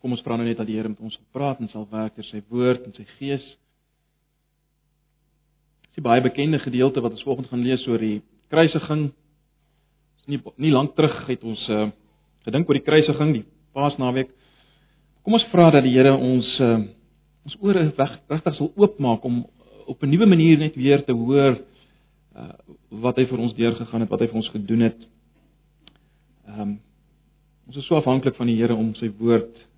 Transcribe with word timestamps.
Kom 0.00 0.14
ons 0.16 0.22
vra 0.24 0.38
nou 0.40 0.46
net 0.48 0.56
dat 0.56 0.68
die 0.68 0.78
Here 0.78 0.88
met 0.88 1.00
ons 1.04 1.16
wil 1.18 1.28
praat 1.36 1.60
en 1.60 1.68
sal 1.68 1.84
werk 1.90 2.14
deur 2.16 2.24
sy 2.30 2.40
woord 2.48 2.86
en 2.88 2.94
sy 2.96 3.04
gees. 3.18 3.44
Dis 5.90 5.98
'n 5.98 6.02
baie 6.02 6.22
bekende 6.24 6.58
gedeelte 6.58 7.02
wat 7.04 7.12
ons 7.12 7.22
volgende 7.22 7.48
gaan 7.48 7.64
lees 7.64 7.86
oor 7.86 7.98
die 7.98 8.22
kruisiging. 8.48 9.12
Dis 10.16 10.26
nie 10.26 10.40
nie 10.56 10.72
lank 10.72 10.96
terug 10.96 11.26
het 11.28 11.44
ons 11.44 11.68
uh, 11.68 11.90
gedink 12.44 12.68
oor 12.68 12.78
die 12.78 12.88
kruisiging, 12.88 13.32
die 13.32 13.44
Paasnaweek. 13.74 14.30
Kom 15.22 15.34
ons 15.34 15.48
vra 15.52 15.70
dat 15.70 15.84
die 15.84 15.92
Here 15.92 16.16
ons 16.16 16.48
uh, 16.60 16.80
ons 17.44 17.56
ore 17.60 17.92
regtig 17.92 18.54
sal 18.56 18.72
oopmaak 18.76 19.24
om 19.24 19.46
op 19.86 20.02
'n 20.02 20.10
nuwe 20.10 20.26
manier 20.26 20.58
net 20.58 20.76
weer 20.76 21.04
te 21.04 21.12
hoor 21.12 21.60
uh, 22.36 22.52
wat 22.88 23.16
hy 23.16 23.26
vir 23.26 23.38
ons 23.38 23.54
deurgegaan 23.54 24.00
het, 24.00 24.10
wat 24.10 24.20
hy 24.20 24.26
vir 24.26 24.36
ons 24.36 24.48
gedoen 24.48 24.80
het. 24.80 25.08
Ehm 26.48 26.60
um, 26.60 26.80
ons 27.66 27.76
is 27.76 27.86
so 27.86 27.94
afhanklik 27.94 28.34
van 28.34 28.46
die 28.46 28.56
Here 28.56 28.74
om 28.74 28.94
sy 28.94 29.10
woord 29.18 29.69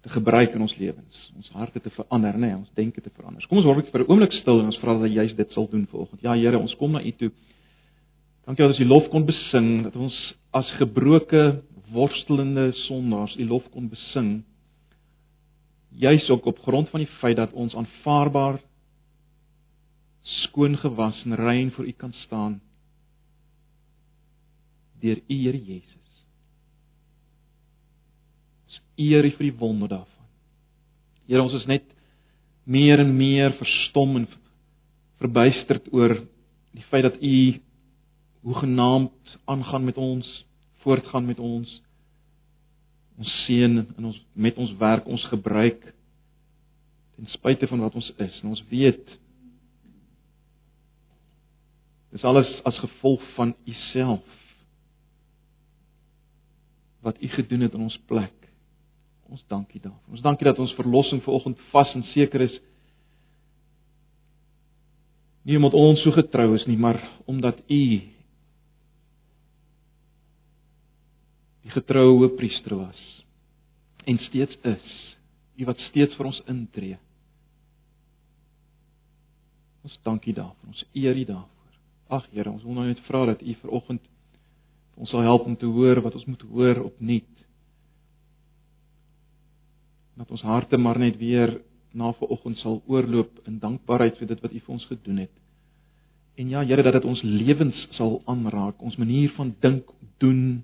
te 0.00 0.08
gebruik 0.08 0.54
in 0.56 0.64
ons 0.64 0.76
lewens, 0.80 1.16
ons 1.36 1.50
harte 1.58 1.80
te 1.80 1.90
verander, 1.92 2.36
nê, 2.38 2.48
nee, 2.48 2.56
ons 2.56 2.72
denke 2.78 3.02
te 3.04 3.10
verander. 3.12 3.44
Kom 3.48 3.60
ons 3.60 3.68
word 3.68 3.90
vir 3.92 4.00
'n 4.00 4.08
oomblik 4.08 4.32
stil 4.32 4.60
en 4.60 4.70
ons 4.72 4.80
vra 4.80 4.98
dat 4.98 5.12
juist 5.12 5.36
dit 5.36 5.52
sal 5.52 5.68
doen 5.68 5.86
vanoggend. 5.86 6.22
Ja 6.22 6.34
Here, 6.34 6.58
ons 6.58 6.74
kom 6.76 6.92
na 6.92 7.02
U 7.02 7.12
toe. 7.12 7.30
Dankie 8.46 8.64
dat 8.64 8.72
ons 8.72 8.80
U 8.80 8.84
lof 8.84 9.08
kon 9.10 9.26
besing, 9.26 9.82
dat 9.82 9.96
ons 9.96 10.34
as 10.52 10.70
gebroke, 10.78 11.62
worstelende 11.92 12.72
sondaars 12.72 13.36
U 13.36 13.44
lof 13.46 13.68
kon 13.70 13.88
besing. 13.88 14.42
Juist 15.90 16.30
ook 16.30 16.46
op 16.46 16.58
grond 16.58 16.88
van 16.88 17.00
die 17.00 17.12
feit 17.20 17.36
dat 17.36 17.52
ons 17.52 17.74
aanvaarbaar 17.74 18.60
skoon 20.22 20.76
gewas 20.76 21.22
en 21.24 21.34
rein 21.34 21.70
voor 21.70 21.86
U 21.86 21.92
kan 21.92 22.12
staan 22.12 22.60
deur 25.00 25.16
U 25.16 25.34
Here 25.34 25.64
Jesus. 25.64 25.99
Ons 28.70 28.78
eer 29.02 29.26
U 29.26 29.30
vir 29.34 29.48
die 29.48 29.56
wonder 29.58 29.90
daarvan. 29.90 30.28
Here, 31.26 31.42
ons 31.42 31.56
is 31.58 31.66
net 31.66 31.88
meer 32.70 33.02
en 33.02 33.10
meer 33.18 33.56
verstom 33.58 34.14
en 34.20 34.28
verbuisterd 35.18 35.88
oor 35.90 36.14
die 36.76 36.86
feit 36.86 37.02
dat 37.08 37.18
U 37.18 37.36
hoegenaamd 38.46 39.38
aangaan 39.50 39.84
met 39.84 39.98
ons, 39.98 40.28
voortgaan 40.84 41.26
met 41.26 41.42
ons. 41.42 41.72
Ons 43.18 43.32
seën 43.44 43.82
en 43.82 44.04
ons 44.12 44.20
met 44.32 44.56
ons 44.56 44.76
werk 44.78 45.10
ons 45.10 45.26
gebruik 45.32 45.82
ten 47.18 47.28
spyte 47.34 47.66
van 47.68 47.82
wat 47.82 47.98
ons 47.98 48.12
is. 48.22 48.38
En 48.40 48.54
ons 48.54 48.62
weet 48.70 49.16
dis 52.14 52.24
alles 52.26 52.48
as 52.66 52.78
gevolg 52.86 53.26
van 53.34 53.52
U 53.66 53.74
self 53.90 54.36
wat 57.02 57.18
U 57.18 57.28
gedoen 57.34 57.66
het 57.66 57.74
in 57.74 57.88
ons 57.90 57.98
plek. 58.06 58.39
Ons 59.30 59.44
dankie 59.48 59.80
daarvoor. 59.80 60.16
Ons 60.16 60.24
dankie 60.24 60.46
dat 60.48 60.58
ons 60.58 60.74
verlossing 60.78 61.22
vanoggend 61.22 61.58
vas 61.70 61.94
en 61.94 62.02
seker 62.12 62.46
is. 62.48 62.56
Nie 65.46 65.56
omdat 65.56 65.76
ons 65.78 66.02
so 66.04 66.12
getrou 66.12 66.54
is 66.58 66.66
nie, 66.68 66.76
maar 66.76 66.98
omdat 67.30 67.62
U 67.70 67.84
die 71.60 71.72
getroue 71.74 72.28
priester 72.36 72.74
was 72.76 73.00
en 74.08 74.18
steeds 74.26 74.56
is. 74.66 74.92
U 75.60 75.68
wat 75.68 75.80
steeds 75.90 76.16
vir 76.18 76.30
ons 76.32 76.42
intree. 76.50 76.98
Ons 79.86 79.96
dankie 80.04 80.34
daarvoor. 80.36 80.74
Ons 80.74 80.84
eer 80.92 81.16
U 81.16 81.24
daarvoor. 81.24 81.76
Ag 82.10 82.26
Here, 82.34 82.50
ons 82.50 82.64
wil 82.66 82.74
nou 82.74 82.88
net 82.88 83.00
vra 83.06 83.28
dat 83.30 83.42
U 83.42 83.54
vanoggend 83.62 84.08
Ons 85.00 85.08
sal 85.14 85.24
help 85.24 85.46
om 85.48 85.56
te 85.56 85.68
hoor 85.68 86.02
wat 86.04 86.16
ons 86.18 86.26
moet 86.28 86.42
hoor 86.52 86.82
opnuut. 86.90 87.39
Dat 90.20 90.30
ons 90.30 90.44
harte 90.44 90.76
maar 90.76 90.98
net 91.00 91.16
weer 91.18 91.54
na 91.96 92.12
vanoggend 92.12 92.58
sal 92.60 92.82
oorloop 92.86 93.40
in 93.48 93.58
dankbaarheid 93.58 94.18
vir 94.20 94.28
dit 94.30 94.42
wat 94.44 94.52
U 94.52 94.60
vir 94.60 94.74
ons 94.76 94.88
gedoen 94.90 95.22
het. 95.24 95.32
En 96.38 96.48
ja, 96.52 96.64
Here, 96.64 96.84
dat 96.84 97.00
dit 97.00 97.08
ons 97.08 97.22
lewens 97.24 97.86
sal 97.96 98.20
aanraak, 98.30 98.82
ons 98.82 98.96
manier 99.00 99.32
van 99.36 99.54
dink, 99.64 99.88
doen, 100.22 100.62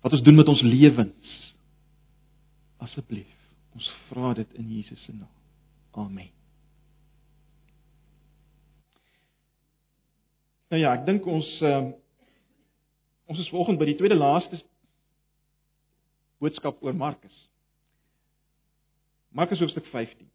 wat 0.00 0.14
ons 0.16 0.22
doen 0.22 0.38
met 0.38 0.48
ons 0.48 0.62
lewens. 0.62 1.32
Asseblief, 2.82 3.34
ons 3.74 3.90
vra 4.08 4.32
dit 4.38 4.54
in 4.58 4.70
Jesus 4.78 5.02
se 5.04 5.12
naam. 5.12 5.28
Amen. 5.92 6.30
Nou 10.72 10.80
ja, 10.80 10.94
ek 10.96 11.04
dink 11.04 11.26
ons 11.28 11.50
uh, 11.60 11.90
Ons 13.32 13.40
is 13.40 13.48
vanoggend 13.48 13.78
by 13.80 13.86
die 13.88 13.96
tweede 13.96 14.16
laaste 14.18 14.58
boodskap 16.42 16.82
oor 16.82 16.92
Markus. 16.92 17.32
Markus 19.32 19.62
hoofstuk 19.64 19.86
15. 19.88 20.26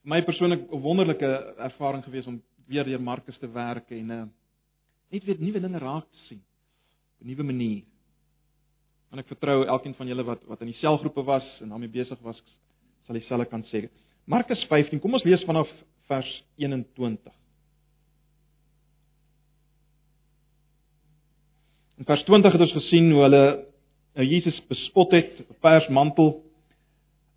Vir 0.00 0.08
my 0.08 0.22
persoonlik 0.24 0.62
'n 0.72 0.80
wonderlike 0.80 1.28
ervaring 1.58 2.04
gewees 2.04 2.26
om 2.26 2.42
weer 2.66 2.84
deur 2.84 3.02
Markus 3.02 3.38
te 3.38 3.48
werk 3.48 3.90
en 3.90 4.10
uh, 4.10 4.22
net 5.10 5.24
weer 5.24 5.36
nuwe 5.38 5.60
dinge 5.60 5.78
raak 5.78 6.08
te 6.10 6.18
sien 6.28 6.40
op 7.20 7.26
'n 7.26 7.28
nuwe 7.28 7.42
manier. 7.42 7.82
En 9.12 9.18
ek 9.18 9.26
vertrou 9.26 9.66
elkeen 9.66 9.94
van 9.94 10.06
julle 10.06 10.24
wat 10.24 10.44
wat 10.44 10.60
in 10.60 10.66
die 10.66 10.80
selgroepe 10.80 11.22
was 11.22 11.60
en 11.60 11.68
daarmee 11.68 11.88
besig 11.88 12.18
was, 12.20 12.42
sal 13.04 13.14
dieselfde 13.14 13.46
kan 13.46 13.64
sê. 13.64 13.88
Markus 14.24 14.64
15, 14.64 15.00
kom 15.00 15.12
ons 15.12 15.24
lees 15.24 15.44
vanaf 15.44 15.68
vers 16.06 16.44
21. 16.56 17.32
In 21.98 22.04
vers 22.04 22.24
20 22.24 22.52
het 22.52 22.60
ons 22.60 22.72
gesien 22.72 23.12
hoe 23.12 23.22
hulle 23.22 23.66
nou 24.14 24.26
Jesus 24.26 24.66
bespot 24.66 25.12
het, 25.12 25.40
'n 25.50 25.56
pers 25.60 25.88
mantel 25.88 26.45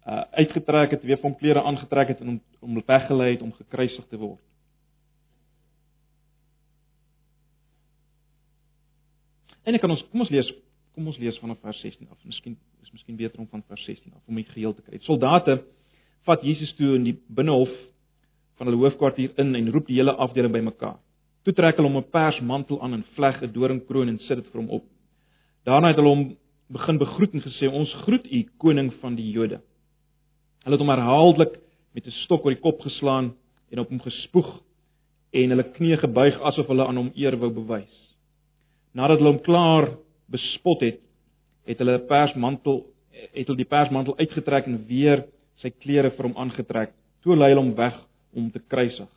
uh 0.08 0.24
uitgetrek 0.32 0.92
het, 0.92 1.04
weer 1.04 1.18
van 1.18 1.36
klere 1.36 1.64
aangetrek 1.64 2.08
het 2.08 2.20
en 2.20 2.28
hom 2.28 2.42
om 2.60 2.84
weggelei 2.86 3.32
het 3.32 3.42
om 3.42 3.52
gekruisig 3.54 4.06
te 4.08 4.18
word. 4.18 4.42
En 9.64 9.76
ek 9.76 9.82
kan 9.82 9.92
ons 9.92 10.06
kom 10.12 10.24
ons 10.26 10.32
lees 10.34 10.50
kom 10.96 11.08
ons 11.08 11.20
lees 11.22 11.38
vanaf 11.40 11.60
vers 11.62 11.80
16 11.84 12.08
af. 12.10 12.18
Miskien 12.26 12.58
is 12.84 12.92
miskien 12.92 13.16
beter 13.16 13.40
om 13.40 13.48
van 13.48 13.64
vers 13.68 13.84
16 13.86 14.14
af 14.14 14.22
om 14.28 14.36
dit 14.36 14.50
geheel 14.50 14.74
te 14.74 14.82
kry. 14.82 15.00
Soldate 15.06 15.60
vat 16.28 16.44
Jesus 16.44 16.74
toe 16.76 16.96
in 16.98 17.06
die 17.06 17.16
binnehof 17.28 17.72
van 18.60 18.68
hulle 18.68 18.82
hoofkwartier 18.82 19.38
in 19.40 19.56
en 19.56 19.72
roep 19.72 19.88
die 19.88 20.00
hele 20.00 20.16
afdeling 20.16 20.54
bymekaar. 20.54 20.98
Toe 21.48 21.54
trek 21.56 21.78
hulle 21.80 21.88
hom 21.88 22.02
'n 22.02 22.12
pers 22.12 22.40
mantel 22.42 22.82
aan 22.82 22.94
en 22.94 23.06
vleg 23.16 23.42
'n 23.44 23.54
doringkroon 23.54 24.10
en 24.10 24.20
sit 24.20 24.38
dit 24.38 24.48
vir 24.52 24.62
hom 24.62 24.70
op. 24.70 24.86
Daarna 25.66 25.88
het 25.88 25.98
hulle 25.98 26.16
hom 26.16 26.38
begin 26.68 26.98
begroet 26.98 27.34
en 27.34 27.42
gesê: 27.42 27.68
"Ons 27.72 27.94
groet 28.04 28.26
u, 28.32 28.44
koning 28.58 28.94
van 29.02 29.16
die 29.16 29.32
Jode." 29.32 29.62
Hulle 30.64 30.76
het 30.76 30.84
hom 30.84 30.92
herhaaldelik 30.94 31.60
met 31.96 32.08
'n 32.08 32.18
stok 32.26 32.46
oor 32.46 32.54
die 32.54 32.62
kop 32.62 32.82
geslaan 32.82 33.34
en 33.72 33.80
op 33.80 33.90
hom 33.90 34.00
gespoeg 34.00 34.50
en 35.32 35.50
hulle 35.50 35.64
knieë 35.64 35.98
gebuig 36.04 36.42
asof 36.42 36.68
hulle 36.68 36.88
aan 36.88 36.98
hom 36.98 37.12
eer 37.16 37.38
wou 37.38 37.50
bewys. 37.50 38.16
Nadat 38.94 39.20
hulle 39.20 39.34
hom 39.34 39.44
klaar 39.46 39.92
bespot 40.30 40.82
het, 40.82 41.00
het 41.66 41.78
hulle 41.78 41.98
'n 41.98 42.08
persmantel 42.08 42.86
het 43.34 43.48
hulle 43.48 43.58
die 43.58 43.66
persmantel 43.66 44.18
uitgetrek 44.18 44.66
en 44.66 44.86
weer 44.88 45.26
sy 45.56 45.70
klere 45.70 46.12
vir 46.12 46.26
hom 46.26 46.38
aangetrek. 46.38 46.92
Toe 47.24 47.36
lei 47.36 47.50
hulle 47.50 47.62
hom 47.62 47.76
weg 47.76 47.96
om 48.34 48.52
te 48.52 48.60
kruisig. 48.60 49.10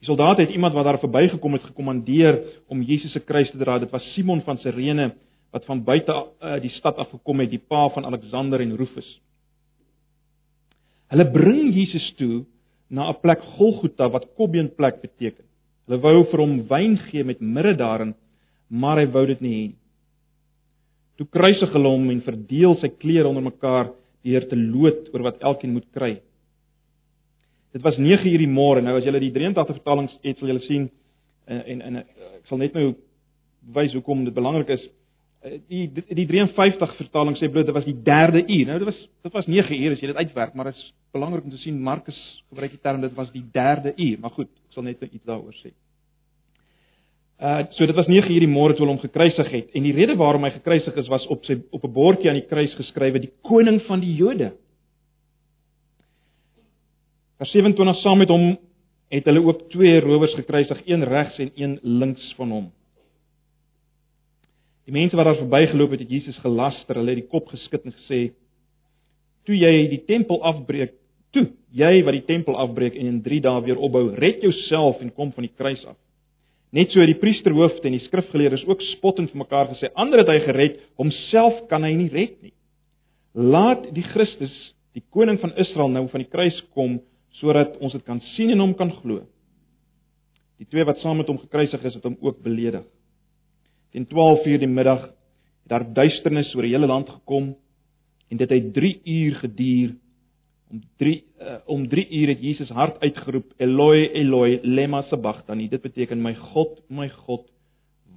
Die 0.00 0.06
soldaat 0.06 0.38
het 0.38 0.50
iemand 0.50 0.74
wat 0.74 0.84
daar 0.84 1.00
verbygekom 1.00 1.52
het 1.52 1.62
gekommandeer 1.62 2.42
om 2.68 2.82
Jesus 2.82 3.12
se 3.12 3.20
kruis 3.20 3.50
te 3.50 3.58
dra. 3.58 3.78
Dit 3.78 3.90
was 3.90 4.04
Simon 4.14 4.42
van 4.42 4.58
Sirene 4.58 5.14
wat 5.54 5.68
van 5.70 5.84
buite 5.86 6.10
uh, 6.10 6.56
die 6.62 6.72
stad 6.74 6.98
af 6.98 7.12
gekom 7.14 7.40
het, 7.44 7.52
die 7.52 7.62
pa 7.62 7.86
van 7.94 8.08
Alexander 8.08 8.60
en 8.60 8.74
Rufus. 8.76 9.06
Hulle 11.14 11.26
bring 11.30 11.70
Jesus 11.76 12.08
toe 12.18 12.42
na 12.90 13.08
'n 13.10 13.20
plek 13.22 13.40
Golgotha 13.56 14.08
wat 14.10 14.26
Kobbeenplek 14.34 15.00
beteken. 15.00 15.44
Hulle 15.86 16.00
wou 16.00 16.24
vir 16.30 16.40
hom 16.40 16.54
wyn 16.68 16.98
gee 17.06 17.24
met 17.24 17.40
mirre 17.40 17.74
daarin, 17.76 18.14
maar 18.68 18.98
hy 18.98 19.06
wou 19.06 19.26
dit 19.26 19.40
nie 19.40 19.54
hê 19.54 19.66
nie. 19.68 19.78
Toe 21.16 21.26
kruisig 21.30 21.72
hulle 21.72 21.88
hom 21.88 22.10
en 22.10 22.22
verdeel 22.26 22.74
sy 22.80 22.88
klere 22.88 23.28
onder 23.28 23.42
mekaar 23.42 23.92
deur 24.24 24.48
te 24.48 24.56
loot 24.56 25.12
oor 25.14 25.22
wat 25.22 25.42
elkeen 25.42 25.72
moet 25.72 25.86
kry. 25.94 26.20
Dit 27.72 27.82
was 27.82 27.98
9 27.98 28.26
uur 28.26 28.38
die 28.38 28.50
môre. 28.50 28.82
Nou 28.82 28.96
as 28.98 29.04
jy 29.04 29.12
die 29.18 29.30
83 29.30 29.76
vertalings 29.76 30.18
het, 30.22 30.38
sal 30.38 30.48
jy 30.48 30.58
sien 30.66 30.90
en 31.46 31.60
en, 31.60 31.82
en 31.82 31.96
ek 32.02 32.48
sal 32.48 32.58
net 32.58 32.74
nou 32.74 32.94
wys 33.74 33.94
hoekom 33.94 34.24
dit 34.24 34.34
belangrik 34.34 34.74
is. 34.78 34.88
Eh, 35.44 35.58
die 35.68 35.90
die 35.92 36.24
53 36.26 36.94
vertaling 36.96 37.36
sê 37.36 37.50
bloot 37.52 37.68
dit 37.68 37.76
was 37.76 37.84
die 37.84 37.98
3de 38.06 38.40
uur. 38.46 38.66
Nou 38.68 38.78
dit 38.80 38.88
was 38.88 39.00
dit 39.26 39.32
was 39.32 39.48
9 39.50 39.76
uur 39.76 39.92
as 39.92 40.00
jy 40.00 40.08
dit 40.08 40.20
uitwerk, 40.22 40.54
maar 40.54 40.70
dit 40.70 40.78
is 40.78 40.92
belangrik 41.12 41.44
om 41.44 41.52
te 41.52 41.60
sien 41.60 41.80
Markus 41.84 42.18
gebruik 42.48 42.72
die 42.72 42.80
term 42.80 43.02
dit 43.04 43.16
was 43.18 43.32
die 43.34 43.44
3de 43.52 43.92
uur. 43.92 44.20
Maar 44.22 44.32
goed, 44.38 44.48
ek 44.48 44.76
sal 44.76 44.86
net 44.86 45.02
nou 45.02 45.10
iets 45.10 45.28
daaroor 45.28 45.56
sê. 45.58 45.74
Uh 47.44 47.66
so 47.76 47.84
dit 47.84 47.96
was 47.98 48.08
9 48.08 48.30
uur 48.32 48.46
die 48.46 48.48
môre 48.48 48.72
toe 48.72 48.86
hulle 48.86 48.94
hom 48.94 49.02
gekruisig 49.02 49.50
het 49.52 49.74
en 49.76 49.84
die 49.84 49.92
rede 49.92 50.16
waarom 50.16 50.46
hy 50.46 50.52
gekruisig 50.54 50.96
is 51.02 51.10
was 51.12 51.26
op 51.28 51.44
sy 51.44 51.58
op 51.70 51.84
'n 51.84 51.92
bordjie 51.92 52.30
aan 52.30 52.40
die 52.40 52.48
kruis 52.48 52.72
geskrywe 52.78 53.20
die 53.20 53.32
koning 53.42 53.82
van 53.84 54.00
die 54.00 54.14
Jode. 54.14 54.54
Vers 57.36 57.50
27 57.52 58.00
saam 58.00 58.18
met 58.18 58.32
hom 58.32 58.56
het 59.10 59.24
hulle 59.28 59.44
ook 59.44 59.68
twee 59.70 60.00
rowers 60.00 60.34
gekruisig, 60.34 60.80
een 60.86 61.04
regs 61.04 61.38
en 61.38 61.50
een 61.54 61.78
links 61.82 62.32
van 62.36 62.50
hom. 62.50 62.72
Die 64.84 64.92
mense 64.92 65.16
wat 65.16 65.30
daar 65.30 65.40
verbygeloop 65.40 65.94
het, 65.94 66.02
het 66.04 66.12
Jesus 66.12 66.38
gelaster, 66.44 66.98
hulle 67.00 67.14
het 67.14 67.22
die 67.22 67.30
kop 67.30 67.48
geskud 67.48 67.86
en 67.88 67.94
gesê: 67.96 68.20
"Toe 69.48 69.56
jy 69.56 69.88
die 69.88 70.02
tempel 70.04 70.42
afbreek, 70.44 70.92
toe 71.32 71.48
jy 71.72 72.02
wat 72.04 72.18
die 72.18 72.26
tempel 72.28 72.56
afbreek 72.56 72.96
en 73.00 73.06
in 73.06 73.22
3 73.22 73.40
dae 73.40 73.62
weer 73.64 73.80
opbou, 73.80 74.10
red 74.14 74.42
jouself 74.42 75.00
en 75.00 75.12
kom 75.12 75.32
van 75.32 75.48
die 75.48 75.54
kruis 75.56 75.84
af." 75.86 75.96
Net 76.74 76.90
so 76.90 77.00
het 77.00 77.06
die 77.06 77.20
priesterhoofde 77.20 77.86
en 77.86 77.94
die 77.94 78.06
skrifgeleerdes 78.08 78.66
ook 78.66 78.82
spottend 78.96 79.30
vir 79.30 79.38
mekaar 79.38 79.68
gesê: 79.72 79.88
"Ander 79.94 80.18
het 80.18 80.28
hy 80.28 80.40
gered, 80.40 80.80
homself 80.96 81.68
kan 81.68 81.82
hy 81.82 81.94
nie 81.94 82.08
red 82.08 82.42
nie." 82.42 82.52
Laat 83.34 83.94
die 83.94 84.02
Christus, 84.02 84.74
die 84.92 85.02
koning 85.10 85.40
van 85.40 85.56
Israel 85.56 85.88
nou 85.88 86.08
van 86.08 86.20
die 86.20 86.30
kruis 86.30 86.60
kom 86.74 87.00
sodat 87.40 87.78
ons 87.80 87.92
dit 87.92 88.04
kan 88.04 88.20
sien 88.34 88.50
en 88.50 88.60
hom 88.60 88.74
kan 88.74 88.90
glo. 88.90 89.24
Die 90.58 90.66
twee 90.66 90.84
wat 90.84 90.98
saam 90.98 91.16
met 91.18 91.26
hom 91.26 91.38
gekruisig 91.38 91.82
is, 91.82 91.94
het 91.94 92.04
hom 92.04 92.16
ook 92.20 92.42
beledig. 92.42 92.84
Teen 93.94 94.08
12:00 94.10 94.58
die 94.58 94.66
middag 94.66 95.04
het 95.06 95.70
daar 95.70 95.84
duisternis 95.94 96.50
oor 96.54 96.66
die 96.66 96.72
hele 96.74 96.88
land 96.90 97.08
gekom 97.08 97.52
en 98.28 98.36
dit 98.40 98.50
het 98.50 98.72
3 98.74 99.00
uur 99.04 99.34
geduur. 99.34 99.92
Om 100.70 100.80
3 100.98 101.12
uh, 101.14 101.46
eh, 101.46 101.60
om 101.70 101.88
3 101.88 102.08
uur 102.10 102.28
het 102.28 102.40
Jesus 102.42 102.68
hard 102.68 102.98
uitgeroep: 103.00 103.52
Eloi, 103.56 104.08
Eloi, 104.08 104.58
lema 104.62 105.02
sabachthani. 105.02 105.68
Dit 105.68 105.82
beteken 105.82 106.22
my 106.22 106.34
God, 106.34 106.80
my 106.88 107.08
God, 107.08 107.46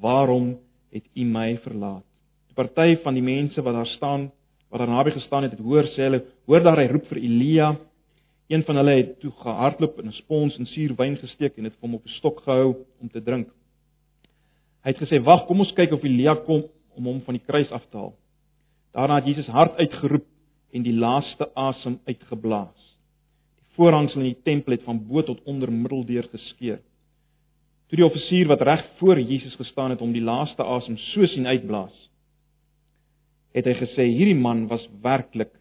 waarom 0.02 0.58
het 0.90 1.06
U 1.14 1.24
my 1.24 1.58
verlaat? 1.58 2.04
'n 2.50 2.54
Party 2.56 2.98
van 3.04 3.14
die 3.14 3.24
mense 3.24 3.62
wat 3.62 3.74
daar 3.74 3.94
staan, 3.94 4.32
wat 4.70 4.80
daar 4.80 4.90
naby 4.90 5.12
gestaan 5.12 5.44
het, 5.44 5.52
het 5.52 5.62
hoor 5.62 5.84
sê 5.84 6.10
hulle, 6.10 6.24
hoor 6.46 6.64
daar 6.64 6.82
hy 6.82 6.88
roep 6.88 7.06
vir 7.06 7.18
Elia. 7.18 7.76
Een 8.48 8.64
van 8.64 8.76
hulle 8.76 8.96
het 8.98 9.20
toe 9.20 9.32
gehardloop 9.32 10.00
en 10.00 10.08
'n 10.08 10.12
spons 10.24 10.58
en 10.58 10.66
suurwyn 10.66 11.18
gesteek 11.18 11.58
en 11.58 11.64
dit 11.64 11.74
vir 11.74 11.82
hom 11.82 11.96
op 11.96 12.06
'n 12.06 12.18
stok 12.18 12.42
gehou 12.42 12.76
om 13.02 13.10
te 13.10 13.22
drink. 13.22 13.54
Hy 14.84 14.94
het 14.94 15.02
gesê: 15.02 15.20
"Wag, 15.24 15.46
kom 15.48 15.60
ons 15.60 15.74
kyk 15.74 15.92
of 15.94 16.04
Elia 16.04 16.36
kom 16.46 16.64
om 16.96 17.06
hom 17.06 17.22
van 17.22 17.36
die 17.36 17.46
kruis 17.46 17.72
af 17.72 17.86
te 17.90 17.98
haal." 17.98 18.16
Daarna 18.94 19.16
het 19.16 19.26
Jesus 19.26 19.48
hard 19.48 19.76
uitgeroep 19.78 20.26
en 20.74 20.84
die 20.84 20.94
laaste 20.94 21.50
asem 21.56 22.00
uitgeblaas. 22.08 22.84
Die 23.58 23.76
voorhangsel 23.76 24.22
in 24.22 24.32
die 24.34 24.44
tempel 24.44 24.74
het 24.78 24.84
van 24.84 25.08
bo 25.08 25.22
tot 25.22 25.44
onder 25.46 25.72
middeldeur 25.72 26.28
geskeur. 26.32 26.80
Toe 27.88 27.98
die 27.98 28.06
offisier 28.06 28.48
wat 28.48 28.62
reg 28.62 28.84
voor 28.98 29.20
Jesus 29.20 29.56
gestaan 29.56 29.94
het 29.94 30.02
om 30.02 30.12
die 30.12 30.24
laaste 30.24 30.64
asem 30.64 30.98
so 30.98 31.26
sien 31.26 31.48
uitblaas, 31.48 31.96
het 33.54 33.66
hy 33.66 33.74
gesê: 33.74 34.10
"Hierdie 34.12 34.40
man 34.40 34.68
was 34.68 34.88
werklik 35.02 35.54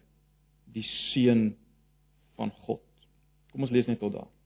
die 0.73 0.85
seun 1.13 1.55
van 2.35 2.51
God." 2.65 2.83
Kom 3.51 3.61
ons 3.61 3.71
lees 3.71 3.87
net 3.87 3.99
tot 3.99 4.13
daar. 4.13 4.36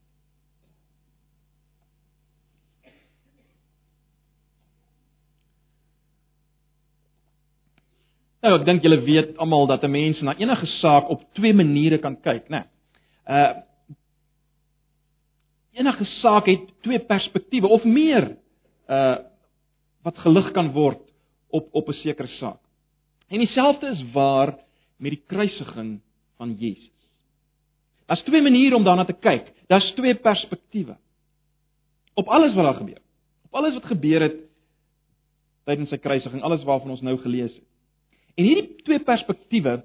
Nou 8.42 8.56
ek 8.58 8.64
dink 8.66 8.82
julle 8.82 8.98
weet 9.06 9.36
almal 9.38 9.68
dat 9.70 9.84
'n 9.84 9.90
mens 9.90 10.20
na 10.20 10.34
enige 10.34 10.66
saak 10.66 11.08
op 11.08 11.22
twee 11.34 11.54
maniere 11.54 11.98
kan 11.98 12.20
kyk, 12.20 12.48
né? 12.48 12.64
Nee. 12.64 12.66
Uh 13.28 13.54
enige 15.72 16.04
saak 16.04 16.46
het 16.46 16.82
twee 16.82 16.98
perspektiewe 16.98 17.68
of 17.68 17.84
meer 17.84 18.36
uh 18.88 19.18
wat 20.02 20.18
gelig 20.18 20.50
kan 20.52 20.72
word 20.72 21.00
op 21.50 21.68
op 21.72 21.88
'n 21.88 21.92
sekere 21.92 22.28
saak. 22.28 22.58
En 23.28 23.38
dieselfde 23.38 23.86
is 23.86 24.02
waar 24.12 24.58
met 24.96 25.10
die 25.10 25.22
kruisiging 25.26 26.00
van 26.36 26.54
Jesus. 26.58 26.90
Daar's 28.06 28.22
twee 28.22 28.42
maniere 28.42 28.76
om 28.76 28.84
daarna 28.84 29.04
te 29.04 29.12
kyk. 29.12 29.52
Daar's 29.66 29.92
twee 29.94 30.14
perspektiewe. 30.14 30.96
Op 32.14 32.28
alles 32.28 32.54
wat 32.54 32.64
daar 32.64 32.74
gebeur. 32.74 33.00
Op 33.44 33.54
alles 33.54 33.74
wat 33.74 33.84
gebeur 33.84 34.20
het 34.20 34.36
tydens 35.64 35.88
sy 35.88 35.96
kruisiging, 35.96 36.42
alles 36.42 36.64
waarvan 36.64 36.90
ons 36.90 37.00
nou 37.00 37.16
gelees 37.18 37.54
het. 37.54 37.71
En 38.34 38.44
hierdie 38.44 38.82
twee 38.86 39.02
perspektiewe 39.04 39.82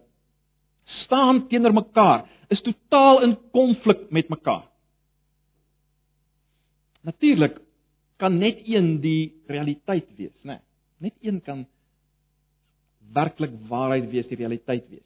staan 1.04 1.48
teenoor 1.52 1.74
mekaar, 1.76 2.26
is 2.48 2.64
totaal 2.64 3.22
in 3.26 3.36
konflik 3.52 4.08
met 4.10 4.30
mekaar. 4.32 4.66
Natuurlik 7.04 7.60
kan 8.18 8.38
net 8.40 8.62
een 8.66 8.98
die 9.04 9.36
realiteit 9.48 10.08
wees, 10.18 10.36
né? 10.44 10.58
Nee, 10.58 11.12
net 11.12 11.14
een 11.22 11.42
kan 11.42 11.66
werklik 13.14 13.54
waarheid 13.70 14.10
wees, 14.12 14.28
die 14.28 14.40
realiteit 14.40 14.88
wees. 14.90 15.06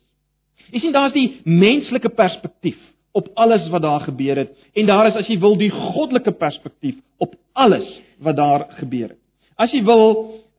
Jy 0.72 0.80
sien 0.80 0.96
daar's 0.96 1.14
die 1.14 1.42
menslike 1.46 2.10
perspektief 2.16 2.80
op 3.18 3.28
alles 3.36 3.66
wat 3.74 3.84
daar 3.84 4.06
gebeur 4.06 4.40
het 4.40 4.54
en 4.78 4.88
daar 4.88 5.10
is 5.10 5.18
as 5.20 5.30
jy 5.30 5.38
wil 5.42 5.58
die 5.60 5.72
goddelike 5.74 6.32
perspektief 6.40 7.00
op 7.20 7.36
alles 7.54 7.88
wat 8.24 8.38
daar 8.38 8.68
gebeur 8.80 9.12
het. 9.12 9.22
As 9.60 9.74
jy 9.76 9.84
wil 9.86 10.06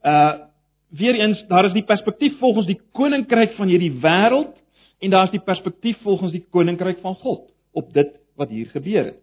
uh 0.05 0.49
weer 0.93 1.15
eens, 1.15 1.45
daar 1.49 1.65
is 1.65 1.73
die 1.73 1.85
perspektief 1.85 2.39
volgens 2.39 2.67
die 2.67 2.81
koninkryk 2.93 3.57
van 3.57 3.71
hierdie 3.73 3.93
wêreld 4.03 4.53
en 5.03 5.11
daar 5.11 5.25
is 5.25 5.35
die 5.35 5.43
perspektief 5.43 5.99
volgens 6.03 6.33
die 6.33 6.45
koninkryk 6.51 7.01
van 7.01 7.15
God 7.15 7.49
op 7.73 7.93
dit 7.93 8.13
wat 8.37 8.49
hier 8.49 8.69
gebeur 8.71 9.05
het. 9.05 9.19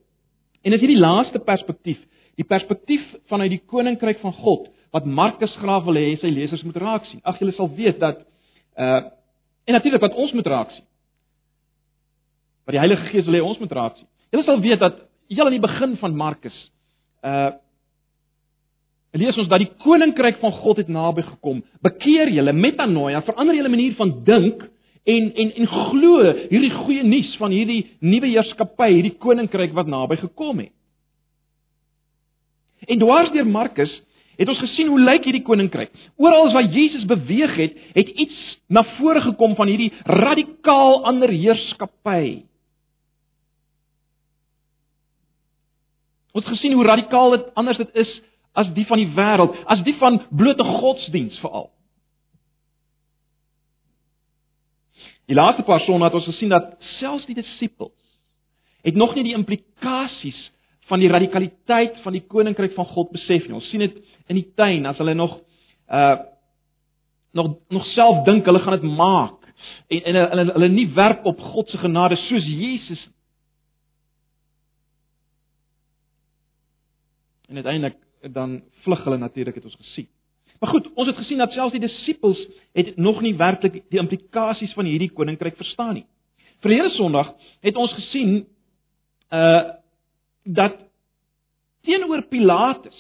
En 0.62 0.74
is 0.74 0.82
hierdie 0.82 1.00
laaste 1.00 1.40
perspektief, 1.40 2.00
die 2.36 2.48
perspektief 2.48 3.06
vanuit 3.32 3.54
die 3.54 3.64
koninkryk 3.66 4.20
van 4.24 4.34
God 4.34 4.68
wat 4.92 5.06
Markus 5.06 5.54
graag 5.62 5.86
wil 5.86 6.00
hê 6.00 6.16
sy 6.18 6.32
lesers 6.34 6.66
moet 6.66 6.78
raak 6.82 7.06
sien. 7.06 7.22
Ag 7.24 7.38
julle 7.40 7.54
sal 7.54 7.70
weet 7.78 8.00
dat 8.02 8.26
uh 8.78 9.02
en 9.70 9.76
natuurlik 9.76 10.02
wat 10.02 10.16
ons 10.18 10.32
moet 10.34 10.48
raak 10.50 10.72
sien. 10.74 10.86
Wat 12.66 12.74
die 12.74 12.82
Heilige 12.82 13.12
Gees 13.12 13.28
wil 13.28 13.38
hê 13.38 13.42
ons 13.46 13.60
moet 13.62 13.72
raak 13.78 14.00
sien. 14.00 14.08
Julle 14.34 14.44
sal 14.48 14.62
weet 14.64 14.82
dat 14.82 15.04
heel 15.30 15.46
aan 15.46 15.54
die 15.54 15.62
begin 15.62 15.98
van 16.02 16.16
Markus 16.18 16.58
uh 17.22 17.52
lees 19.18 19.38
ons 19.42 19.50
dat 19.50 19.62
die 19.64 19.72
koninkryk 19.82 20.38
van 20.42 20.52
God 20.62 20.84
het 20.84 20.90
naby 20.92 21.24
gekom. 21.26 21.64
Bekeer 21.82 22.30
julle 22.30 22.54
metanoia, 22.54 23.24
verander 23.26 23.58
julle 23.58 23.72
manier 23.72 23.96
van 23.98 24.12
dink 24.26 24.68
en 25.10 25.32
en 25.34 25.54
en 25.62 25.70
glo 25.72 26.34
hierdie 26.52 26.74
goeie 26.76 27.04
nuus 27.04 27.32
van 27.42 27.56
hierdie 27.56 27.82
nuwe 28.00 28.30
heerskappy, 28.30 28.92
hierdie 28.94 29.18
koninkryk 29.18 29.74
wat 29.74 29.90
naby 29.90 30.20
gekom 30.22 30.62
het. 30.62 30.74
En 32.88 33.02
dwars 33.02 33.34
deur 33.34 33.48
Markus 33.48 33.92
het 34.40 34.48
ons 34.48 34.62
gesien 34.62 34.88
hoe 34.88 35.00
lyk 35.02 35.26
hierdie 35.28 35.44
koninkryk. 35.44 35.92
Oral 36.16 36.54
waar 36.54 36.70
Jesus 36.72 37.04
beweeg 37.10 37.58
het, 37.60 37.74
het 37.98 38.08
iets 38.08 38.38
na 38.72 38.86
vore 38.96 39.22
gekom 39.26 39.56
van 39.58 39.68
hierdie 39.68 39.92
radikaal 40.06 41.04
ander 41.10 41.34
heerskappy. 41.34 42.46
Ons 46.32 46.48
gesien 46.48 46.78
hoe 46.78 46.86
radikaal 46.86 47.36
dit 47.36 47.48
anders 47.60 47.82
dit 47.82 48.04
is 48.06 48.12
as 48.60 48.72
die 48.76 48.86
van 48.90 49.00
die 49.02 49.10
wêreld, 49.16 49.56
as 49.72 49.84
die 49.88 49.96
van 50.00 50.22
blote 50.30 50.66
godsdiens 50.68 51.38
veral. 51.44 51.70
Die 55.30 55.38
laaste 55.38 55.64
paar 55.64 55.84
sonne 55.86 56.08
het 56.08 56.18
ons 56.18 56.30
gesien 56.32 56.50
dat 56.52 56.74
selfs 56.98 57.28
die 57.30 57.38
disippels 57.38 57.96
het 58.82 58.96
nog 58.96 59.12
nie 59.16 59.26
die 59.28 59.36
implikasies 59.36 60.38
van 60.90 61.02
die 61.04 61.12
radikaliteit 61.12 62.00
van 62.04 62.16
die 62.16 62.24
koninkryk 62.26 62.74
van 62.74 62.88
God 62.90 63.12
besef 63.14 63.46
nie. 63.46 63.58
Ons 63.60 63.68
sien 63.70 63.84
dit 63.84 63.98
in 64.32 64.40
die 64.40 64.48
tuin 64.58 64.88
as 64.90 65.00
hulle 65.02 65.16
nog 65.18 65.40
uh 65.92 66.18
nog 67.32 67.60
nog 67.70 67.86
self 67.94 68.24
dink 68.26 68.48
hulle 68.50 68.60
gaan 68.60 68.80
dit 68.80 68.90
maak 68.98 69.46
en 69.94 70.00
en 70.10 70.16
hulle 70.32 70.46
hulle 70.56 70.70
nie 70.74 70.88
werp 70.98 71.26
op 71.30 71.42
God 71.52 71.70
se 71.70 71.78
genade 71.78 72.18
soos 72.26 72.46
Jesus 72.46 73.04
en 77.50 77.62
uiteindelik 77.62 77.98
dan 78.22 78.62
vlug 78.84 79.04
hulle 79.04 79.18
natuurlik 79.18 79.56
het 79.56 79.66
ons 79.66 79.76
gesien. 79.76 80.08
Maar 80.60 80.70
goed, 80.70 80.90
ons 80.94 81.08
het 81.08 81.18
gesien 81.18 81.40
dat 81.40 81.52
selfs 81.56 81.72
die 81.72 81.84
disippels 81.84 82.40
het 82.76 82.98
nog 82.98 83.22
nie 83.22 83.36
werklik 83.40 83.84
die 83.90 84.00
implikasies 84.00 84.74
van 84.76 84.86
hierdie 84.86 85.12
koninkryk 85.16 85.56
verstaan 85.56 85.94
nie. 86.02 86.06
Verlede 86.60 86.90
Sondag 86.98 87.32
het 87.64 87.76
ons 87.76 87.94
gesien 87.98 88.42
uh 89.32 89.78
dat 90.50 90.80
teenoor 91.86 92.24
Pilatus 92.32 93.00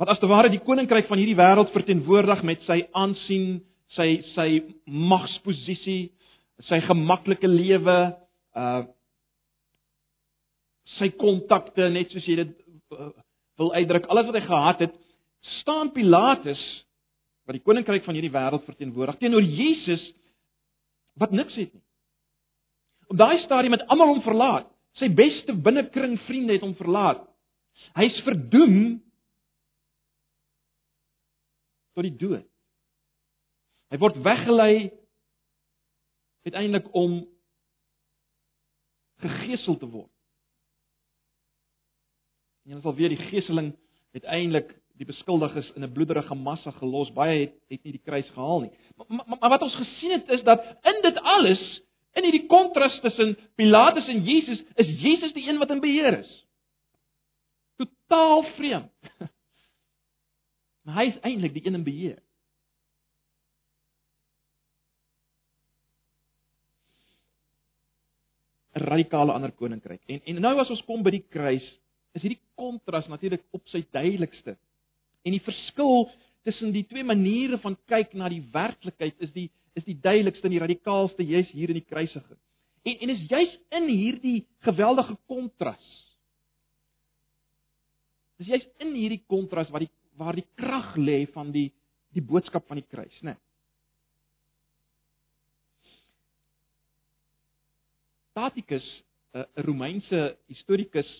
wat 0.00 0.08
as 0.08 0.18
te 0.18 0.30
ware 0.30 0.48
die 0.48 0.62
koninkryk 0.62 1.06
van 1.10 1.20
hierdie 1.20 1.36
wêreld 1.36 1.72
verteenwoordig 1.74 2.42
met 2.46 2.62
sy 2.66 2.80
aansien, 2.96 3.58
sy 3.94 4.22
sy 4.32 4.48
magsposisie, 4.84 6.14
sy 6.70 6.80
gemaklike 6.86 7.50
lewe, 7.50 7.98
uh 8.56 8.82
sy 10.98 11.10
kontakte 11.18 11.88
net 11.90 12.12
soos 12.12 12.26
jy 12.28 12.36
dit 12.42 12.63
wil 13.60 13.72
uitdruk 13.74 14.08
alles 14.10 14.26
wat 14.28 14.38
hy 14.38 14.44
gehad 14.46 14.82
het, 14.86 14.94
staan 15.60 15.92
Pilatus 15.94 16.62
wat 17.44 17.58
die 17.58 17.64
koninkryk 17.64 18.04
van 18.06 18.16
hierdie 18.16 18.32
wêreld 18.32 18.64
verteenwoordig 18.66 19.18
teenoor 19.20 19.44
Jesus 19.44 20.04
wat 21.20 21.34
niks 21.34 21.54
het 21.60 21.72
nie. 21.72 21.84
Op 23.12 23.18
daai 23.20 23.38
stadium 23.44 23.76
het 23.76 23.84
almal 23.92 24.14
hom 24.14 24.22
verlaat. 24.24 24.70
Sy 24.98 25.10
beste 25.12 25.52
binnekring 25.52 26.16
vriende 26.28 26.56
het 26.56 26.64
hom 26.64 26.74
verlaat. 26.78 27.22
Hy's 27.98 28.16
verdoem 28.24 29.02
tot 31.94 32.06
die 32.06 32.16
dood. 32.18 32.46
Hy 33.92 34.00
word 34.02 34.18
weggelei 34.24 34.74
uiteindelik 36.46 36.88
om 36.96 37.20
gegeesel 39.22 39.78
te 39.78 39.88
word. 39.88 40.13
En 42.64 42.72
jy 42.72 42.80
sal 42.80 42.96
weer 42.96 43.12
die 43.12 43.20
geeseling 43.28 43.74
uiteindelik 44.14 44.72
die 44.98 45.06
beskuldiges 45.06 45.70
in 45.74 45.84
'n 45.84 45.92
bloederige 45.92 46.34
massa 46.34 46.70
gelos. 46.70 47.12
Baie 47.12 47.40
het 47.40 47.54
het 47.68 47.82
nie 47.84 47.92
die 47.92 48.04
kruis 48.04 48.28
gehaal 48.30 48.60
nie. 48.60 48.70
Maar, 48.96 49.06
maar, 49.08 49.38
maar 49.40 49.50
wat 49.50 49.62
ons 49.62 49.74
gesien 49.74 50.10
het 50.10 50.28
is 50.28 50.42
dat 50.42 50.60
in 50.82 51.02
dit 51.02 51.18
alles, 51.18 51.82
in 52.12 52.22
hierdie 52.22 52.46
kontras 52.46 53.00
tussen 53.00 53.36
Pilatus 53.56 54.06
en 54.06 54.22
Jesus, 54.24 54.62
is 54.74 55.00
Jesus 55.00 55.32
die 55.32 55.48
een 55.48 55.58
wat 55.58 55.70
in 55.70 55.80
beheer 55.80 56.18
is. 56.18 56.46
Totaal 57.76 58.42
vreemd. 58.42 58.90
Maar 60.84 60.94
hy 60.94 61.04
is 61.08 61.20
eintlik 61.20 61.52
die 61.52 61.66
een 61.66 61.74
in 61.74 61.84
beheer. 61.84 62.18
radikale 68.74 69.32
ander 69.32 69.52
koninkryk. 69.52 70.02
En 70.06 70.20
en 70.24 70.40
nou 70.40 70.58
as 70.58 70.70
ons 70.70 70.82
kom 70.86 71.02
by 71.06 71.12
die 71.14 71.24
kruis, 71.30 71.64
is 72.14 72.24
hierdie 72.24 72.40
kontras 72.58 73.08
natuurlik 73.08 73.44
op 73.50 73.66
sy 73.72 73.84
duidelikste. 73.90 74.56
En 75.24 75.34
die 75.34 75.42
verskil 75.42 76.08
tussen 76.44 76.72
die 76.74 76.84
twee 76.88 77.04
maniere 77.04 77.58
van 77.62 77.76
kyk 77.90 78.12
na 78.18 78.28
die 78.28 78.42
werklikheid 78.52 79.20
is 79.24 79.32
die 79.34 79.50
is 79.74 79.86
die 79.88 79.96
duidelikste 79.98 80.46
en 80.46 80.54
die 80.54 80.62
radikaalste 80.62 81.24
juis 81.26 81.48
hier 81.50 81.72
in 81.72 81.80
die 81.80 81.88
kruisiging. 81.88 82.38
En 82.86 83.00
en 83.02 83.10
is 83.10 83.24
juis 83.30 83.54
in 83.74 83.88
hierdie 83.90 84.44
geweldige 84.62 85.16
kontras. 85.26 85.86
Dis 88.38 88.52
juis 88.52 88.66
in 88.84 88.92
hierdie 88.94 89.24
kontras 89.26 89.72
waar 89.74 89.86
die 89.86 89.90
waar 90.14 90.36
die 90.38 90.46
krag 90.54 90.94
lê 90.94 91.24
van 91.34 91.50
die 91.50 91.72
die 92.14 92.22
boodskap 92.22 92.68
van 92.70 92.78
die 92.78 92.86
kruis, 92.86 93.16
né? 93.22 93.32
Nee. 93.34 93.40
Tacitus, 98.34 98.86
'n 99.34 99.46
Romeinse 99.66 100.36
historikus, 100.50 101.10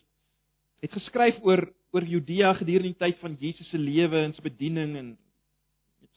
het 0.84 0.92
geskryf 0.92 1.40
oor 1.42 1.64
oor 1.94 2.04
Judea 2.04 2.52
gedurende 2.58 2.90
die 2.90 2.98
tyd 2.98 3.20
van 3.22 3.36
Jesus 3.38 3.68
se 3.70 3.78
lewe 3.78 4.18
en 4.26 4.32
sy 4.34 4.42
bediening 4.42 4.96
en 4.98 5.10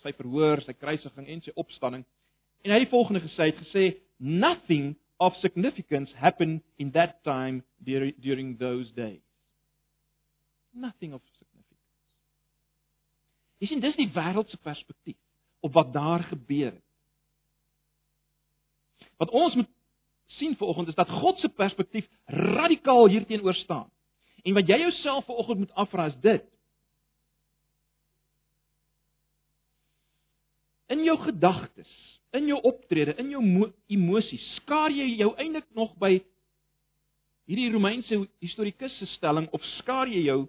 sy 0.02 0.10
verhoor, 0.18 0.64
sy 0.66 0.74
kruisiging 0.74 1.28
en 1.30 1.44
sy 1.46 1.54
opstanding. 1.56 2.06
En 2.66 2.74
hy 2.74 2.80
het 2.80 2.88
die 2.88 2.94
volgende 2.94 3.22
gesê, 3.22 3.52
het 3.52 3.60
gesê 3.62 3.84
nothing 4.18 4.96
of 5.22 5.38
significance 5.38 6.14
happened 6.18 6.64
in 6.82 6.92
that 6.98 7.22
time 7.24 7.62
during 7.86 8.58
those 8.58 8.90
days. 8.98 9.22
Nothing 10.74 11.14
of 11.14 11.22
significance. 11.38 11.86
Dis 13.62 13.74
in 13.74 13.82
dis 13.82 13.98
die 13.98 14.10
wêreldse 14.14 14.58
perspektief 14.66 15.18
op 15.66 15.74
wat 15.78 15.94
daar 15.94 16.26
gebeur 16.32 16.74
het. 16.74 16.84
Wat 19.18 19.30
ons 19.34 19.56
moet 19.58 19.70
sien 20.38 20.58
vanoggend 20.58 20.92
is 20.92 20.98
dat 20.98 21.10
God 21.10 21.40
se 21.40 21.50
perspektief 21.50 22.10
radikaal 22.26 23.08
hierteenoor 23.08 23.56
staan. 23.62 23.88
En 24.48 24.56
wat 24.56 24.70
jy 24.70 24.78
jouself 24.80 25.26
vanoggend 25.26 25.60
moet 25.60 25.74
afvra 25.74 26.06
is 26.08 26.16
dit. 26.24 26.44
In 30.88 31.04
jou 31.04 31.18
gedagtes, 31.20 31.92
in 32.32 32.48
jou 32.48 32.62
optrede, 32.62 33.16
in 33.20 33.30
jou 33.30 33.44
emosies, 33.92 34.46
skaar 34.62 34.94
jy 34.96 35.10
jou 35.20 35.34
eintlik 35.36 35.68
nog 35.76 35.98
by 36.00 36.14
hierdie 37.48 37.74
Romeinse 37.74 38.22
historikus 38.44 38.96
se 39.00 39.10
stelling 39.18 39.50
of 39.52 39.64
skaar 39.82 40.08
jy 40.08 40.24
jou 40.30 40.46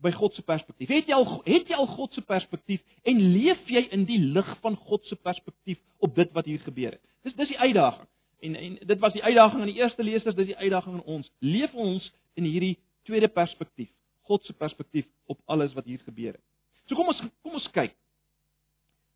by 0.00 0.12
God 0.16 0.32
se 0.36 0.44
perspektief? 0.44 0.88
Het 0.88 1.12
jy 1.12 1.16
al 1.16 1.28
het 1.44 1.68
jy 1.68 1.76
al 1.76 1.92
God 1.92 2.16
se 2.16 2.24
perspektief 2.24 2.80
en 3.04 3.24
leef 3.36 3.68
jy 3.68 3.84
in 3.92 4.08
die 4.08 4.20
lig 4.32 4.52
van 4.64 4.76
God 4.88 5.04
se 5.10 5.16
perspektief 5.16 5.80
op 6.00 6.16
dit 6.16 6.32
wat 6.32 6.48
hier 6.48 6.64
gebeur 6.64 6.96
het? 6.96 7.04
Dis 7.24 7.36
dis 7.36 7.52
die 7.52 7.60
uitdaging. 7.60 8.08
En 8.48 8.56
en 8.64 8.76
dit 8.80 9.00
was 9.04 9.12
die 9.12 9.24
uitdaging 9.24 9.60
aan 9.60 9.72
die 9.72 9.82
eerste 9.82 10.04
lesers, 10.04 10.36
dis 10.36 10.54
die 10.54 10.62
uitdaging 10.62 10.96
aan 10.96 11.10
ons. 11.18 11.32
Leef 11.44 11.74
ons 11.74 12.12
in 12.36 12.48
hierdie 12.48 12.76
tweede 13.08 13.28
perspektief, 13.32 13.90
God 14.28 14.44
se 14.44 14.52
perspektief 14.52 15.06
op 15.30 15.38
alles 15.46 15.74
wat 15.76 15.86
hier 15.88 16.02
gebeur 16.04 16.34
het. 16.34 16.44
So 16.86 16.98
kom 16.98 17.10
ons 17.10 17.22
kom 17.42 17.56
ons 17.58 17.68
kyk 17.74 17.94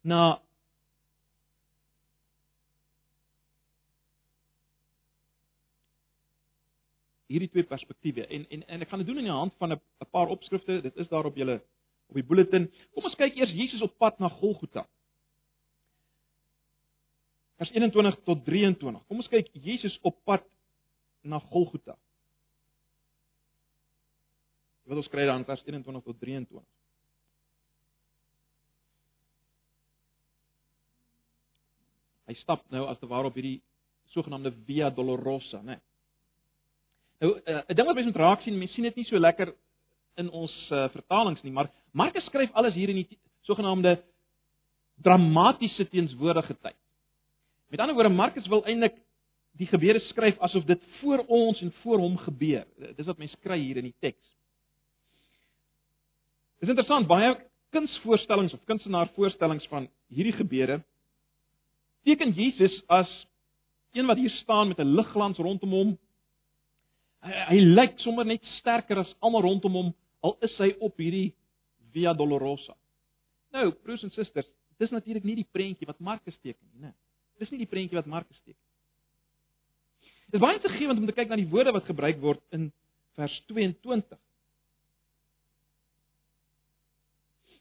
na 0.02 0.40
hierdie 7.30 7.50
twee 7.52 7.66
perspektiewe 7.66 8.26
en 8.26 8.46
en 8.50 8.64
en 8.66 8.86
ek 8.86 8.90
gaan 8.90 9.02
dit 9.02 9.10
doen 9.10 9.22
in 9.22 9.28
die 9.28 9.36
hand 9.36 9.54
van 9.58 9.76
'n 9.76 10.10
paar 10.10 10.32
opskrifte. 10.34 10.80
Dit 10.82 10.96
is 10.96 11.08
daar 11.08 11.26
op 11.26 11.36
julle 11.36 11.60
op 12.08 12.14
die 12.14 12.26
bulletin. 12.26 12.70
Kom 12.94 13.04
ons 13.04 13.14
kyk 13.14 13.36
eers 13.36 13.52
Jesus 13.54 13.82
op 13.82 13.98
pad 13.98 14.18
na 14.18 14.28
Golgotha. 14.28 14.86
Vers 17.56 17.70
21 17.70 18.16
tot 18.24 18.44
23. 18.44 19.06
Kom 19.06 19.16
ons 19.16 19.28
kyk 19.28 19.50
Jesus 19.52 19.98
op 20.02 20.16
pad 20.24 20.44
na 21.22 21.38
Golgotha. 21.38 21.96
Wat 24.90 24.98
ons 24.98 25.08
kry 25.10 25.22
daar 25.22 25.38
in 25.38 25.46
vers 25.46 25.60
21 25.62 26.02
tot 26.02 26.16
23. 26.18 26.62
Hy 32.26 32.34
stap 32.40 32.64
nou 32.74 32.88
as 32.90 32.98
te 32.98 33.06
ware 33.10 33.30
op 33.30 33.38
hierdie 33.38 33.60
sogenaamde 34.10 34.50
Via 34.66 34.88
Dolorosa, 34.90 35.60
né? 35.62 35.76
Nee. 35.76 35.80
Nou 37.20 37.30
eh, 37.44 37.62
'n 37.68 37.76
ding 37.76 37.86
wat 37.86 37.94
mense 37.94 38.10
moet 38.10 38.18
raak 38.18 38.42
sien, 38.42 38.58
mense 38.58 38.74
sien 38.74 38.84
dit 38.84 38.96
nie 38.96 39.04
so 39.04 39.18
lekker 39.18 39.54
in 40.16 40.30
ons 40.30 40.52
uh, 40.72 40.88
vertalings 40.88 41.42
nie, 41.42 41.52
maar 41.52 41.70
Markus 41.92 42.24
skryf 42.24 42.50
alles 42.52 42.74
hier 42.74 42.88
in 42.88 42.96
die 42.96 43.18
sogenaamde 43.46 44.02
dramatiese 45.02 45.88
teenswoordige 45.88 46.56
tyd. 46.60 46.76
Met 47.68 47.80
ander 47.80 47.94
woorde, 47.94 48.10
Markus 48.10 48.46
wil 48.46 48.64
eintlik 48.64 48.98
die 49.52 49.66
gebeure 49.66 50.00
skryf 50.00 50.38
asof 50.38 50.64
dit 50.64 50.82
voor 51.00 51.24
ons 51.28 51.60
en 51.60 51.72
voor 51.82 51.98
hom 51.98 52.16
gebeur. 52.16 52.66
Dis 52.96 53.06
wat 53.06 53.18
mense 53.18 53.36
kry 53.36 53.58
hier 53.58 53.76
in 53.76 53.84
die 53.84 53.96
teks. 54.00 54.39
Dis 56.60 56.68
interessant, 56.68 57.08
baie 57.08 57.32
kunsvoorstellings 57.72 58.52
of 58.52 58.64
kunstenaarvoorstellings 58.68 59.66
van 59.70 59.88
hierdie 60.12 60.34
gebeure 60.36 60.80
teken 62.04 62.32
Jesus 62.36 62.74
as 62.88 63.08
een 63.96 64.08
wat 64.08 64.18
hier 64.20 64.32
staan 64.40 64.68
met 64.68 64.78
'n 64.78 64.94
ligglans 64.96 65.38
rondom 65.38 65.70
hom. 65.70 65.98
Hy, 67.22 67.32
hy 67.48 67.58
lyk 67.60 67.98
sommer 67.98 68.24
net 68.24 68.44
sterker 68.58 68.98
as 68.98 69.14
almal 69.20 69.42
rondom 69.42 69.72
hom 69.72 69.94
al 70.20 70.36
is 70.40 70.56
hy 70.58 70.74
op 70.80 70.96
hierdie 70.96 71.32
Via 71.92 72.12
Dolorosa. 72.14 72.76
Nou, 73.52 73.72
broers 73.82 74.02
en 74.02 74.10
susters, 74.10 74.46
dis 74.78 74.90
natuurlik 74.90 75.24
nie 75.24 75.34
die 75.34 75.48
prentjie 75.52 75.86
wat 75.86 75.98
Markus 75.98 76.36
teken 76.38 76.66
nie, 76.72 76.86
né? 76.86 76.92
Dis 77.38 77.50
nie 77.50 77.58
die 77.58 77.66
prentjie 77.66 77.98
wat 77.98 78.06
Markus 78.06 78.38
teken. 78.44 78.62
Dit 80.30 80.38
is 80.38 80.40
baie 80.40 80.60
te 80.60 80.68
gee 80.68 80.86
want 80.86 80.98
om 80.98 81.06
te 81.06 81.16
kyk 81.16 81.28
na 81.28 81.36
die 81.36 81.48
woorde 81.50 81.72
wat 81.72 81.84
gebruik 81.84 82.20
word 82.20 82.42
in 82.54 82.72
vers 83.18 83.42
22. 83.48 84.18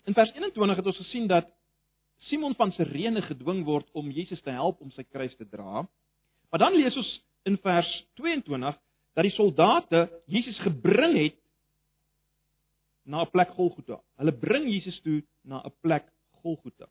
In 0.09 0.15
vers 0.17 0.31
21 0.33 0.79
het 0.79 0.87
ons 0.89 0.97
gesien 1.03 1.27
dat 1.29 1.49
Simon 2.25 2.55
van 2.57 2.71
Sirene 2.73 3.21
gedwing 3.21 3.61
word 3.67 3.85
om 3.93 4.09
Jesus 4.09 4.41
te 4.41 4.49
help 4.49 4.79
om 4.81 4.89
sy 4.95 5.03
kruis 5.05 5.35
te 5.37 5.45
dra. 5.45 5.83
Maar 6.49 6.61
dan 6.63 6.73
lees 6.73 6.95
ons 6.97 7.09
in 7.45 7.59
vers 7.61 7.89
22 8.17 8.79
dat 9.13 9.27
die 9.27 9.35
soldate 9.35 10.07
Jesus 10.25 10.57
gebring 10.65 11.13
het 11.17 11.37
na 13.05 13.21
'n 13.21 13.29
plek 13.29 13.53
Golgotha. 13.53 13.99
Hulle 14.17 14.33
bring 14.33 14.65
Jesus 14.65 14.99
toe 15.01 15.21
na 15.43 15.61
'n 15.61 15.73
plek 15.81 16.09
Golgotha. 16.41 16.89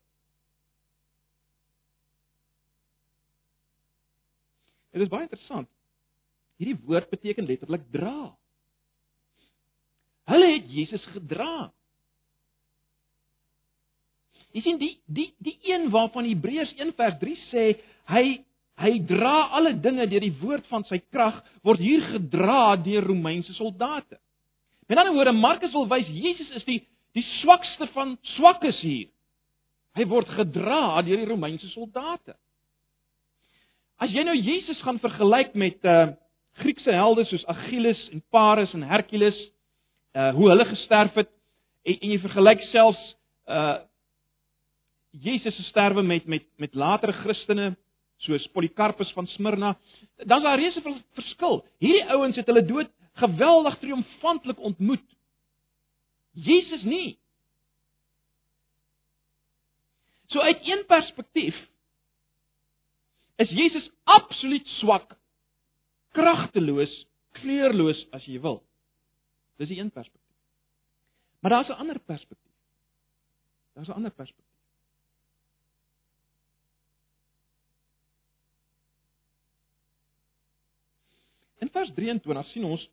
Dit 4.91 5.01
is 5.01 5.09
baie 5.09 5.27
interessant. 5.27 5.67
Hierdie 6.57 6.79
woord 6.85 7.09
beteken 7.09 7.45
letterlik 7.45 7.91
dra. 7.91 8.35
Hulle 10.23 10.47
het 10.55 10.71
Jesus 10.71 11.05
gedra. 11.05 11.73
Jy 14.55 14.63
sien 14.65 14.79
die 14.81 14.95
die 15.05 15.29
die 15.43 15.57
een 15.69 15.89
waarvan 15.93 16.25
Hebreërs 16.25 16.71
1 16.79 16.95
vers 16.97 17.19
3 17.21 17.35
sê 17.49 17.65
hy 18.09 18.25
hy 18.79 18.93
dra 19.03 19.49
alle 19.57 19.73
dinge 19.83 20.07
deur 20.07 20.23
die 20.23 20.35
woord 20.39 20.65
van 20.71 20.85
sy 20.87 21.01
krag 21.11 21.41
word 21.67 21.81
hier 21.83 22.05
gedra 22.13 22.77
deur 22.79 23.09
Romeinse 23.11 23.53
soldate. 23.57 24.17
Met 24.89 24.97
ander 24.97 25.13
woorde 25.13 25.35
Markus 25.35 25.73
wil 25.75 25.89
wys 25.91 26.07
Jesus 26.09 26.49
is 26.57 26.65
die 26.65 26.79
die 27.17 27.25
swakste 27.39 27.89
van 27.93 28.15
swakkes 28.35 28.79
hier. 28.85 29.09
Hy 29.97 30.05
word 30.09 30.29
gedra 30.37 31.01
deur 31.01 31.19
die 31.21 31.29
Romeinse 31.29 31.69
soldate. 31.73 32.35
As 33.99 34.13
jy 34.15 34.23
nou 34.23 34.35
Jesus 34.37 34.79
gaan 34.85 35.01
vergelyk 35.03 35.55
met 35.55 35.85
uh 35.85 36.09
Griekse 36.59 36.91
helde 36.91 37.23
soos 37.23 37.45
Achilles 37.47 37.99
en 38.11 38.19
Paris 38.33 38.73
en 38.75 38.81
Hercules, 38.83 39.37
uh 40.17 40.31
hoe 40.35 40.49
hulle 40.49 40.65
gesterf 40.71 41.13
het 41.15 41.29
en, 41.85 41.95
en 41.95 42.11
jy 42.11 42.17
vergelyk 42.25 42.65
selfs 42.73 43.03
uh 43.47 43.77
Jesus 45.11 45.55
se 45.55 45.63
sterwe 45.63 46.01
met 46.01 46.25
met 46.25 46.45
met 46.57 46.73
latere 46.73 47.13
Christene 47.13 47.77
soos 48.17 48.47
Polycarpus 48.51 49.11
van 49.15 49.27
Smyrna, 49.27 49.77
dan's 50.27 50.43
daar 50.43 50.59
reuse 50.59 50.81
verskil. 51.15 51.61
Hierdie 51.79 52.05
ouens 52.11 52.35
het 52.35 52.49
hulle 52.51 52.65
dood 52.65 52.91
geweldig 53.19 53.77
triomfantlik 53.79 54.59
ontmoet. 54.59 55.05
Jesus 56.31 56.83
nie. 56.83 57.17
So 60.29 60.39
uit 60.39 60.67
een 60.67 60.83
perspektief 60.87 61.57
is 63.39 63.49
Jesus 63.49 63.87
absoluut 64.03 64.67
swak, 64.77 65.15
kragteloos, 66.11 66.91
kleurloos 67.39 68.01
as 68.13 68.25
jy 68.27 68.39
wil. 68.43 68.59
Dis 69.57 69.71
die 69.71 69.79
een 69.79 69.91
perspektief. 69.91 70.35
Maar 71.39 71.51
daar's 71.51 71.69
'n 71.69 71.79
ander 71.81 71.99
perspektief. 71.99 72.55
Daar's 73.73 73.87
'n 73.87 73.95
ander 73.95 74.11
perspektief. 74.11 74.48
In 81.59 81.69
vers 81.69 81.91
23 81.95 82.45
sien 82.53 82.65
ons 82.67 82.85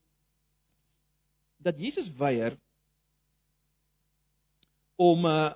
dat 1.62 1.78
Jesus 1.78 2.08
weier 2.18 2.58
om 4.96 5.24
uh 5.26 5.52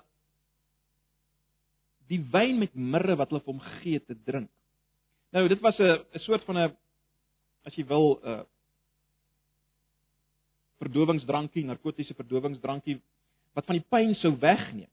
die 2.11 2.19
wyn 2.27 2.57
met 2.59 2.73
mirre 2.75 3.15
wat 3.15 3.29
hulle 3.31 3.39
vir 3.39 3.53
hom 3.53 3.61
gee 3.79 3.99
te 4.03 4.15
drink. 4.27 4.49
Nou 5.31 5.47
dit 5.47 5.61
was 5.63 5.79
'n 5.79 6.03
'n 6.11 6.19
soort 6.19 6.43
van 6.43 6.57
'n 6.57 6.77
as 7.63 7.75
jy 7.75 7.85
wil 7.85 8.19
'n 8.19 8.27
uh, 8.27 8.43
verdowingsdrankie, 10.81 11.63
narkotiese 11.65 12.13
verdowingsdrankie 12.13 12.99
wat 13.53 13.65
van 13.65 13.77
die 13.77 13.87
pyn 13.89 14.15
sou 14.15 14.33
wegneem. 14.39 14.89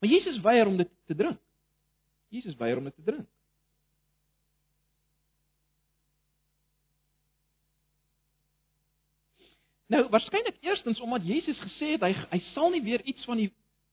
Maar 0.00 0.10
Jesus 0.10 0.40
weier 0.40 0.66
om 0.66 0.76
dit 0.76 0.90
te 1.06 1.14
drink. 1.14 1.40
Jesus 2.28 2.56
weier 2.56 2.78
om 2.78 2.84
dit 2.84 2.94
te 2.94 3.02
drink. 3.02 3.28
Nou, 9.92 10.06
waarskynlik 10.08 10.56
eerstens 10.64 11.00
omdat 11.00 11.26
Jesus 11.26 11.58
gesê 11.60 11.94
het 11.96 12.04
hy 12.06 12.12
hy 12.30 12.40
sal 12.52 12.70
nie 12.72 12.80
weer 12.84 13.02
iets 13.04 13.24
van 13.28 13.40
die 13.42 13.50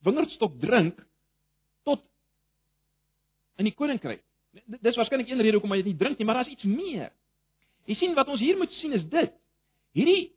wingerdstok 0.08 0.56
drink 0.62 1.00
tot 1.88 2.06
in 3.60 3.68
die 3.68 3.76
koninkryk. 3.76 4.24
Dis 4.80 4.96
waarskynlik 4.96 5.28
een 5.28 5.44
rede 5.44 5.60
hoekom 5.60 5.76
hy 5.76 5.82
dit 5.82 5.92
nie 5.92 6.00
drink 6.00 6.18
nie, 6.18 6.28
maar 6.28 6.40
daar's 6.40 6.54
iets 6.54 6.68
meer. 6.70 7.12
Jy 7.90 7.98
sien 8.00 8.16
wat 8.16 8.32
ons 8.32 8.40
hier 8.40 8.58
moet 8.58 8.72
sien 8.80 8.96
is 8.96 9.04
dit. 9.12 9.36
Hierdie 9.98 10.30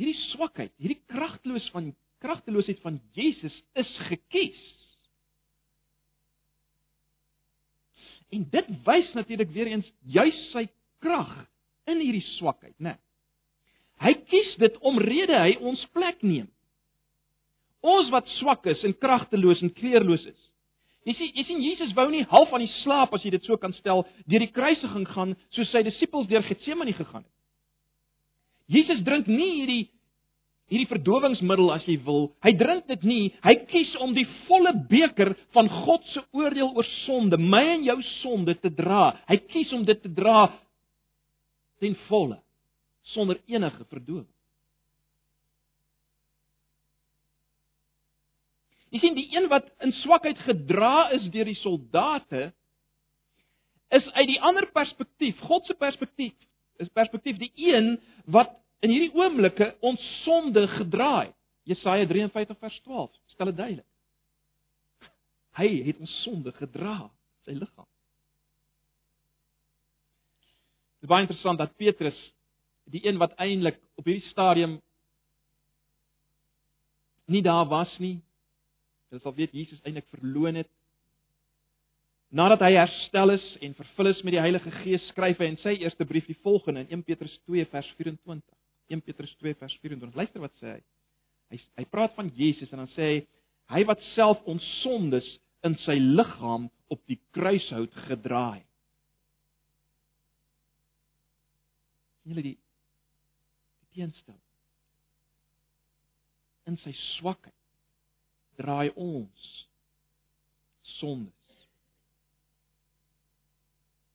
hierdie 0.00 0.16
swakheid, 0.30 0.72
hierdie 0.80 1.02
kragteloos 1.12 1.68
van 1.74 1.92
kragteloosheid 2.24 2.80
van 2.80 2.96
Jesus 3.12 3.54
is 3.78 3.92
gekies. 4.08 4.64
En 8.32 8.48
dit 8.48 8.74
wys 8.86 9.12
natuurlik 9.12 9.52
weer 9.52 9.74
eens 9.74 9.92
juis 10.08 10.38
sy 10.54 10.64
krag 11.04 11.34
in 11.90 12.00
hierdie 12.00 12.24
swakheid, 12.38 12.78
né? 12.78 12.94
Nee. 12.96 13.00
Hy 14.02 14.14
kies 14.26 14.56
dit 14.60 14.78
omrede 14.82 15.38
hy 15.38 15.56
ons 15.62 15.82
plek 15.94 16.22
neem. 16.26 16.48
Ons 17.82 18.10
wat 18.14 18.28
swak 18.38 18.66
is 18.70 18.82
en 18.86 18.94
kragteloos 18.94 19.62
en 19.62 19.72
kleerloos 19.74 20.24
is. 20.26 20.40
Jy 21.06 21.14
sien, 21.18 21.30
jy 21.34 21.44
sien 21.48 21.62
Jesus 21.64 21.94
wou 21.96 22.06
nie 22.12 22.22
half 22.30 22.52
aan 22.54 22.62
die 22.62 22.74
slaap 22.82 23.14
as 23.14 23.24
jy 23.26 23.32
dit 23.34 23.46
so 23.46 23.58
kan 23.58 23.74
stel, 23.74 24.04
deur 24.30 24.44
die 24.44 24.52
kruisiging 24.54 25.06
gaan 25.10 25.34
soos 25.54 25.70
sy 25.74 25.82
disippels 25.86 26.28
deur 26.30 26.44
Getsemane 26.46 26.94
gegaan 26.94 27.24
het. 27.24 27.32
Jesus 28.70 29.02
drink 29.06 29.26
nie 29.26 29.50
hierdie 29.58 29.82
hierdie 30.72 30.88
verdowingsmiddel 30.88 31.68
as 31.74 31.82
jy 31.84 31.98
wil. 32.06 32.30
Hy 32.40 32.54
drink 32.56 32.86
dit 32.88 33.02
nie. 33.04 33.24
Hy 33.44 33.52
kies 33.68 33.90
om 34.00 34.14
die 34.16 34.24
volle 34.46 34.72
beker 34.88 35.34
van 35.52 35.68
God 35.68 36.06
se 36.14 36.22
oordeel 36.32 36.70
oor 36.70 36.86
sonde, 37.02 37.36
my 37.36 37.60
en 37.74 37.84
jou 37.84 37.98
sonde 38.22 38.54
te 38.62 38.70
dra. 38.72 39.10
Hy 39.28 39.36
kies 39.50 39.74
om 39.76 39.82
dit 39.84 40.00
te 40.00 40.08
dra 40.16 40.46
ten 41.82 41.98
volle 42.06 42.38
sonder 43.02 43.40
enige 43.50 43.84
verdowing. 43.90 44.28
Jy 48.92 49.00
sien 49.00 49.14
die 49.16 49.28
een 49.32 49.48
wat 49.48 49.70
in 49.80 49.94
swakheid 50.02 50.40
gedra 50.44 51.08
is 51.16 51.24
deur 51.32 51.48
die 51.48 51.58
soldate 51.62 52.50
is 53.92 54.08
uit 54.16 54.28
die 54.28 54.40
ander 54.40 54.66
perspektief, 54.72 55.40
God 55.48 55.66
se 55.68 55.74
perspektief, 55.76 56.34
is 56.80 56.88
perspektief 56.96 57.38
die 57.40 57.52
een 57.56 57.94
wat 58.32 58.52
in 58.84 58.92
hierdie 58.92 59.12
oomblikke 59.16 59.72
ons 59.84 60.02
sonde 60.24 60.66
gedra 60.76 61.12
het. 61.26 61.36
Jesaja 61.68 62.06
53 62.10 62.58
vers 62.58 62.78
12 62.82 63.10
stel 63.30 63.52
dit 63.52 63.56
duidelik. 63.56 63.88
Hy 65.54 65.68
het 65.86 66.00
ons 66.02 66.14
sonde 66.24 66.52
gedra, 66.56 66.96
sy 67.46 67.54
liggaam. 67.54 67.86
Dit 70.98 71.06
is 71.06 71.12
baie 71.12 71.26
interessant 71.26 71.60
dat 71.60 71.76
Petrus 71.78 72.18
die 72.90 73.02
een 73.06 73.18
wat 73.20 73.34
eintlik 73.40 73.78
op 73.96 74.06
hierdie 74.08 74.28
stadium 74.30 74.80
nie 77.30 77.42
daar 77.42 77.68
was 77.70 77.92
nie. 78.02 78.18
Hulle 79.10 79.22
sal 79.22 79.34
weet 79.36 79.54
Jesus 79.56 79.80
eintlik 79.84 80.08
verloon 80.10 80.58
het. 80.60 80.70
Nadat 82.32 82.64
hy 82.64 82.72
herstel 82.78 83.34
is 83.34 83.44
en 83.60 83.76
vervul 83.76 84.08
is 84.08 84.22
met 84.24 84.34
die 84.34 84.40
Heilige 84.40 84.72
Gees, 84.80 85.04
skryf 85.12 85.40
hy 85.40 85.50
in 85.52 85.60
sy 85.60 85.76
eerste 85.82 86.06
brief 86.08 86.26
die 86.26 86.38
volgende 86.44 86.86
in 86.86 86.98
1 86.98 87.06
Petrus 87.08 87.34
2 87.44 87.68
vers 87.72 87.92
24. 87.98 88.56
1 88.88 89.04
Petrus 89.04 89.36
2 89.40 89.54
vers 89.60 89.76
24. 89.84 90.16
Luister 90.16 90.40
wat 90.40 90.56
sê 90.60 90.74
hy. 90.74 90.82
Hy 91.52 91.60
hy 91.82 91.86
praat 91.92 92.16
van 92.16 92.32
Jesus 92.36 92.72
en 92.72 92.84
dan 92.84 92.92
sê 92.96 93.08
hy 93.08 93.22
hy 93.72 93.86
wat 93.88 94.00
self 94.12 94.40
ons 94.48 94.64
sondes 94.82 95.28
in 95.64 95.76
sy 95.84 95.94
liggaam 96.00 96.66
op 96.92 97.00
die 97.08 97.20
kruishout 97.32 97.94
gedra 98.08 98.46
het. 98.58 98.68
sien 102.22 102.34
julle 102.34 102.44
die 102.46 102.58
teenstel. 103.94 104.38
In 106.68 106.78
sy 106.84 106.92
swakheid 107.16 107.56
draai 108.60 108.92
ons 108.94 109.48
sondes. 110.98 111.32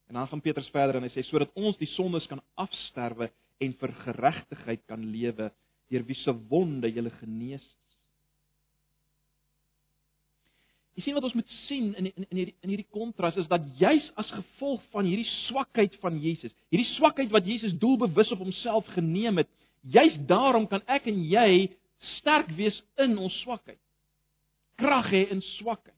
En 0.07 0.15
dan 0.15 0.27
gaan 0.27 0.41
Petrus 0.41 0.69
verder 0.71 0.99
en 0.99 1.07
hy 1.07 1.11
sê 1.11 1.25
sodat 1.27 1.51
ons 1.59 1.77
die 1.81 1.89
sondes 1.97 2.27
kan 2.31 2.41
afsterwe 2.55 3.29
en 3.63 3.73
vir 3.81 3.95
geregtigheid 4.05 4.85
kan 4.87 5.03
lewe 5.11 5.49
deur 5.91 6.05
wie 6.07 6.19
se 6.21 6.33
wonde 6.51 6.89
jy 6.91 7.03
genees 7.19 7.63
is. 7.63 7.77
Jy 10.97 11.03
sien 11.05 11.17
wat 11.17 11.27
ons 11.27 11.35
moet 11.37 11.51
sien 11.67 11.91
in 11.93 12.07
in 12.09 12.25
in 12.25 12.39
hierdie 12.39 12.55
in 12.65 12.71
hierdie 12.73 12.89
kontras 12.89 13.35
is 13.37 13.49
dat 13.51 13.65
juis 13.77 14.05
as 14.17 14.31
gevolg 14.33 14.81
van 14.95 15.05
hierdie 15.05 15.27
swakheid 15.45 15.93
van 16.01 16.17
Jesus, 16.23 16.55
hierdie 16.73 16.89
swakheid 16.95 17.29
wat 17.33 17.45
Jesus 17.45 17.75
doelbewus 17.77 18.31
op 18.33 18.41
homself 18.41 18.87
geneem 18.95 19.43
het, 19.43 19.51
Juis 19.87 20.15
daarom 20.27 20.67
kan 20.67 20.83
ek 20.91 21.07
en 21.07 21.19
jy 21.29 21.69
sterk 22.19 22.49
wees 22.57 22.75
in 22.99 23.15
ons 23.17 23.35
swakheid. 23.43 23.79
Krag 24.77 25.07
hê 25.13 25.23
in 25.31 25.41
swakheid. 25.55 25.95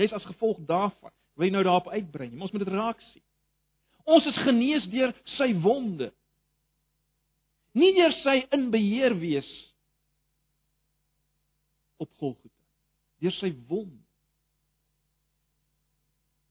Jy's 0.00 0.14
as 0.16 0.24
gevolg 0.28 0.62
daarvan. 0.68 1.12
Wil 1.36 1.48
jy 1.48 1.52
nou 1.52 1.64
daarop 1.66 1.90
uitbrei? 1.92 2.30
Ons 2.40 2.52
moet 2.52 2.64
dit 2.64 2.72
raak 2.72 3.00
sien. 3.10 3.24
Ons 4.08 4.26
is 4.30 4.40
genees 4.46 4.88
deur 4.92 5.12
sy 5.36 5.50
wonde. 5.60 6.10
Nie 7.76 7.92
deur 7.96 8.14
sy 8.22 8.38
inbeheer 8.56 9.16
wees 9.20 9.48
op 12.00 12.08
Golgotha. 12.16 12.52
Deur 13.20 13.34
sy 13.36 13.52
wonde. 13.68 14.00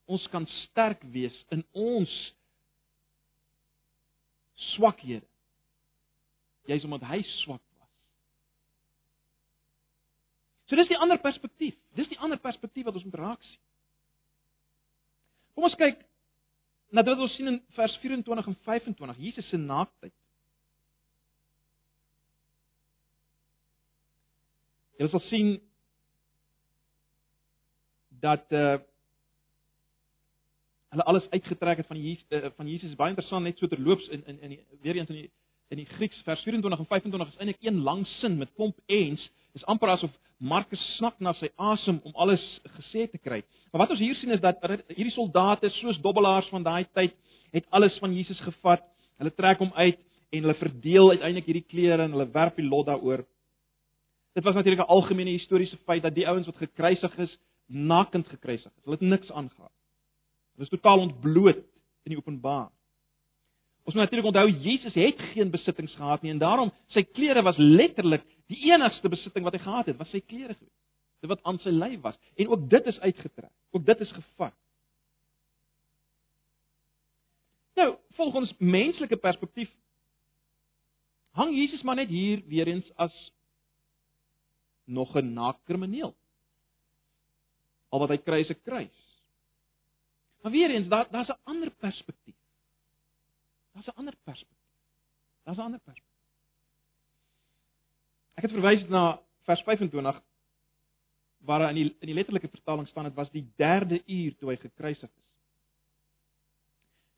Ons 0.06 0.26
kan 0.30 0.46
sterk 0.62 1.02
wees 1.10 1.38
in 1.54 1.66
ons 1.74 2.12
swakhede 4.76 5.26
Jy's 6.66 6.84
omdat 6.84 7.06
hy 7.10 7.22
swak 7.42 7.62
was. 7.78 7.92
So 10.66 10.76
dis 10.80 10.90
die 10.90 10.98
ander 10.98 11.20
perspektief. 11.22 11.78
Dis 11.98 12.10
die 12.10 12.20
ander 12.20 12.42
perspektief 12.42 12.88
wat 12.88 12.98
ons 12.98 13.06
moet 13.06 13.20
raak 13.22 13.44
sien. 13.46 13.62
Kom 15.56 15.70
ons 15.70 15.78
kyk 15.80 16.02
na 16.96 17.04
dit 17.04 17.16
wat 17.16 17.26
ons 17.28 17.36
sien 17.38 17.50
in 17.52 17.62
vers 17.76 17.96
24 18.02 18.50
en 18.52 18.58
25, 18.68 19.22
Jesus 19.24 19.48
se 19.50 19.60
naaktheid. 19.60 20.14
Jy 25.00 25.08
sal 25.12 25.24
sien 25.30 25.56
dat 28.24 28.52
uh 28.56 28.78
hulle 30.96 31.04
alles 31.12 31.26
uitgetrek 31.30 31.78
het 31.82 31.88
van 31.88 31.98
Jesus 32.00 32.26
uh, 32.30 32.50
van 32.56 32.68
Jesus 32.72 32.96
baie 32.96 33.12
interessant 33.12 33.44
net 33.44 33.60
so 33.60 33.68
terloops 33.68 34.06
in 34.16 34.22
in 34.32 34.38
in 34.40 34.54
die, 34.54 34.60
weer 34.82 34.96
eens 34.96 35.10
in 35.12 35.18
die 35.18 35.32
in 35.74 35.82
die 35.82 35.88
Grieks 35.98 36.22
vers 36.26 36.42
24 36.46 36.80
en 36.80 36.88
25 36.90 37.32
is 37.34 37.40
eintlik 37.42 37.64
een 37.66 37.82
lang 37.84 38.06
sin 38.20 38.38
met 38.38 38.52
klomp 38.56 38.78
ens. 38.86 39.22
Dis 39.54 39.66
amper 39.72 39.90
asof 39.96 40.14
Markus 40.38 40.82
snak 40.98 41.16
na 41.24 41.32
sy 41.40 41.48
asem 41.56 42.02
om 42.04 42.16
alles 42.20 42.44
gesê 42.78 43.06
te 43.10 43.18
kry. 43.18 43.42
Maar 43.72 43.86
wat 43.86 43.96
ons 43.96 44.04
hier 44.04 44.18
sien 44.20 44.34
is 44.36 44.44
dat 44.44 44.60
hierdie 44.92 45.14
soldate 45.16 45.72
soos 45.80 46.00
dobbelaars 46.04 46.50
van 46.52 46.66
daai 46.66 46.86
tyd 46.94 47.16
het 47.56 47.66
alles 47.72 47.96
van 48.04 48.14
Jesus 48.14 48.40
gevat. 48.44 48.84
Hulle 49.18 49.32
trek 49.32 49.64
hom 49.64 49.72
uit 49.76 50.02
en 50.36 50.44
hulle 50.44 50.58
verdeel 50.60 51.16
uiteindelik 51.16 51.48
hierdie 51.48 51.70
klere 51.70 52.04
en 52.04 52.18
hulle 52.18 52.28
werp 52.34 52.60
die 52.60 52.68
lot 52.68 52.90
daaroor. 52.90 53.24
Dit 54.36 54.44
was 54.44 54.56
natuurlik 54.56 54.84
'n 54.84 54.92
algemene 54.92 55.32
historiese 55.32 55.78
feit 55.88 56.04
dat 56.04 56.16
die 56.16 56.28
ouens 56.28 56.46
wat 56.46 56.58
gekruisig 56.58 57.18
is, 57.18 57.38
nakend 57.68 58.28
gekruisig 58.28 58.72
is. 58.72 58.84
Hulle 58.84 58.98
het 59.00 59.08
niks 59.08 59.32
aangegaan. 59.32 59.72
Hulle 60.56 60.68
is 60.68 60.70
totaal 60.70 61.00
ontbloot 61.00 61.64
in 62.04 62.12
die 62.12 62.18
openbaar. 62.18 62.75
Ons 63.86 63.94
moet 63.94 64.04
natuurlik 64.04 64.26
onthou 64.26 64.50
Jesus 64.50 64.94
het 64.98 65.20
geen 65.34 65.52
besittings 65.54 65.94
gehad 65.96 66.24
nie 66.26 66.32
en 66.34 66.42
daarom 66.42 66.72
sy 66.94 67.04
klere 67.06 67.44
was 67.46 67.58
letterlik 67.62 68.24
die 68.50 68.58
enigste 68.72 69.10
besitting 69.10 69.46
wat 69.46 69.54
hy 69.54 69.62
gehad 69.62 69.92
het, 69.92 69.98
was 70.00 70.10
sy 70.10 70.24
klere 70.26 70.56
gewees. 70.56 70.74
Dit 71.22 71.30
wat 71.30 71.44
aan 71.46 71.60
sy 71.62 71.74
lyf 71.74 72.02
was 72.02 72.18
en 72.36 72.50
ook 72.50 72.70
dit 72.70 72.88
is 72.90 73.00
uitgetrek. 73.00 73.52
Ook 73.78 73.86
dit 73.86 74.02
is 74.02 74.12
gevat. 74.12 74.58
Nou, 77.76 77.90
volgens 78.18 78.54
menslike 78.58 79.20
perspektief 79.22 79.70
hang 81.36 81.54
Jesus 81.54 81.84
maar 81.84 82.00
net 82.00 82.10
hier 82.10 82.42
weer 82.48 82.68
eens 82.72 82.90
as 82.96 83.14
nog 84.86 85.16
'n 85.16 85.34
naakrimineel. 85.34 86.16
Al 87.90 88.00
wat 88.00 88.10
hy 88.10 88.18
kry 88.18 88.40
is 88.40 88.50
'n 88.50 88.62
kruis. 88.64 89.22
Maar 90.42 90.52
weer 90.52 90.70
eens, 90.70 90.88
daar 90.88 91.08
daar's 91.12 91.30
'n 91.30 91.40
ander 91.44 91.70
perspektief. 91.70 92.45
Daar's 93.76 93.88
'n 93.88 94.00
ander 94.00 94.16
perspektief. 94.24 94.72
Daar's 95.44 95.58
'n 95.58 95.68
ander 95.68 95.80
perspektief. 95.80 96.22
Ek 98.36 98.44
het 98.44 98.52
verwys 98.52 98.88
na 98.88 99.20
vers 99.44 99.62
25 99.62 100.22
waar 101.46 101.70
in 101.70 101.76
die 101.76 101.96
in 102.00 102.08
die 102.08 102.16
letterlike 102.16 102.48
vertaling 102.48 102.88
staan 102.88 103.04
dit 103.04 103.14
was 103.14 103.32
die 103.32 103.46
derde 103.56 104.02
uur 104.06 104.36
toe 104.38 104.50
hy 104.50 104.58
gekruisig 104.58 105.10
is. 105.10 105.30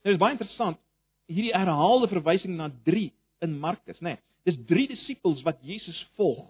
Dit 0.01 0.13
is 0.13 0.19
baie 0.19 0.31
interessant 0.31 0.79
hierdie 1.25 1.53
herhaalde 1.53 2.07
verwysing 2.07 2.55
na 2.55 2.69
3 2.83 3.11
in 3.39 3.59
Markus, 3.59 3.99
né? 3.99 4.15
Nee, 4.15 4.17
dis 4.43 4.57
3 4.65 4.87
disippels 4.87 5.41
wat 5.43 5.61
Jesus 5.61 6.07
volg. 6.15 6.45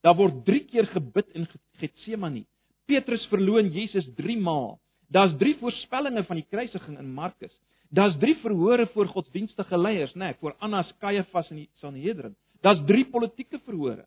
Daar 0.00 0.16
word 0.16 0.44
3 0.44 0.64
keer 0.64 0.86
gebid 0.86 1.28
in 1.34 1.48
Getsemane. 1.80 2.44
Petrus 2.86 3.26
verloon 3.26 3.70
Jesus 3.72 4.08
3 4.16 4.38
maal. 4.38 4.78
Daar's 5.08 5.36
3 5.38 5.56
voorspellings 5.58 6.26
van 6.26 6.36
die 6.36 6.46
kruisiging 6.50 6.98
in 6.98 7.12
Markus. 7.14 7.52
Daar's 7.90 8.18
3 8.18 8.36
verhore 8.36 8.86
voor 8.86 9.06
godsdienstige 9.06 9.78
leiers, 9.78 10.14
né, 10.14 10.18
nee, 10.18 10.34
voor 10.34 10.54
Annas, 10.58 10.92
Kajafas 10.98 11.50
en 11.50 11.56
die 11.56 11.70
Sanhedrin. 11.72 12.36
Daar's 12.60 12.80
3 12.86 13.10
politieke 13.10 13.58
verhore 13.58 14.06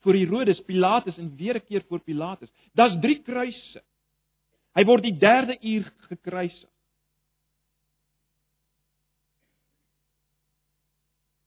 voor 0.00 0.14
Herodes, 0.14 0.60
Pilatus 0.64 1.16
en 1.18 1.36
weer 1.36 1.54
'n 1.54 1.64
keer 1.64 1.84
voor 1.88 2.00
Pilatus. 2.00 2.50
Daar's 2.72 3.00
3 3.00 3.22
kruise. 3.22 3.82
Hy 4.72 4.84
word 4.84 5.02
die 5.02 5.18
derde 5.18 5.58
uur 5.60 5.92
gekruisig. 5.96 6.70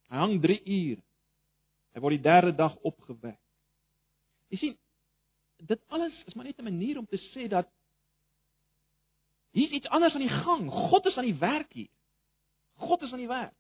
Hy 0.09 0.17
hang 0.17 0.41
3 0.41 0.61
uur. 0.63 0.97
Hy 1.93 1.99
word 1.99 2.15
die 2.17 2.21
derde 2.21 2.55
dag 2.55 2.75
opgewek. 2.75 3.39
Jy 4.49 4.57
sien, 4.57 4.77
dit 5.57 5.81
alles 5.87 6.23
is 6.25 6.33
maar 6.33 6.45
net 6.45 6.59
'n 6.59 6.63
manier 6.63 6.97
om 6.97 7.05
te 7.05 7.17
sê 7.17 7.47
dat 7.47 7.69
hier 9.53 9.69
iets 9.69 9.89
anders 9.93 10.13
aan 10.13 10.25
die 10.25 10.37
gang. 10.43 10.69
God 10.71 11.05
is 11.09 11.17
aan 11.17 11.29
die 11.29 11.39
werk 11.39 11.73
hier. 11.73 11.91
God 12.81 13.01
is 13.05 13.11
aan 13.13 13.21
die 13.21 13.29
werk. 13.29 13.53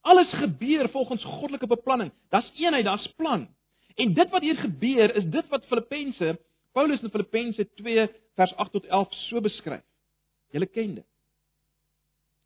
Alles 0.00 0.30
gebeur 0.40 0.88
volgens 0.88 1.24
goddelike 1.24 1.66
beplanning. 1.66 2.12
Daar's 2.32 2.50
eenheid, 2.56 2.84
daar's 2.84 3.08
plan. 3.18 3.48
En 3.94 4.14
dit 4.14 4.30
wat 4.30 4.42
hier 4.46 4.56
gebeur 4.56 5.14
is 5.14 5.26
dit 5.28 5.48
wat 5.48 5.66
Filippense 5.68 6.38
Paulus 6.72 7.02
in 7.02 7.10
Filippense 7.10 7.66
2 7.74 8.08
vers 8.38 8.52
8 8.56 8.72
tot 8.72 8.86
11 8.86 9.14
so 9.26 9.42
beskryf. 9.42 9.82
Julle 10.54 10.66
ken 10.70 10.94
dit. 11.00 11.06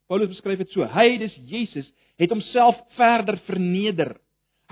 Paulus 0.09 0.31
beskryf 0.33 0.61
dit 0.61 0.73
so: 0.73 0.85
Hy, 0.89 1.17
dis 1.21 1.35
Jesus, 1.49 1.89
het 2.21 2.33
homself 2.33 2.81
verder 2.97 3.39
verneder. 3.49 4.15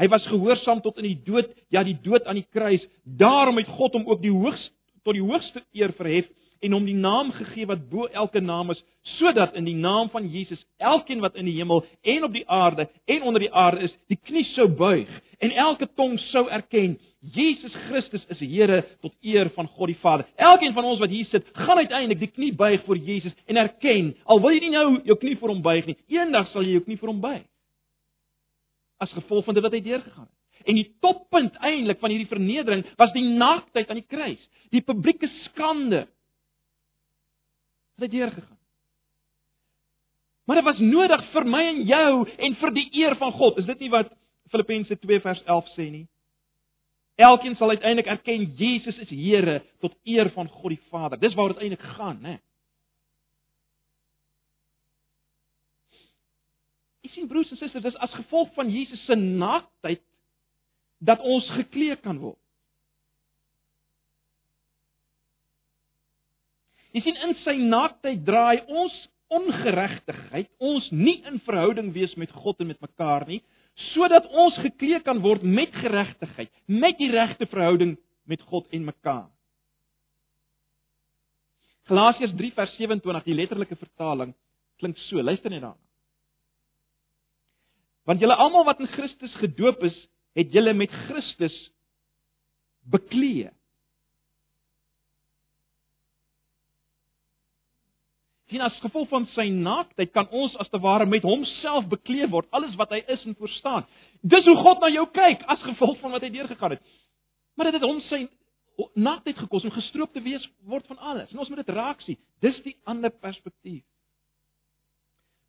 Hy 0.00 0.08
was 0.08 0.24
gehoorsaam 0.28 0.80
tot 0.84 1.00
in 1.02 1.10
die 1.10 1.18
dood, 1.26 1.50
ja 1.72 1.82
die 1.84 1.98
dood 2.04 2.24
aan 2.28 2.40
die 2.40 2.48
kruis. 2.48 2.84
Daarom 3.04 3.60
het 3.60 3.68
God 3.76 3.98
hom 3.98 4.08
ook 4.08 4.22
die 4.24 4.32
hoogste 4.32 4.72
tot 5.02 5.16
die 5.18 5.24
hoogste 5.24 5.64
eer 5.74 5.90
verhef 5.98 6.28
en 6.62 6.72
hom 6.76 6.84
die 6.86 6.96
naam 6.96 7.32
gegee 7.34 7.66
wat 7.66 7.88
bo 7.90 8.06
elke 8.06 8.40
naam 8.40 8.70
is, 8.70 8.82
sodat 9.18 9.56
in 9.58 9.66
die 9.66 9.76
naam 9.76 10.10
van 10.12 10.28
Jesus 10.30 10.62
elkeen 10.78 11.22
wat 11.24 11.34
in 11.34 11.48
die 11.50 11.56
hemel 11.58 11.84
en 12.02 12.24
op 12.24 12.34
die 12.34 12.46
aarde 12.48 12.88
en 13.10 13.22
onder 13.22 13.42
die 13.42 13.52
aarde 13.52 13.88
is, 13.88 13.94
die 14.12 14.18
knie 14.18 14.44
sou 14.54 14.68
buig 14.68 15.10
en 15.42 15.54
elke 15.58 15.88
tong 15.98 16.18
sou 16.30 16.46
erken 16.48 16.98
Jesus 17.22 17.74
Christus 17.86 18.24
is 18.34 18.40
Here 18.42 18.82
tot 19.00 19.14
eer 19.22 19.50
van 19.54 19.68
God 19.76 19.92
die 19.92 19.98
Vader. 20.02 20.26
Elkeen 20.34 20.74
van 20.74 20.86
ons 20.90 20.98
wat 20.98 21.10
hier 21.12 21.28
sit, 21.30 21.46
gaan 21.54 21.78
uiteindelik 21.78 22.18
die 22.18 22.32
knie 22.32 22.50
buig 22.58 22.82
voor 22.84 22.98
Jesus 22.98 23.34
en 23.46 23.60
erken, 23.62 24.10
al 24.26 24.42
wil 24.42 24.56
jy 24.56 24.64
nie 24.64 24.72
nou 24.74 24.86
jou 25.06 25.16
knie 25.20 25.36
voor 25.38 25.52
hom 25.54 25.62
buig 25.62 25.86
nie, 25.86 25.96
eendag 26.10 26.50
sal 26.50 26.66
jy 26.66 26.80
jou 26.80 26.84
knie 26.88 26.98
voor 26.98 27.12
hom 27.12 27.20
buig. 27.22 27.44
As 29.02 29.14
gevolg 29.14 29.46
van 29.46 29.54
dit 29.54 29.62
wat 29.62 29.76
hy 29.76 29.82
deurgegaan 29.86 30.26
het. 30.26 30.38
En 30.66 30.78
die 30.78 30.88
toppunt 31.02 31.54
eintlik 31.62 31.98
van 32.02 32.12
hierdie 32.14 32.30
vernedering 32.30 32.82
was 32.98 33.14
die 33.14 33.24
naaktheid 33.26 33.88
aan 33.90 33.98
die 33.98 34.06
kruis, 34.06 34.42
die 34.74 34.82
publieke 34.86 35.30
skande 35.46 36.04
het 38.00 38.10
deurgegaan. 38.10 38.58
Maar 40.44 40.56
dit 40.56 40.64
was 40.64 40.78
nodig 40.78 41.22
vir 41.32 41.46
my 41.46 41.62
en 41.70 41.82
jou 41.86 42.28
en 42.28 42.56
vir 42.60 42.72
die 42.74 42.88
eer 43.02 43.16
van 43.16 43.32
God. 43.32 43.58
Is 43.58 43.68
dit 43.68 43.84
nie 43.84 43.90
wat 43.92 44.10
Filippense 44.50 44.98
2 44.98 45.20
vers 45.20 45.42
11 45.44 45.68
sê 45.76 45.86
nie? 45.90 46.06
Elkeen 47.22 47.54
sal 47.56 47.70
uiteindelik 47.70 48.08
erken 48.10 48.48
Jesus 48.58 48.98
is 48.98 49.10
Here 49.10 49.60
tot 49.80 49.94
eer 50.02 50.30
van 50.34 50.48
God 50.48 50.74
die 50.74 50.80
Vader. 50.90 51.20
Dis 51.20 51.34
waaroor 51.34 51.54
dit 51.54 51.68
eintlik 51.68 51.86
gaan, 51.94 52.18
né? 52.24 52.38
Ek 57.02 57.14
sien 57.14 57.28
broers 57.28 57.50
en 57.52 57.60
susters, 57.60 57.84
dis 57.84 57.98
as 58.02 58.14
gevolg 58.14 58.52
van 58.56 58.70
Jesus 58.70 59.02
se 59.06 59.14
naaktheid 59.18 60.02
dat 61.02 61.20
ons 61.20 61.48
geklee 61.58 61.96
kan 62.02 62.18
word. 62.22 62.41
Jy 66.92 67.02
sien 67.04 67.18
in 67.24 67.34
sy 67.42 67.56
naaktheid 67.60 68.24
draai 68.26 68.62
ons 68.68 68.94
ongeregtigheid, 69.32 70.50
ons 70.60 70.88
nie 70.92 71.22
in 71.28 71.38
verhouding 71.46 71.92
wees 71.94 72.12
met 72.20 72.32
God 72.36 72.60
en 72.60 72.68
met 72.68 72.80
mekaar 72.84 73.24
nie, 73.28 73.40
sodat 73.94 74.26
ons 74.28 74.58
geklee 74.60 75.00
kan 75.04 75.22
word 75.24 75.44
met 75.44 75.72
geregtigheid, 75.72 76.50
met 76.68 76.98
die 77.00 77.08
regte 77.12 77.48
verhouding 77.48 77.96
met 78.28 78.42
God 78.50 78.68
en 78.76 78.84
mekaar. 78.90 79.30
Galasiërs 81.88 82.34
3 82.38 82.52
vers 82.58 82.74
27, 82.76 83.24
die 83.26 83.38
letterlike 83.38 83.78
vertaling 83.80 84.36
klink 84.82 84.98
so, 85.06 85.22
luister 85.22 85.50
net 85.50 85.62
daarna. 85.64 85.78
Want 88.08 88.22
julle 88.22 88.34
almal 88.34 88.66
wat 88.66 88.80
in 88.82 88.90
Christus 88.90 89.34
gedoop 89.38 89.82
is, 89.86 89.96
het 90.34 90.50
julle 90.54 90.72
met 90.74 90.90
Christus 91.06 91.54
bekleë. 92.90 93.52
Sien 98.52 98.64
as 98.64 98.76
gevolg 98.84 99.08
van 99.10 99.24
sy 99.32 99.48
naaktheid 99.52 100.12
kan 100.12 100.28
ons 100.30 100.54
as 100.60 100.68
te 100.70 100.80
ware 100.82 101.06
met 101.08 101.24
homself 101.26 101.88
bekleed 101.90 102.30
word, 102.32 102.48
alles 102.52 102.76
wat 102.80 102.92
hy 102.94 103.00
is 103.12 103.24
en 103.28 103.36
verstaan. 103.38 103.86
Dis 104.22 104.46
hoe 104.48 104.58
God 104.60 104.82
na 104.84 104.92
jou 104.92 105.06
kyk 105.14 105.44
as 105.50 105.64
gevolg 105.64 105.98
van 106.02 106.14
wat 106.14 106.26
hy 106.26 106.30
deurgegaan 106.34 106.76
het. 106.76 106.84
Maar 107.56 107.70
dit 107.70 107.80
het 107.80 107.88
hom 107.88 108.00
sy 108.08 108.22
naaktheid 108.96 109.38
gekos 109.38 109.64
om 109.68 109.74
gestroop 109.74 110.12
te 110.12 110.22
wees 110.24 110.44
word 110.68 110.86
van 110.90 110.98
alles. 110.98 111.32
En 111.32 111.40
ons 111.42 111.50
moet 111.52 111.60
dit 111.62 111.74
raak 111.74 112.00
sien. 112.04 112.18
Dis 112.44 112.56
die 112.64 112.76
ander 112.88 113.12
perspektief. 113.12 113.84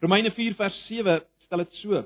Romeine 0.03 0.33
4 0.35 0.55
vers 0.59 0.79
7 0.89 1.21
stel 1.45 1.63
dit 1.63 1.79
so. 1.79 2.03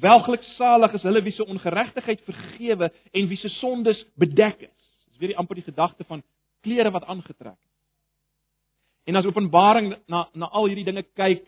Welgeluk 0.00 0.44
salig 0.56 0.94
is 0.98 1.06
hulle 1.08 1.22
wie 1.24 1.34
se 1.34 1.46
ongeregtigheid 1.46 2.22
vergewe 2.26 2.90
en 3.12 3.28
wie 3.30 3.38
se 3.40 3.50
sondes 3.58 4.02
bedek 4.20 4.68
is. 4.68 4.90
Dis 5.10 5.22
weer 5.22 5.32
die 5.32 5.38
amper 5.40 5.58
die 5.58 5.66
gedagte 5.66 6.04
van 6.04 6.22
klere 6.62 6.92
wat 6.94 7.08
aangetrek. 7.10 7.58
En 9.06 9.16
as 9.16 9.26
Openbaring 9.28 9.92
na 10.10 10.26
na 10.34 10.48
al 10.50 10.66
hierdie 10.66 10.86
dinge 10.86 11.04
kyk 11.14 11.44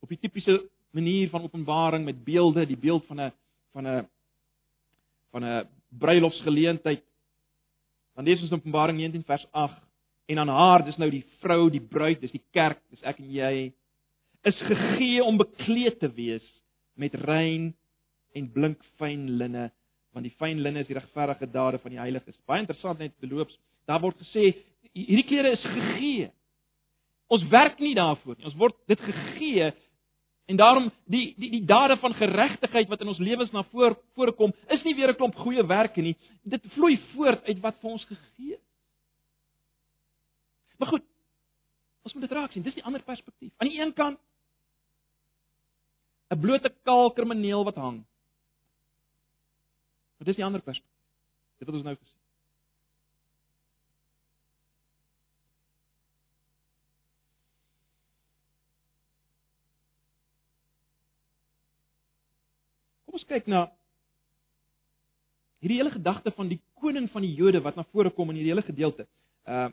op 0.00 0.08
die 0.08 0.20
tipiese 0.20 0.62
manier 0.96 1.28
van 1.28 1.44
Openbaring 1.44 2.04
met 2.04 2.24
beelde, 2.24 2.66
die 2.66 2.80
beeld 2.80 3.04
van 3.06 3.20
'n 3.20 3.32
van 3.72 3.86
'n 3.86 4.06
van 5.30 5.44
'n 5.44 5.68
bruilofsgeleentheid. 5.98 7.04
Dan 8.14 8.24
lees 8.24 8.40
ons 8.42 8.52
Openbaring 8.52 8.98
19 8.98 9.24
vers 9.24 9.46
8 9.52 9.82
en 10.26 10.38
aan 10.38 10.48
haar, 10.48 10.84
dis 10.84 10.96
nou 10.96 11.10
die 11.10 11.24
vrou, 11.40 11.70
die 11.70 11.80
bruid, 11.80 12.20
dis 12.20 12.30
die 12.30 12.44
kerk, 12.52 12.80
dis 12.90 13.02
ek 13.02 13.18
en 13.18 13.30
jy, 13.32 13.72
is 14.44 14.58
gegee 14.60 15.24
om 15.24 15.36
bekleed 15.36 15.98
te 16.00 16.10
wees 16.12 16.44
met 16.94 17.14
rein 17.14 17.74
en 18.36 18.52
blink 18.52 18.82
fyn 19.00 19.28
linne, 19.40 19.70
want 20.12 20.26
die 20.26 20.34
fyn 20.38 20.60
linne 20.60 20.80
is 20.80 20.90
die 20.90 20.98
regverdige 20.98 21.46
dade 21.46 21.78
van 21.78 21.90
die 21.90 22.00
heiliges. 22.00 22.36
Baie 22.46 22.60
interessant 22.60 22.98
net 22.98 23.14
beloops. 23.20 23.56
Daar 23.86 24.00
word 24.00 24.18
gesê 24.20 24.52
hierdie 24.92 25.26
klere 25.28 25.54
is 25.56 25.64
gegee. 25.64 26.28
Ons 27.28 27.44
werk 27.52 27.78
nie 27.78 27.94
daarvoor 27.94 28.36
nie. 28.38 28.46
Ons 28.48 28.56
word 28.56 28.76
dit 28.88 29.00
gegee 29.00 29.72
en 30.48 30.56
daarom 30.56 30.88
die 31.04 31.34
die 31.36 31.50
die 31.58 31.64
dade 31.68 31.98
van 32.00 32.14
geregtigheid 32.16 32.88
wat 32.88 33.02
in 33.04 33.12
ons 33.12 33.20
lewens 33.20 33.52
na 33.52 33.62
voor 33.72 33.98
voorkom, 34.16 34.54
is 34.68 34.82
nie 34.84 34.94
weer 34.94 35.12
'n 35.12 35.16
klomp 35.16 35.36
goeie 35.36 35.66
werke 35.66 36.00
nie. 36.00 36.16
Dit 36.42 36.64
vloei 36.72 36.96
voort 37.12 37.44
uit 37.44 37.60
wat 37.60 37.76
vir 37.80 37.90
ons 37.90 38.04
gegee 38.04 38.54
is. 38.54 38.66
Maar 40.78 40.88
goed. 40.88 41.04
Ons 42.02 42.14
moet 42.14 42.22
dit 42.22 42.32
raak 42.32 42.52
sien. 42.52 42.62
Dis 42.62 42.74
die 42.74 42.84
ander 42.84 43.02
perspektief. 43.02 43.52
Aan 43.58 43.68
die 43.68 43.80
een 43.80 43.92
kant 43.92 44.18
'n 46.30 46.40
blote 46.40 46.70
kaal 46.82 47.12
krimineel 47.12 47.64
wat 47.64 47.76
hang. 47.76 47.98
Maar 50.16 50.26
dis 50.26 50.36
die 50.36 50.44
ander 50.44 50.60
perspektief. 50.60 51.04
Dit 51.58 51.66
wat 51.66 51.76
ons 51.76 51.84
nou 51.84 51.96
gesien. 51.96 52.17
Kyk 63.28 63.46
na 63.50 63.68
hierdie 65.62 65.78
hele 65.80 65.92
gedagte 65.94 66.32
van 66.36 66.50
die 66.50 66.60
koning 66.78 67.08
van 67.12 67.24
die 67.26 67.34
Jode 67.34 67.60
wat 67.64 67.76
na 67.76 67.84
vore 67.92 68.10
kom 68.14 68.30
in 68.30 68.40
hierdie 68.40 68.54
hele 68.54 68.66
gedeelte. 68.66 69.08
Uh 69.46 69.68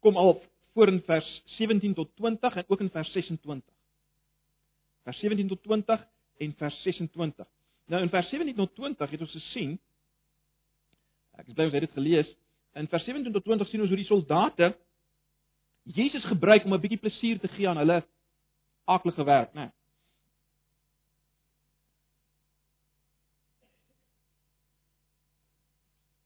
kom 0.00 0.16
al 0.16 0.38
voor 0.72 0.88
in 0.88 1.02
vers 1.04 1.26
17 1.58 1.94
tot 1.94 2.08
20 2.16 2.54
en 2.56 2.64
ook 2.68 2.80
in 2.80 2.88
vers 2.90 3.10
26. 3.12 3.74
Vers 5.04 5.18
17 5.18 5.48
tot 5.48 5.62
20 5.62 6.06
en 6.38 6.54
vers 6.56 6.82
26. 6.82 7.46
Nou 7.86 8.02
in 8.02 8.08
vers 8.08 8.28
17 8.28 8.54
tot 8.56 8.74
20 8.74 9.10
het 9.10 9.20
ons 9.20 9.34
gesien 9.36 9.74
ek 11.36 11.50
is 11.50 11.56
bly 11.56 11.66
ons 11.68 11.76
het 11.76 11.84
dit 11.84 11.98
gelees. 11.98 12.30
In 12.80 12.88
vers 12.88 13.04
17 13.04 13.32
tot 13.32 13.44
20 13.44 13.68
sien 13.68 13.84
ons 13.84 13.92
hoe 13.92 14.00
die 14.00 14.08
soldate 14.08 14.72
Jesus 15.84 16.24
gebruik 16.24 16.64
om 16.64 16.74
'n 16.74 16.80
bietjie 16.80 17.00
plesier 17.00 17.40
te 17.40 17.48
gee 17.48 17.68
aan 17.68 17.76
hulle 17.76 18.02
aaklige 18.84 19.24
werk, 19.24 19.52
né? 19.54 19.60
Nee. 19.60 19.79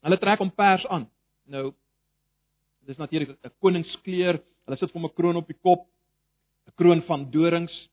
Hulle 0.05 0.19
trek 0.21 0.43
hom 0.43 0.53
pers 0.53 0.85
aan. 0.93 1.09
Nou 1.49 1.73
dis 2.85 3.01
natuurlik 3.01 3.31
'n 3.31 3.53
koningskleur. 3.61 4.41
Hulle 4.65 4.77
sit 4.77 4.93
hom 4.93 5.05
'n 5.05 5.15
kroon 5.15 5.37
op 5.37 5.47
die 5.47 5.61
kop, 5.63 5.87
'n 6.69 6.75
kroon 6.77 7.03
van 7.03 7.31
dorings. 7.31 7.89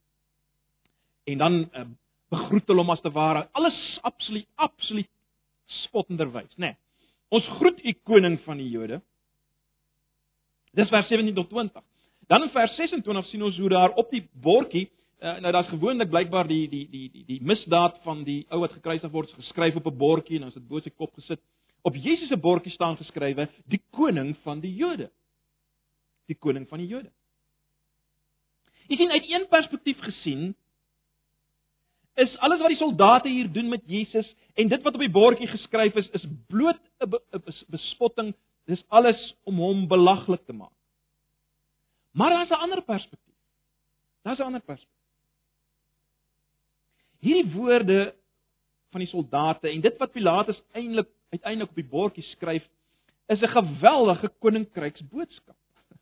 En 1.26 1.38
dan 1.38 1.54
uh, 1.74 1.86
begroet 2.30 2.67
hulle 2.67 2.82
hom 2.82 2.89
as 2.89 3.02
te 3.02 3.12
ware 3.12 3.47
alles 3.52 4.00
absoluut 4.02 4.47
absoluut 4.56 5.10
spottenderwys, 5.65 6.56
né? 6.58 6.65
Nee. 6.65 6.76
Ons 7.30 7.47
groet 7.47 7.80
u 7.86 7.93
koning 8.04 8.39
van 8.43 8.58
die 8.58 8.69
Jode. 8.69 9.02
Dis 10.74 10.89
vers 10.89 11.08
17 11.08 11.36
tot 11.36 11.50
20. 11.50 11.84
Dan 12.28 12.43
in 12.43 12.50
vers 12.50 12.76
26 12.76 13.26
sien 13.26 13.43
ons 13.43 13.58
hoe 13.58 13.69
daar 13.69 13.95
op 13.95 14.12
die 14.12 14.28
bordjie 14.34 14.89
uh, 15.21 15.38
nou 15.39 15.52
daar's 15.52 15.69
gewoonlik 15.69 16.10
blykbaar 16.10 16.47
die 16.47 16.67
die 16.69 16.88
die 16.89 17.10
die 17.13 17.26
die 17.26 17.39
misdaad 17.41 18.00
van 18.04 18.24
die 18.24 18.45
ou 18.50 18.62
wat 18.63 18.74
gekruisig 18.74 19.12
word 19.12 19.32
geskryf 19.38 19.76
op 19.76 19.88
'n 19.88 19.97
bordjie 19.97 20.36
en 20.36 20.41
dan 20.41 20.50
is 20.50 20.60
dit 20.60 20.67
bo 20.67 20.80
sy 20.80 20.89
kop 20.89 21.13
gesit. 21.13 21.41
Op 21.81 21.95
Jesus 21.95 22.27
se 22.27 22.37
bordjie 22.37 22.71
staan 22.71 22.97
geskrywe 22.97 23.49
die 23.65 23.81
koning 23.89 24.35
van 24.43 24.59
die 24.59 24.73
Jode. 24.75 25.09
Die 26.29 26.37
koning 26.37 26.67
van 26.69 26.79
die 26.79 26.87
Jode. 26.87 27.09
Jy 28.87 28.97
sien 28.99 29.11
uit 29.11 29.29
een 29.29 29.47
perspektief 29.49 29.99
gesien 29.99 30.51
is 32.19 32.33
alles 32.43 32.59
wat 32.59 32.73
die 32.73 32.77
soldate 32.77 33.29
hier 33.29 33.47
doen 33.51 33.69
met 33.71 33.81
Jesus 33.87 34.27
en 34.59 34.67
dit 34.67 34.83
wat 34.83 34.93
op 34.93 35.03
die 35.03 35.11
bordjie 35.11 35.47
geskryf 35.47 35.95
is 35.95 36.09
is 36.17 36.27
bloot 36.47 36.79
'n 36.99 37.43
bespotting. 37.67 38.35
Dis 38.65 38.83
alles 38.87 39.35
om 39.43 39.57
hom 39.57 39.87
belaglik 39.87 40.45
te 40.45 40.53
maak. 40.53 40.75
Maar 42.11 42.29
daar's 42.29 42.49
'n 42.49 42.63
ander 42.63 42.81
perspektief. 42.81 43.35
Daar's 44.21 44.39
'n 44.39 44.43
ander 44.43 44.61
perspektief. 44.61 44.99
Hierdie 47.19 47.51
woorde 47.53 48.15
van 48.91 48.99
die 48.99 49.09
soldate 49.09 49.69
en 49.69 49.81
dit 49.81 49.97
wat 49.97 50.11
Pilatus 50.11 50.61
eintlik 50.71 51.07
uiteindelik 51.31 51.69
op 51.69 51.79
die 51.79 51.87
bordjie 51.87 52.23
skryf, 52.23 52.67
is 53.31 53.41
'n 53.41 53.47
geweldige 53.47 54.31
koninkryksboodskap. 54.39 55.55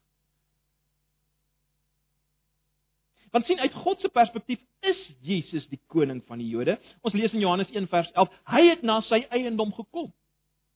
Want 3.32 3.46
sien 3.46 3.60
uit 3.60 3.74
God 3.74 4.02
se 4.02 4.10
perspektief 4.10 4.60
is 4.80 5.12
Jesus 5.22 5.68
die 5.68 5.82
koning 5.88 6.24
van 6.26 6.38
die 6.38 6.50
Jode. 6.50 6.80
Ons 7.02 7.14
lees 7.14 7.34
in 7.34 7.40
Johannes 7.40 7.70
1 7.70 7.88
vers 7.88 8.12
11, 8.12 8.30
hy 8.44 8.70
het 8.70 8.82
na 8.82 9.02
sy 9.02 9.26
eiendom 9.30 9.74
gekom. 9.74 10.14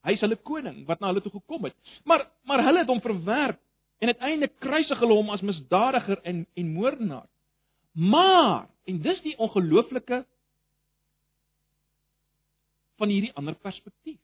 Hy 0.04 0.12
is 0.12 0.20
hulle 0.20 0.36
koning 0.36 0.84
wat 0.86 1.00
na 1.00 1.10
hulle 1.10 1.22
toe 1.24 1.32
gekom 1.32 1.64
het. 1.64 1.74
Maar 2.04 2.28
maar 2.44 2.64
hulle 2.64 2.84
het 2.84 2.92
hom 2.92 3.00
verwerp 3.00 3.60
en 3.98 4.12
uiteindelik 4.12 4.58
kruisig 4.60 4.98
hulle 5.00 5.16
hom 5.16 5.30
as 5.30 5.42
misdadiger 5.42 6.20
en 6.22 6.46
en 6.54 6.72
moordenaar. 6.72 7.26
Maar 7.92 8.68
en 8.84 9.02
dis 9.02 9.20
die 9.24 9.36
ongelooflike 9.38 10.24
van 13.00 13.08
hierdie 13.08 13.32
ander 13.34 13.54
perspektief 13.54 14.20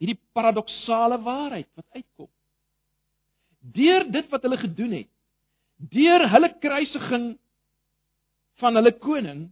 hierdie 0.00 0.18
paradoksale 0.36 1.20
waarheid 1.22 1.68
wat 1.76 1.86
uitkom. 1.98 2.28
Deur 3.60 4.06
dit 4.08 4.28
wat 4.32 4.44
hulle 4.46 4.58
gedoen 4.62 4.92
het, 5.02 5.10
deur 5.92 6.24
hulle 6.32 6.50
kruisiging 6.62 7.26
van 8.60 8.78
hulle 8.80 8.92
koning, 9.00 9.48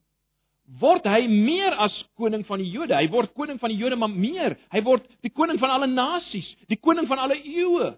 word 0.80 1.06
hy 1.08 1.22
meer 1.28 1.76
as 1.80 1.94
koning 2.20 2.44
van 2.48 2.60
die 2.60 2.68
Jode. 2.72 2.96
Hy 2.96 3.08
word 3.12 3.32
koning 3.36 3.60
van 3.60 3.72
die 3.72 3.78
Jode, 3.80 3.96
maar 3.96 4.12
meer, 4.12 4.56
hy 4.72 4.82
word 4.84 5.06
die 5.24 5.32
koning 5.32 5.60
van 5.60 5.72
alle 5.72 5.88
nasies, 5.88 6.48
die 6.68 6.80
koning 6.80 7.08
van 7.08 7.22
alle 7.24 7.38
eeue. 7.40 7.94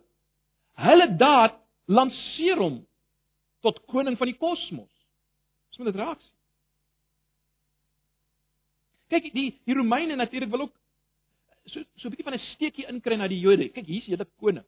Hulle 0.80 1.08
daad 1.18 1.58
lanseer 1.90 2.60
hom 2.62 2.80
tot 3.64 3.82
koning 3.90 4.16
van 4.18 4.30
die 4.30 4.38
kosmos. 4.38 4.90
Dis 5.70 5.80
moet 5.80 5.90
dit 5.90 5.98
raak. 6.00 6.22
Kyk, 9.10 9.32
die 9.34 9.48
die 9.66 9.74
Romeine 9.74 10.14
natuurlik 10.16 10.52
wil 10.52 10.68
ook 10.68 10.76
so 11.66 11.80
so 11.96 12.08
'n 12.08 12.10
bietjie 12.10 12.24
van 12.24 12.34
'n 12.34 12.46
steekie 12.54 12.88
inkry 12.88 13.16
na 13.16 13.28
die 13.28 13.40
Jode. 13.40 13.68
Kyk, 13.68 13.86
hier's 13.86 14.06
julle 14.06 14.26
koning. 14.38 14.64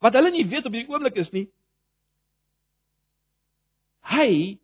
Wat 0.00 0.14
hulle 0.14 0.30
nie 0.30 0.48
weet 0.48 0.66
op 0.66 0.72
hierdie 0.72 0.92
oomblik 0.92 1.16
is 1.16 1.32
nie 1.32 1.48
hy 4.10 4.58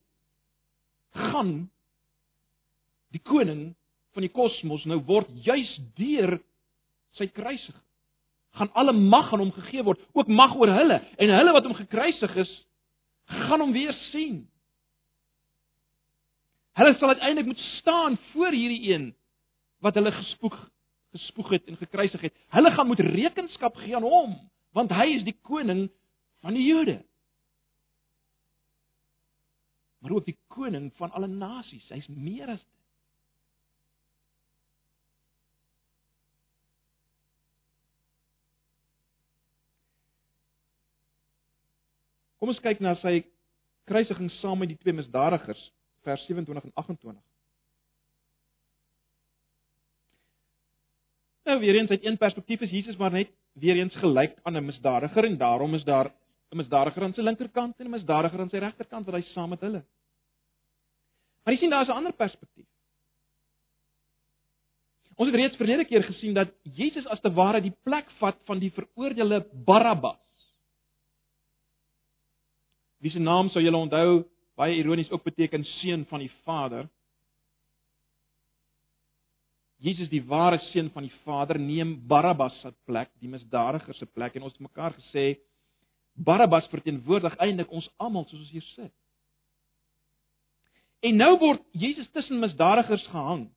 gaan 1.14 1.52
die 3.14 3.22
koning 3.22 3.70
van 4.16 4.24
die 4.24 4.32
kosmos 4.32 4.84
nou 4.88 4.98
word 5.08 5.30
juis 5.46 5.72
deur 5.98 6.38
sy 7.16 7.28
kruising 7.32 7.76
gaan 8.56 8.72
alle 8.72 8.94
mag 8.96 9.32
aan 9.32 9.42
hom 9.44 9.52
gegee 9.52 9.82
word, 9.84 10.00
ook 10.16 10.30
mag 10.32 10.54
oor 10.56 10.70
hulle 10.72 10.96
en 11.20 11.32
hulle 11.32 11.52
wat 11.52 11.66
hom 11.68 11.74
gekruisig 11.76 12.36
is, 12.40 12.52
gaan 13.28 13.60
hom 13.60 13.74
weer 13.74 13.92
sien. 14.06 14.46
Hulle 16.80 16.94
sal 16.96 17.12
uiteindelik 17.12 17.50
moet 17.50 17.64
staan 17.74 18.16
voor 18.30 18.56
hierdie 18.56 18.94
een 18.94 19.10
wat 19.84 19.94
hulle 19.94 20.12
gespoeg 20.12 20.56
gespoeg 21.16 21.50
het 21.56 21.66
en 21.70 21.76
gekruisig 21.76 22.20
het. 22.20 22.34
Hulle 22.52 22.70
gaan 22.70 22.86
moet 22.86 23.00
rekenskap 23.00 23.76
gee 23.80 23.96
aan 23.96 24.04
hom, 24.04 24.34
want 24.76 24.92
hy 24.92 25.06
is 25.16 25.24
die 25.24 25.36
koning 25.48 25.86
van 26.44 26.56
die 26.56 26.66
Jode. 26.66 26.98
Maar 29.98 30.18
ook 30.18 30.26
die 30.26 30.38
koning 30.52 30.90
van 30.96 31.10
alle 31.10 31.26
nasies. 31.26 31.88
Hy's 31.88 32.08
meer 32.08 32.50
as 32.52 32.60
dit. 32.60 32.72
Kom 42.36 42.52
ons 42.52 42.60
kyk 42.60 42.82
na 42.84 42.92
sy 43.00 43.22
kruisiging 43.88 44.28
saam 44.36 44.60
met 44.60 44.68
die 44.68 44.78
twee 44.78 44.94
misdadigers, 44.94 45.62
vers 46.04 46.26
27 46.28 46.68
en 46.68 46.76
28. 46.76 47.22
Nou 51.46 51.58
weer 51.62 51.76
eens 51.78 51.90
uit 51.90 52.04
een 52.04 52.16
perspektief 52.18 52.60
is 52.60 52.70
Jesus 52.70 52.96
maar 52.96 53.12
net 53.14 53.30
weer 53.52 53.76
eens 53.76 53.94
gelyk 53.94 54.38
aan 54.42 54.56
'n 54.56 54.64
misdadiger 54.64 55.24
en 55.24 55.36
daarom 55.38 55.74
is 55.74 55.84
daar 55.84 56.12
'n 56.50 56.56
misdadiger 56.56 57.02
aan 57.02 57.14
sy 57.14 57.20
linkerkant 57.20 57.78
en 57.78 57.86
'n 57.86 57.90
misdadiger 57.90 58.40
aan 58.40 58.50
sy 58.50 58.58
regterkant 58.58 59.06
wat 59.06 59.14
hy 59.14 59.20
saam 59.20 59.48
met 59.48 59.60
hulle. 59.60 59.84
Maar 61.44 61.54
jy 61.54 61.60
sien 61.60 61.70
daar's 61.70 61.88
'n 61.88 61.98
ander 61.98 62.12
perspektief. 62.12 62.66
Ons 65.16 65.30
het 65.30 65.36
reeds 65.36 65.56
verlede 65.56 65.84
keer 65.84 66.02
gesien 66.02 66.34
dat 66.34 66.48
Jesus 66.62 67.06
as 67.06 67.20
te 67.20 67.32
ware 67.32 67.60
die 67.60 67.76
plek 67.82 68.10
vat 68.18 68.36
van 68.44 68.58
die 68.58 68.70
veroordeelde 68.70 69.46
Barabbas. 69.52 70.18
Wie 72.98 73.10
se 73.10 73.18
naam 73.18 73.48
sou 73.48 73.62
julle 73.62 73.76
onthou 73.76 74.24
baie 74.54 74.76
ironies 74.76 75.10
ook 75.10 75.22
beteken 75.22 75.64
seun 75.64 76.04
van 76.04 76.18
die 76.18 76.32
Vader. 76.44 76.88
Jesus 79.78 80.08
die 80.08 80.22
ware 80.24 80.58
seun 80.70 80.88
van 80.94 81.04
die 81.04 81.12
Vader 81.24 81.58
neem 81.60 81.96
Barabbas 82.08 82.54
se 82.62 82.72
plek, 82.88 83.10
die 83.20 83.28
misdadiger 83.28 83.94
se 83.94 84.06
plek 84.06 84.36
en 84.36 84.46
ons 84.48 84.54
het 84.56 84.64
mekaar 84.64 84.94
gesê 84.96 85.36
Barabbas 86.16 86.68
verteenwoordig 86.72 87.36
eintlik 87.44 87.72
ons 87.72 87.88
almal 88.00 88.24
soos 88.24 88.40
ons 88.40 88.54
hier 88.54 88.64
sit. 88.72 88.92
En 91.04 91.18
nou 91.20 91.34
word 91.38 91.62
Jesus 91.76 92.08
tussen 92.16 92.40
misdadigers 92.40 93.04
gehang. 93.12 93.50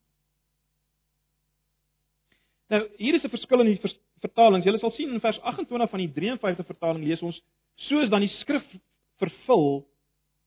Nou 2.70 2.82
hier 2.98 3.16
is 3.16 3.24
'n 3.24 3.30
verskil 3.30 3.62
in 3.62 3.72
die 3.74 3.82
vertalings. 4.22 4.66
Jy 4.66 4.78
sal 4.78 4.92
sien 4.92 5.14
in 5.14 5.20
vers 5.22 5.40
28 5.40 5.90
van 5.90 6.00
die 6.00 6.14
53 6.14 6.66
vertaling 6.66 7.04
lees 7.04 7.22
ons 7.22 7.42
soos 7.76 8.10
dan 8.10 8.22
die 8.22 8.36
skrif 8.42 8.66
vervul 9.18 9.88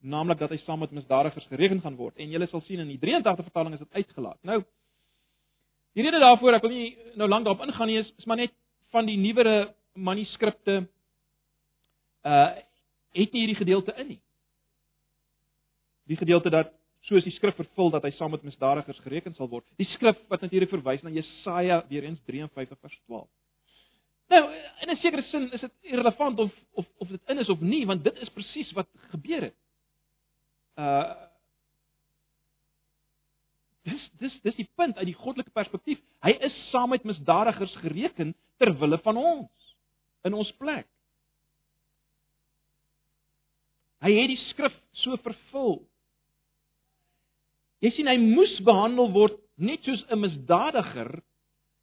naamlik 0.03 0.39
dat 0.39 0.51
hy 0.51 0.57
saam 0.57 0.79
met 0.79 0.91
misdadigers 0.91 1.47
gereken 1.47 1.81
gaan 1.81 1.97
word 1.97 2.17
en 2.19 2.31
jy 2.31 2.47
sal 2.47 2.61
sien 2.61 2.81
in 2.81 2.89
die 2.89 2.99
83 2.99 3.45
vertaling 3.45 3.75
is 3.75 3.81
dit 3.81 3.93
uitgelaat. 3.93 4.39
Nou 4.43 4.63
Die 5.93 6.05
rede 6.05 6.21
daarvoor, 6.23 6.57
ek 6.57 6.65
wil 6.65 6.73
nie 6.73 6.91
nou 7.21 7.29
lank 7.29 7.45
daarop 7.45 7.65
ingaan 7.67 7.91
nie, 7.91 7.99
is, 8.01 8.13
is 8.19 8.29
maar 8.29 8.41
net 8.41 8.55
van 8.95 9.09
die 9.09 9.19
nuwere 9.21 9.73
manuskripte 9.95 10.85
uh 12.29 12.51
het 13.13 13.35
nie 13.35 13.43
hierdie 13.43 13.59
gedeelte 13.59 13.93
in 14.01 14.07
nie. 14.09 14.21
Die 16.09 16.17
gedeelte 16.17 16.49
dat 16.49 16.71
soos 17.05 17.27
die 17.27 17.33
skrif 17.35 17.59
vervul 17.59 17.91
dat 17.93 18.07
hy 18.07 18.11
saam 18.17 18.33
met 18.33 18.45
misdadigers 18.47 19.03
gereken 19.05 19.35
sal 19.37 19.51
word. 19.53 19.67
Die 19.77 19.89
skrif 19.91 20.17
wat 20.33 20.41
natuurlik 20.41 20.71
verwys 20.73 21.03
na 21.05 21.13
Jesaja 21.13 21.83
weer 21.91 22.07
eens 22.09 22.23
53 22.25 22.79
vers 22.81 22.97
12. 23.05 23.29
Nou, 24.33 24.43
in 24.81 24.91
'n 24.91 24.97
sekere 24.97 25.23
sin 25.29 25.53
is 25.53 25.61
dit 25.61 25.73
irrelevant 25.81 26.39
of 26.39 26.53
of 26.73 26.87
of 26.99 27.09
dit 27.09 27.21
in 27.27 27.39
is 27.39 27.49
of 27.49 27.61
nie, 27.61 27.87
want 27.87 28.05
dit 28.05 28.17
is 28.17 28.31
presies 28.31 28.73
wat 28.73 28.89
gebeur 29.11 29.43
het. 29.43 29.57
Uh 30.77 31.32
Dis 33.88 34.09
dis 34.23 34.35
dis 34.42 34.59
die 34.61 34.68
punt 34.77 34.97
uit 34.97 35.09
die 35.11 35.18
goddelike 35.18 35.51
perspektief. 35.51 36.01
Hy 36.23 36.37
is 36.49 36.57
saam 36.71 36.92
met 36.95 37.05
misdadigers 37.05 37.75
gereken 37.83 38.35
ter 38.59 38.73
wille 38.79 38.99
van 39.03 39.16
ons 39.16 39.73
in 40.27 40.35
ons 40.35 40.53
plek. 40.59 40.87
Hy 44.03 44.11
het 44.14 44.31
die 44.31 44.42
skrif 44.51 44.75
so 45.03 45.16
vervul 45.23 45.83
Jy 47.83 47.90
sien 47.97 48.07
hy 48.11 48.18
moes 48.21 48.53
behandel 48.62 49.11
word 49.14 49.38
net 49.59 49.83
soos 49.87 50.03
'n 50.07 50.21
misdadiger 50.23 51.11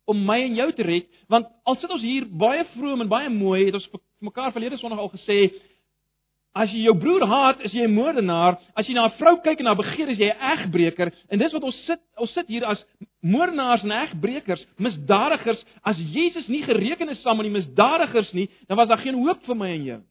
om 0.07 0.23
my 0.25 0.39
en 0.41 0.55
jou 0.55 0.71
te 0.73 0.83
red, 0.83 1.09
want 1.29 1.47
al 1.67 1.75
sit 1.77 1.91
ons 1.91 2.01
hier 2.01 2.25
baie 2.25 2.63
vroom 2.73 3.01
en 3.01 3.11
baie 3.11 3.29
mooi, 3.29 3.65
het 3.65 3.75
ons 3.75 3.89
mekaar 4.19 4.51
verlede 4.51 4.77
Sondag 4.79 4.99
al 4.99 5.11
gesê, 5.11 5.51
as 6.57 6.71
jy 6.73 6.81
jou 6.87 6.95
broer 6.97 7.25
haat, 7.29 7.61
is 7.61 7.73
jy 7.73 7.85
'n 7.85 7.93
moordenaar. 7.93 8.59
As 8.75 8.87
jy 8.87 8.93
na 8.93 9.05
'n 9.05 9.17
vrou 9.17 9.37
kyk 9.41 9.59
en 9.59 9.65
na 9.65 9.75
begeer, 9.75 10.09
is 10.09 10.17
jy 10.17 10.29
'n 10.29 10.41
egbreker. 10.57 11.13
En 11.29 11.39
dis 11.39 11.53
wat 11.53 11.63
ons 11.63 11.85
sit, 11.85 12.01
ons 12.17 12.33
sit 12.33 12.47
hier 12.47 12.65
as 12.65 12.83
moordenaars 13.21 13.83
en 13.83 13.91
egbrekers, 13.91 14.65
misdadigers. 14.77 15.63
As 15.83 15.97
Jesus 15.97 16.47
nie 16.47 16.63
gereken 16.63 17.09
is 17.09 17.21
saam 17.21 17.37
met 17.37 17.45
die 17.45 17.53
misdadigers 17.61 18.31
nie, 18.33 18.49
dan 18.67 18.77
was 18.77 18.87
daar 18.87 19.01
geen 19.01 19.15
hoop 19.15 19.43
vir 19.45 19.55
my 19.55 19.69
en 19.69 19.83
jou. 19.83 20.01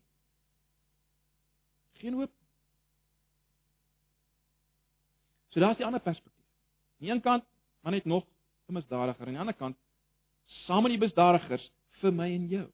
Geen 2.00 2.14
hoop. 2.14 2.30
So 5.50 5.60
daar's 5.60 5.76
die 5.76 5.86
ander 5.86 6.00
perspektief. 6.00 6.44
Aan 7.00 7.06
die 7.06 7.10
een 7.10 7.20
kant, 7.20 7.44
maar 7.82 7.92
net 7.92 8.04
nog 8.04 8.24
'n 8.68 8.72
misdadiger, 8.72 9.26
aan 9.26 9.32
die 9.32 9.40
ander 9.40 9.54
kant, 9.54 9.76
saam 10.66 10.82
met 10.82 10.92
die 10.92 10.98
misdadigers 10.98 11.70
vir 12.00 12.12
my 12.12 12.32
en 12.34 12.48
jou. 12.48 12.68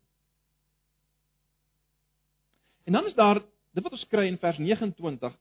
En 2.85 2.93
dan 2.93 3.07
is 3.07 3.15
daar 3.15 3.43
dit 3.75 3.83
wat 3.83 3.93
ons 3.97 4.07
kry 4.11 4.29
in 4.31 4.39
vers 4.39 4.59
29, 4.63 5.35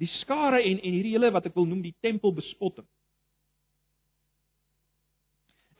die 0.00 0.10
skare 0.20 0.62
en 0.62 0.80
en 0.80 0.96
hierdie 0.96 1.14
hele 1.14 1.30
wat 1.34 1.46
ek 1.46 1.56
wil 1.56 1.68
noem 1.68 1.82
die 1.84 1.94
tempelbespotting. 2.02 2.86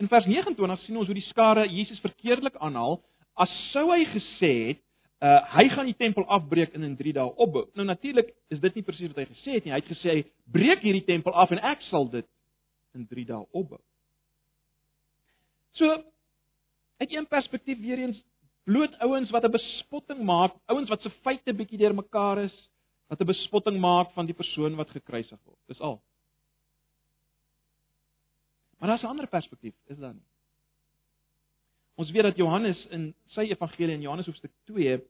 In 0.02 0.10
vers 0.10 0.26
29 0.26 0.84
sien 0.84 0.98
ons 0.98 1.08
hoe 1.08 1.16
die 1.16 1.28
skare 1.30 1.66
Jesus 1.70 2.02
verkeerdelik 2.02 2.56
aanhaal 2.62 2.98
as 3.40 3.52
sou 3.72 3.88
hy 3.90 4.04
gesê 4.12 4.52
het 4.70 4.82
uh 5.24 5.40
hy 5.54 5.68
gaan 5.72 5.88
die 5.88 5.96
tempel 5.96 6.26
afbreek 6.36 6.74
en 6.76 6.82
in 6.84 6.96
3 6.98 7.14
dae 7.16 7.30
opbou. 7.40 7.64
Nou 7.78 7.86
natuurlik 7.86 8.34
is 8.52 8.60
dit 8.60 8.74
nie 8.74 8.84
presies 8.84 9.12
wat 9.12 9.22
hy 9.22 9.26
gesê 9.30 9.56
het 9.56 9.64
nie. 9.64 9.72
Hy 9.72 9.80
het 9.80 9.92
gesê 9.92 10.14
breek 10.52 10.82
hierdie 10.84 11.06
tempel 11.06 11.32
af 11.32 11.54
en 11.54 11.62
ek 11.64 11.82
sal 11.88 12.10
dit 12.12 12.26
in 12.98 13.06
3 13.08 13.24
dae 13.30 13.46
opbou. 13.52 13.80
So 15.78 15.88
uit 17.00 17.14
een 17.14 17.26
perspektief 17.26 17.80
weer 17.80 17.98
eens 18.04 18.20
bloot 18.64 18.98
ouens 18.98 19.30
wat 19.30 19.44
'n 19.44 19.50
bespotting 19.50 20.22
maak, 20.24 20.54
ouens 20.66 20.88
wat 20.88 21.02
se 21.02 21.10
feite 21.10 21.52
bietjie 21.52 21.78
deurmekaar 21.78 22.38
is, 22.38 22.56
wat 23.08 23.20
'n 23.20 23.26
bespotting 23.26 23.78
maak 23.80 24.12
van 24.12 24.26
die 24.26 24.34
persoon 24.34 24.76
wat 24.76 24.90
gekruisig 24.90 25.38
word. 25.44 25.58
Dis 25.66 25.80
al. 25.80 26.02
Maar 28.78 28.88
daar's 28.88 29.02
'n 29.02 29.06
ander 29.06 29.26
perspektief, 29.26 29.74
is 29.86 29.98
daar 29.98 30.14
nie? 30.14 30.26
Ons 31.94 32.10
weet 32.10 32.22
dat 32.22 32.36
Johannes 32.36 32.86
in 32.90 33.14
sy 33.26 33.40
evangelie 33.40 33.94
in 33.94 34.00
Johannes 34.00 34.26
hoofstuk 34.26 34.52
2 34.64 35.02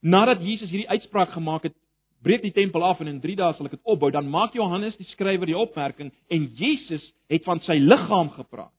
nadat 0.00 0.42
Jesus 0.42 0.70
hierdie 0.70 0.88
uitspraak 0.88 1.30
gemaak 1.32 1.62
het, 1.62 1.76
breek 2.22 2.42
die 2.42 2.52
tempel 2.52 2.84
af 2.84 3.00
en 3.00 3.06
in 3.06 3.20
3 3.20 3.36
dae 3.36 3.52
sal 3.56 3.66
ek 3.66 3.76
dit 3.76 3.88
opbou, 3.88 4.10
dan 4.10 4.28
maak 4.28 4.52
Johannes 4.56 4.96
die 4.96 5.06
skrywer 5.06 5.46
die 5.46 5.56
opmerking 5.56 6.12
en 6.28 6.46
Jesus 6.56 7.12
het 7.28 7.44
van 7.44 7.60
sy 7.60 7.76
liggaam 7.80 8.30
gepraat. 8.30 8.72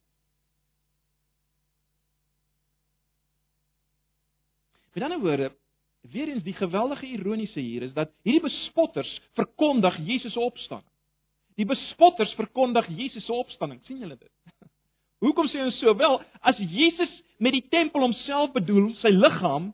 Met 4.95 5.03
ander 5.03 5.19
woorde, 5.19 5.51
weer 6.01 6.27
eens 6.27 6.43
die 6.43 6.53
geweldige 6.53 7.05
ironiese 7.05 7.59
hier 7.59 7.81
is 7.81 7.93
dat 7.93 8.13
hierdie 8.23 8.45
bespotters 8.45 9.09
verkondig 9.35 9.97
Jesus 10.07 10.33
se 10.33 10.39
opstanding. 10.39 10.91
Die 11.59 11.65
bespotters 11.67 12.31
verkondig 12.33 12.87
Jesus 12.87 13.25
se 13.25 13.33
opstanding. 13.33 13.81
sien 13.83 13.99
julle 13.99 14.15
dit? 14.15 14.31
Hoekom 15.23 15.49
sê 15.51 15.59
ons 15.65 15.79
so? 15.79 15.91
Wel, 15.99 16.21
as 16.39 16.57
Jesus 16.57 17.11
met 17.43 17.51
die 17.51 17.65
tempel 17.69 18.05
homself 18.05 18.53
bedoel, 18.55 18.93
sy 19.01 19.11
liggaam, 19.11 19.73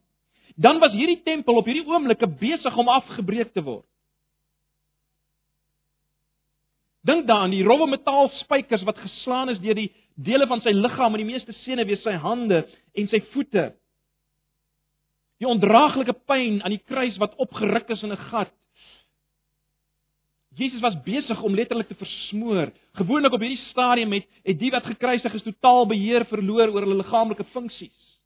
dan 0.57 0.81
was 0.81 0.97
hierdie 0.97 1.21
tempel 1.21 1.60
op 1.62 1.69
hierdie 1.69 1.86
oomblik 1.86 2.25
besig 2.39 2.77
om 2.77 2.89
afgebreek 2.89 3.53
te 3.53 3.62
word. 3.65 3.86
Dink 7.05 7.27
daaraan 7.29 7.53
die 7.53 7.65
rowwe 7.65 7.88
metaal 7.89 8.29
spykers 8.41 8.86
wat 8.89 8.97
geslaan 9.01 9.53
is 9.53 9.62
deur 9.62 9.77
die 9.77 9.91
dele 10.17 10.49
van 10.49 10.62
sy 10.65 10.73
liggaam 10.73 11.13
en 11.13 11.21
die 11.21 11.29
meeste 11.29 11.53
sene 11.62 11.86
wees 11.86 12.01
sy 12.05 12.17
hande 12.25 12.63
en 12.97 13.13
sy 13.13 13.21
voete. 13.36 13.71
Die 15.41 15.49
ondraaglike 15.49 16.13
pyn 16.30 16.60
aan 16.62 16.75
die 16.75 16.84
kruis 16.86 17.17
wat 17.21 17.34
opgeruk 17.41 17.89
is 17.89 18.04
in 18.06 18.13
'n 18.13 18.25
gat. 18.30 18.54
Jesus 20.56 20.82
was 20.82 20.99
besig 21.04 21.41
om 21.41 21.56
letterlik 21.56 21.88
te 21.88 21.95
versmoor. 21.95 22.71
Gewoonlik 22.93 23.34
op 23.34 23.39
hierdie 23.39 23.65
stadium 23.71 24.12
het 24.12 24.27
het 24.43 24.60
die 24.60 24.71
wat 24.71 24.84
gekruisig 24.84 25.34
is 25.34 25.43
totaal 25.43 25.88
beheer 25.88 26.25
verloor 26.25 26.67
oor 26.67 26.82
hulle 26.82 26.99
liggaamlike 26.99 27.43
funksies. 27.43 28.19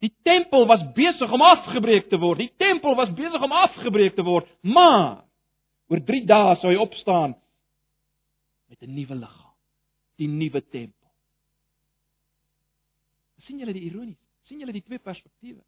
Die 0.00 0.12
tempel 0.22 0.66
was 0.66 0.82
besig 0.96 1.32
om 1.32 1.42
afgebreek 1.42 2.08
te 2.08 2.18
word. 2.18 2.38
Die 2.38 2.52
tempel 2.56 2.94
was 2.94 3.12
besig 3.14 3.42
om 3.42 3.52
afgebreek 3.52 4.16
te 4.16 4.24
word, 4.24 4.48
maar 4.60 5.24
oor 5.88 6.00
3 6.06 6.24
dae 6.26 6.56
sou 6.56 6.72
hy 6.72 6.78
opstaan 6.80 7.36
met 8.68 8.82
'n 8.82 8.94
nuwe 8.94 9.14
liggaam, 9.14 9.54
die 10.16 10.28
nuwe 10.28 10.60
tempel. 10.60 11.08
sien 13.40 13.58
julle 13.58 13.72
die 13.72 13.88
ironie? 13.88 14.18
sien 14.44 14.58
julle 14.58 14.72
die 14.72 14.82
twee 14.82 14.98
perspektiewe? 14.98 15.62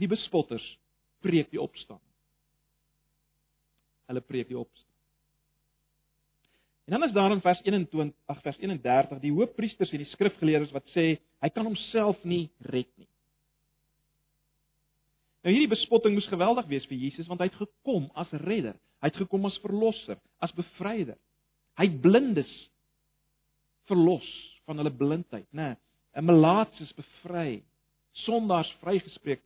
Hierdie 0.00 0.16
bespotters 0.16 0.64
preek 1.20 1.50
die 1.52 1.60
opstanding. 1.60 2.08
Hulle 4.08 4.22
preek 4.24 4.48
die 4.48 4.56
opstanding. 4.56 4.86
En 6.88 6.94
dan 6.96 7.04
is 7.04 7.12
daar 7.12 7.34
in 7.34 7.42
vers 7.44 7.60
21, 7.66 8.16
ag 8.32 8.40
vers 8.40 8.56
31, 8.64 9.20
die 9.20 9.32
hoofpriesters 9.34 9.92
en 9.92 10.00
die 10.00 10.08
skrifgeleerdes 10.14 10.72
wat 10.72 10.88
sê 10.94 11.04
hy 11.44 11.50
kan 11.52 11.68
homself 11.68 12.24
nie 12.24 12.46
red 12.72 12.88
nie. 12.96 13.10
Nou 15.44 15.52
hierdie 15.52 15.74
bespotting 15.74 16.16
moes 16.16 16.30
geweldig 16.32 16.72
wees 16.72 16.88
vir 16.88 16.96
Jesus 17.04 17.28
want 17.28 17.44
hy 17.44 17.50
het 17.50 17.60
gekom 17.60 18.08
as 18.24 18.32
redder, 18.46 18.80
hy 19.04 19.12
het 19.12 19.20
gekom 19.20 19.44
as 19.50 19.60
verlosser, 19.60 20.16
as 20.40 20.56
bevryder. 20.56 21.20
Hy 21.76 21.90
het 21.90 22.00
blindes 22.00 22.56
verlos 23.92 24.32
van 24.64 24.80
hulle 24.80 24.96
blindheid, 24.96 25.48
né? 25.52 25.74
'n 26.16 26.24
Melaatses 26.24 26.88
bevry, 26.96 27.60
sondaars 28.24 28.72
vrygespreek 28.80 29.44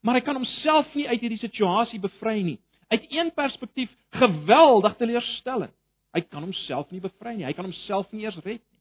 maar 0.00 0.18
hy 0.18 0.24
kan 0.26 0.38
homself 0.38 0.94
nie 0.94 1.08
uit 1.08 1.20
hierdie 1.20 1.40
situasie 1.42 2.00
bevry 2.00 2.40
nie. 2.42 2.58
Uit 2.88 3.04
een 3.12 3.32
perspektief 3.36 3.92
geweldig 4.16 4.96
teleurstellend. 4.96 5.74
Hy 6.16 6.22
kan 6.24 6.42
homself 6.46 6.90
nie 6.90 7.02
bevry 7.04 7.34
nie. 7.36 7.46
Hy 7.48 7.52
kan 7.56 7.68
homself 7.68 8.08
nie 8.12 8.24
eers 8.24 8.38
red 8.44 8.62
nie. 8.62 8.80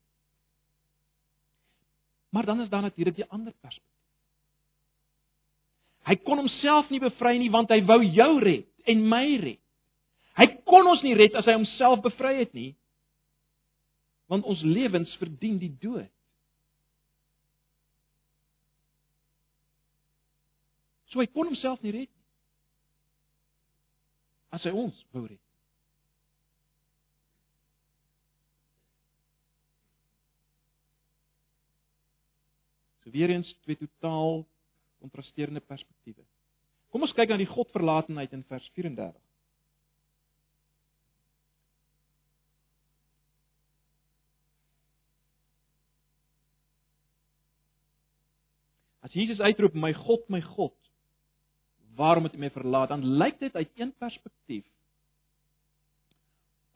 Maar 2.31 2.45
dan 2.45 2.61
is 2.61 2.69
daar 2.69 2.81
natuurlik 2.81 3.15
die 3.15 3.29
ander 3.29 3.53
perspektief. 3.61 3.93
Hy 6.07 6.15
kon 6.23 6.39
homself 6.39 6.89
nie 6.89 7.01
bevry 7.03 7.35
nie 7.41 7.51
want 7.51 7.71
hy 7.73 7.81
wou 7.87 7.99
jou 8.05 8.31
red 8.39 8.67
en 8.87 9.07
my 9.11 9.25
red. 9.43 9.59
Hy 10.37 10.45
kon 10.69 10.87
ons 10.87 11.01
nie 11.03 11.15
red 11.17 11.35
as 11.35 11.47
hy 11.49 11.57
homself 11.57 12.03
bevry 12.05 12.37
het 12.39 12.53
nie. 12.55 12.69
Want 14.31 14.47
ons 14.47 14.61
lewens 14.63 15.11
verdien 15.19 15.57
die 15.59 15.73
dood. 15.81 16.11
So 21.11 21.19
hy 21.21 21.27
kon 21.31 21.47
homself 21.51 21.83
nie 21.83 21.93
red 21.95 22.09
nie. 22.11 22.23
As 24.55 24.63
hy 24.67 24.71
ons 24.75 24.97
wou 25.15 25.25
red. 25.27 25.43
So 33.03 33.13
weer 33.15 33.31
eens 33.31 33.47
twee 33.63 33.79
totaal 33.79 34.43
kontrasterende 34.99 35.61
perspektiewe. 35.63 36.25
Kom 36.91 37.03
ons 37.05 37.13
kyk 37.15 37.31
na 37.31 37.37
die 37.39 37.47
Godverlatenheid 37.47 38.33
in 38.35 38.43
vers 38.49 38.67
34. 38.75 39.15
As 49.07 49.13
Jesus 49.15 49.39
uitroep, 49.39 49.73
"My 49.73 49.93
God, 49.93 50.27
my 50.27 50.41
God, 50.41 50.75
waarom 51.97 52.27
het 52.29 52.35
U 52.35 52.41
my 52.41 52.49
verlaat? 52.53 52.93
Dan 52.93 53.05
lyk 53.17 53.39
dit 53.39 53.55
uit 53.55 53.69
een 53.75 53.93
perspektief 53.97 54.65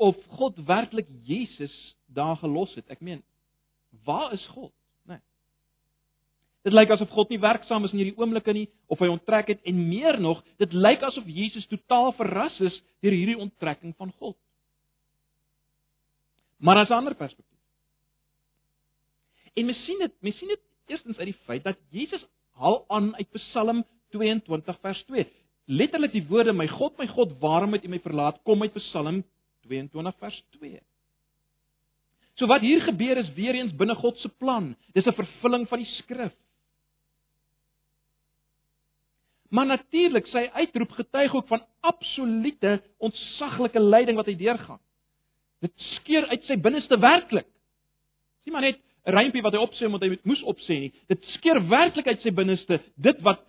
of 0.02 0.18
God 0.34 0.58
werklik 0.66 1.06
Jesus 1.24 1.96
daar 2.10 2.38
gelos 2.42 2.74
het. 2.74 2.88
Ek 2.90 3.04
meen, 3.06 3.22
waar 4.04 4.34
is 4.34 4.46
God? 4.56 4.72
Nee. 5.06 5.20
Dit 6.66 6.74
lyk 6.74 6.90
asof 6.96 7.12
God 7.14 7.30
nie 7.30 7.40
werksaam 7.42 7.86
is 7.86 7.94
in 7.94 8.02
hierdie 8.02 8.18
oomblikke 8.18 8.56
nie 8.58 8.66
of 8.90 9.02
hy 9.04 9.12
onttrek 9.14 9.52
het 9.54 9.62
en 9.70 9.84
meer 9.92 10.18
nog, 10.22 10.42
dit 10.58 10.74
lyk 10.74 11.06
asof 11.06 11.30
Jesus 11.30 11.70
totaal 11.70 12.16
verras 12.18 12.58
is 12.66 12.80
deur 13.06 13.14
hierdie 13.14 13.38
onttrekking 13.38 13.94
van 14.00 14.10
God. 14.18 14.38
Maar 16.58 16.82
as 16.82 16.90
'n 16.90 16.98
ander 16.98 17.16
perspektief. 17.16 17.62
En 19.54 19.66
mens 19.66 19.86
sien 19.86 20.00
dit, 20.00 20.14
mens 20.22 20.38
sien 20.38 20.48
dit 20.48 20.62
eerstens 20.88 21.18
uit 21.18 21.30
die 21.30 21.42
feit 21.46 21.64
dat 21.64 21.78
Jesus 21.90 22.26
haal 22.58 22.86
aan 22.88 23.16
uit 23.16 23.30
Psalm 23.32 23.86
22 24.12 24.80
vers 24.82 25.04
2. 25.10 25.26
Letterlik 25.72 26.12
die 26.12 26.26
woorde 26.28 26.54
my 26.54 26.68
God 26.68 26.98
my 27.00 27.08
God 27.08 27.36
waarom 27.40 27.74
het 27.74 27.86
U 27.86 27.92
my 27.92 28.00
verlaat 28.04 28.42
kom 28.44 28.62
uit 28.62 28.74
Psalm 28.74 29.24
22 29.68 30.18
vers 30.20 30.44
2. 30.58 30.80
So 32.40 32.48
wat 32.48 32.64
hier 32.66 32.82
gebeur 32.82 33.18
is 33.22 33.34
weer 33.38 33.56
eens 33.56 33.76
binne 33.78 33.96
God 33.96 34.18
se 34.18 34.30
plan. 34.30 34.76
Dis 34.94 35.06
'n 35.06 35.14
vervulling 35.14 35.68
van 35.68 35.80
die 35.80 35.92
skrif. 36.00 36.34
Maar 39.52 39.66
natuurlik, 39.66 40.28
sy 40.28 40.50
uitroep 40.54 40.92
getuig 40.92 41.34
ook 41.36 41.48
van 41.48 41.66
absolute 41.80 42.82
ontsaglike 42.98 43.80
lyding 43.80 44.16
wat 44.16 44.26
hy 44.26 44.36
deurgaan. 44.36 44.80
Dit 45.60 45.74
skeur 45.76 46.28
uit 46.28 46.44
sy 46.48 46.56
binneste 46.58 46.98
werklik. 47.00 47.48
Sien 48.44 48.54
maar 48.54 48.62
net 48.62 48.80
'n 49.06 49.12
rympie 49.12 49.42
wat 49.42 49.54
hy 49.54 49.60
opsê 49.60 49.86
omdat 49.86 50.02
hy 50.02 50.18
moes 50.24 50.42
opsê 50.44 50.80
nie. 50.80 50.94
Dit 51.08 51.26
skeur 51.36 51.68
werklik 51.68 52.08
uit 52.08 52.22
sy 52.22 52.32
binneste 52.32 52.80
dit 52.96 53.22
wat 53.22 53.44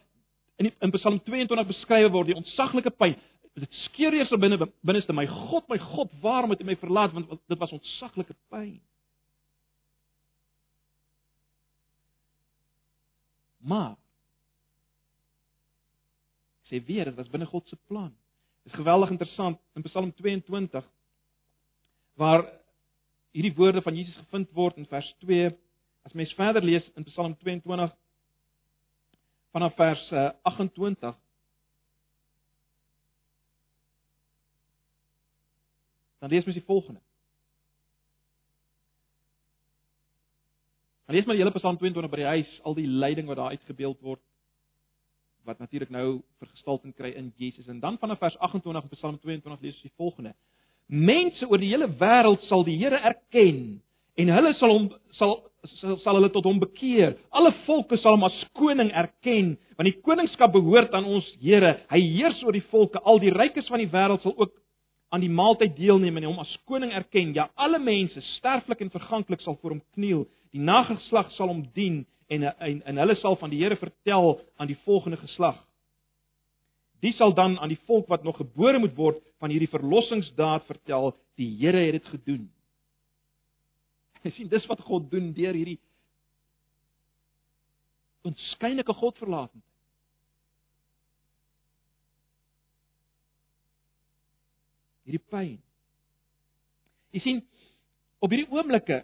in 0.63 0.71
die, 0.71 0.75
in 0.85 0.95
Psalm 0.95 1.19
22 1.27 1.67
beskryf 1.67 2.11
word, 2.15 2.31
die 2.31 2.39
ontsaglike 2.39 2.93
pyn. 2.95 3.17
Dit 3.59 3.75
skeur 3.89 4.15
eers 4.17 4.31
binne 4.41 4.57
binneste 4.87 5.13
my 5.13 5.27
God, 5.29 5.67
my 5.69 5.79
God, 5.83 6.13
waarom 6.23 6.55
het 6.55 6.63
U 6.63 6.69
my 6.69 6.77
verlaat? 6.81 7.13
Want 7.13 7.35
dit 7.51 7.59
was 7.61 7.75
ontsaglike 7.75 8.37
pyn. 8.53 8.79
Maar 13.63 13.95
sê 16.71 16.81
weer, 16.87 17.11
dit 17.11 17.19
was 17.19 17.31
binne 17.31 17.47
God 17.51 17.69
se 17.69 17.77
plan. 17.91 18.11
Dit 18.63 18.73
is 18.73 18.79
geweldig 18.79 19.11
interessant 19.11 19.61
in 19.77 19.85
Psalm 19.91 20.15
22 20.15 20.87
waar 22.21 22.47
hierdie 23.33 23.55
woorde 23.57 23.83
van 23.83 23.97
Jesus 23.97 24.17
gevind 24.17 24.51
word 24.55 24.79
in 24.81 24.87
vers 24.87 25.09
2. 25.25 25.51
As 26.07 26.15
mens 26.17 26.33
verder 26.39 26.65
lees 26.65 26.87
in 26.97 27.05
Psalm 27.11 27.37
22 27.43 27.93
vanaf 29.53 29.75
vers 29.77 30.03
28 30.43 31.09
eh, 31.09 31.15
dan 36.19 36.31
lees 36.31 36.45
mens 36.45 36.57
die 36.57 36.67
volgende. 36.67 37.01
Dan 41.07 41.15
lees 41.15 41.25
maar 41.25 41.35
die 41.35 41.45
hele 41.45 41.59
Psalm 41.59 41.77
22 41.77 42.11
by 42.11 42.21
die 42.23 42.31
huis, 42.31 42.53
al 42.63 42.77
die 42.79 42.87
lyding 42.87 43.27
wat 43.27 43.37
daar 43.37 43.57
uitgebeeld 43.57 44.01
word 44.01 44.23
wat 45.43 45.59
natuurlik 45.59 45.91
nou 45.91 46.21
vergestalting 46.39 46.95
kry 46.95 47.11
in 47.19 47.33
Jesus. 47.37 47.67
En 47.67 47.81
dan 47.81 47.99
vanaf 47.99 48.19
vers 48.19 48.39
28 48.39 48.83
in 48.83 48.97
Psalm 48.97 49.19
22 49.19 49.61
lees 49.61 49.75
ons 49.75 49.83
die 49.83 49.97
volgende. 49.97 50.35
Mense 50.87 51.49
oor 51.49 51.59
die 51.59 51.73
hele 51.73 51.89
wêreld 51.99 52.45
sal 52.47 52.63
die 52.65 52.77
Here 52.79 53.01
erken 53.01 53.83
en 54.15 54.29
hulle 54.29 54.53
sal 54.55 54.75
hom 54.77 54.87
sal 55.19 55.35
sal, 55.81 56.17
hulle 56.17 56.31
tot 56.35 56.47
hom 56.47 56.61
bekeer. 56.63 57.17
Alle 57.35 57.53
volke 57.67 57.99
sal 58.01 58.17
hom 58.17 58.27
as 58.27 58.39
koning 58.59 58.91
erken, 58.99 59.55
want 59.79 59.89
die 59.89 59.99
koningskap 60.05 60.53
behoort 60.55 60.95
aan 60.97 61.07
ons 61.09 61.29
Here. 61.43 61.77
Hy 61.91 62.01
heers 62.19 62.43
oor 62.47 62.57
die 62.57 62.65
volke. 62.73 63.01
Al 63.05 63.21
die 63.23 63.33
rykes 63.35 63.71
van 63.71 63.83
die 63.83 63.91
wêreld 63.91 64.25
sal 64.25 64.35
ook 64.37 64.55
aan 65.13 65.21
die 65.21 65.33
maaltyd 65.33 65.75
deelneem 65.77 66.17
en 66.19 66.31
hom 66.31 66.41
as 66.43 66.53
koning 66.69 66.93
erken. 66.97 67.35
Ja, 67.37 67.51
alle 67.55 67.79
mense, 67.83 68.21
sterflik 68.39 68.81
en 68.81 68.93
verganklik, 68.93 69.43
sal 69.45 69.59
voor 69.61 69.77
hom 69.77 69.83
kniel. 69.95 70.25
Die 70.53 70.63
nageslag 70.63 71.31
sal 71.37 71.53
hom 71.53 71.67
dien 71.77 72.03
en 72.33 72.49
en 72.49 72.81
en 72.89 73.03
hulle 73.03 73.17
sal 73.21 73.37
van 73.37 73.53
die 73.53 73.61
Here 73.63 73.77
vertel 73.77 74.41
aan 74.57 74.71
die 74.71 74.79
volgende 74.87 75.21
geslag. 75.21 75.61
Die 77.03 77.13
sal 77.19 77.35
dan 77.35 77.59
aan 77.59 77.73
die 77.73 77.81
volk 77.87 78.09
wat 78.09 78.25
nog 78.25 78.39
gebore 78.39 78.79
moet 78.79 78.95
word 78.97 79.23
van 79.43 79.51
hierdie 79.51 79.71
verlossingsdaad 79.71 80.67
vertel, 80.69 81.17
die 81.37 81.51
Here 81.59 81.81
het 81.87 81.99
dit 81.99 82.11
gedoen. 82.15 82.51
Jy 84.27 84.35
sien, 84.37 84.51
dis 84.51 84.66
wat 84.70 84.83
God 84.87 85.11
doen 85.11 85.33
deur 85.35 85.57
hierdie 85.57 85.81
onskynlike 88.23 88.95
Godverlatendheid. 88.95 89.68
Hierdie 95.03 95.25
pyn. 95.27 95.57
Jy 97.12 97.23
sien, 97.25 97.41
op 98.23 98.31
hierdie 98.31 98.47
oomblikke 98.55 99.01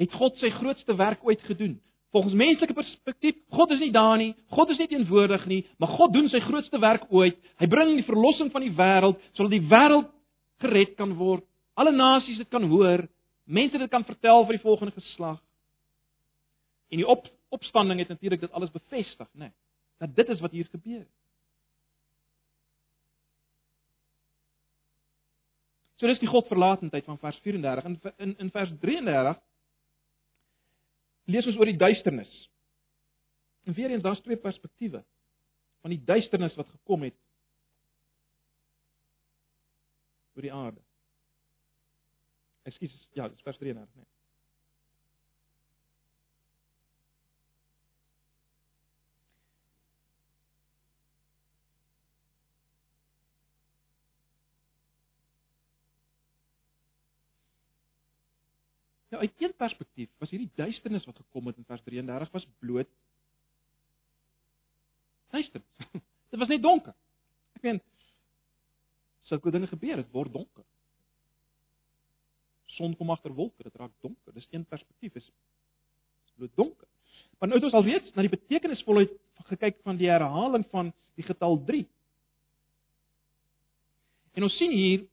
het 0.00 0.14
God 0.18 0.38
sy 0.38 0.50
grootste 0.54 0.94
werk 0.98 1.24
ooit 1.26 1.42
gedoen. 1.48 1.74
Volgens 2.14 2.36
menslike 2.38 2.76
perspektief, 2.76 3.40
God 3.50 3.72
is 3.74 3.80
nie 3.82 3.90
daar 3.94 4.14
nie, 4.20 4.30
God 4.54 4.70
is 4.70 4.78
nie 4.78 4.86
teenwoordig 4.90 5.48
nie, 5.50 5.64
maar 5.82 5.90
God 5.96 6.14
doen 6.14 6.28
sy 6.30 6.38
grootste 6.44 6.78
werk 6.78 7.08
ooit. 7.10 7.40
Hy 7.58 7.66
bring 7.70 7.96
die 7.98 8.06
verlossing 8.06 8.52
van 8.54 8.62
die 8.62 8.74
wêreld 8.74 9.18
sodat 9.34 9.56
die 9.56 9.66
wêreld 9.66 10.12
gered 10.62 10.94
kan 10.98 11.16
word. 11.18 11.42
Alle 11.74 11.92
nasies 11.92 12.38
dit 12.38 12.48
kan 12.48 12.62
hoor, 12.70 13.06
mense 13.44 13.78
dit 13.78 13.90
kan 13.90 14.04
vertel 14.04 14.44
vir 14.46 14.58
die 14.58 14.62
volgende 14.62 14.94
geslag. 14.94 15.40
En 16.90 17.00
die 17.00 17.08
op, 17.08 17.26
opstanding 17.54 17.98
het 17.98 18.08
natuurlik 18.08 18.40
dit 18.40 18.52
alles 18.52 18.70
bevestig, 18.70 19.28
né? 19.32 19.48
Nee, 19.48 19.52
dat 19.98 20.14
dit 20.16 20.28
is 20.28 20.40
wat 20.40 20.50
hier 20.50 20.68
gebeur. 20.70 21.06
So 25.96 26.10
dis 26.10 26.20
die 26.20 26.28
Godverlatendheid 26.28 27.06
van 27.06 27.18
vers 27.18 27.38
34 27.42 27.84
in 27.84 27.98
in, 28.16 28.38
in 28.38 28.50
vers 28.50 28.72
33 28.80 29.38
lees 31.24 31.46
ons 31.48 31.56
oor 31.56 31.70
die 31.70 31.80
duisternis. 31.80 32.32
En 33.64 33.72
weer 33.72 33.90
eens 33.90 34.02
daar's 34.02 34.20
twee 34.20 34.36
perspektiewe 34.36 35.04
van 35.80 35.94
die 35.94 36.02
duisternis 36.04 36.56
wat 36.60 36.68
gekom 36.68 37.06
het 37.08 37.16
oor 40.34 40.44
die 40.44 40.52
aarde. 40.52 40.83
Ekskuus, 42.64 43.08
ja, 43.12 43.28
dis 43.28 43.44
vers 43.44 43.58
33, 43.60 43.94
nee. 43.94 44.06
Nou 59.14 59.26
uit 59.26 59.42
een 59.42 59.52
perspektief 59.54 60.10
was 60.18 60.30
hierdie 60.30 60.50
duisternis 60.54 61.04
wat 61.06 61.16
gekom 61.16 61.46
het 61.46 61.56
in 61.56 61.64
vers 61.64 61.82
33 61.86 62.30
was 62.30 62.46
bloot 62.58 62.88
duister. 65.30 65.62
dit 66.30 66.38
was 66.38 66.48
net 66.48 66.62
donker. 66.62 66.94
Ek 67.54 67.62
meen 67.62 67.82
sulke 69.30 69.52
dinge 69.54 69.70
gebeur, 69.70 70.02
dit 70.02 70.10
word 70.10 70.32
donker. 70.34 70.66
Son 72.74 72.94
kom 72.98 73.10
agter 73.14 73.34
wolke, 73.34 73.62
dit 73.62 73.76
raak 73.80 73.92
donker. 74.02 74.34
Dis 74.34 74.48
een 74.50 74.64
perspektief 74.64 75.14
is 75.20 75.30
bloot 76.34 76.54
donker. 76.58 76.88
Maar 77.38 77.48
nou 77.48 77.58
het 77.58 77.66
ons 77.68 77.76
al 77.78 77.86
weet 77.86 78.14
na 78.14 78.24
die 78.24 78.32
betekenisvolheid 78.32 79.12
gekyk 79.50 79.82
van 79.84 79.98
die 80.00 80.08
herhaling 80.10 80.64
van 80.72 80.92
die 81.18 81.26
getal 81.26 81.58
3. 81.66 81.84
En 84.34 84.46
ons 84.46 84.56
sien 84.58 84.72
hier 84.72 85.04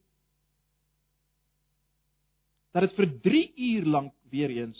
dat 2.72 2.88
dit 2.88 2.97
vir 2.97 3.09
3 3.28 3.43
uur 3.68 3.89
lank 3.97 4.14
weer 4.32 4.53
eens 4.55 4.80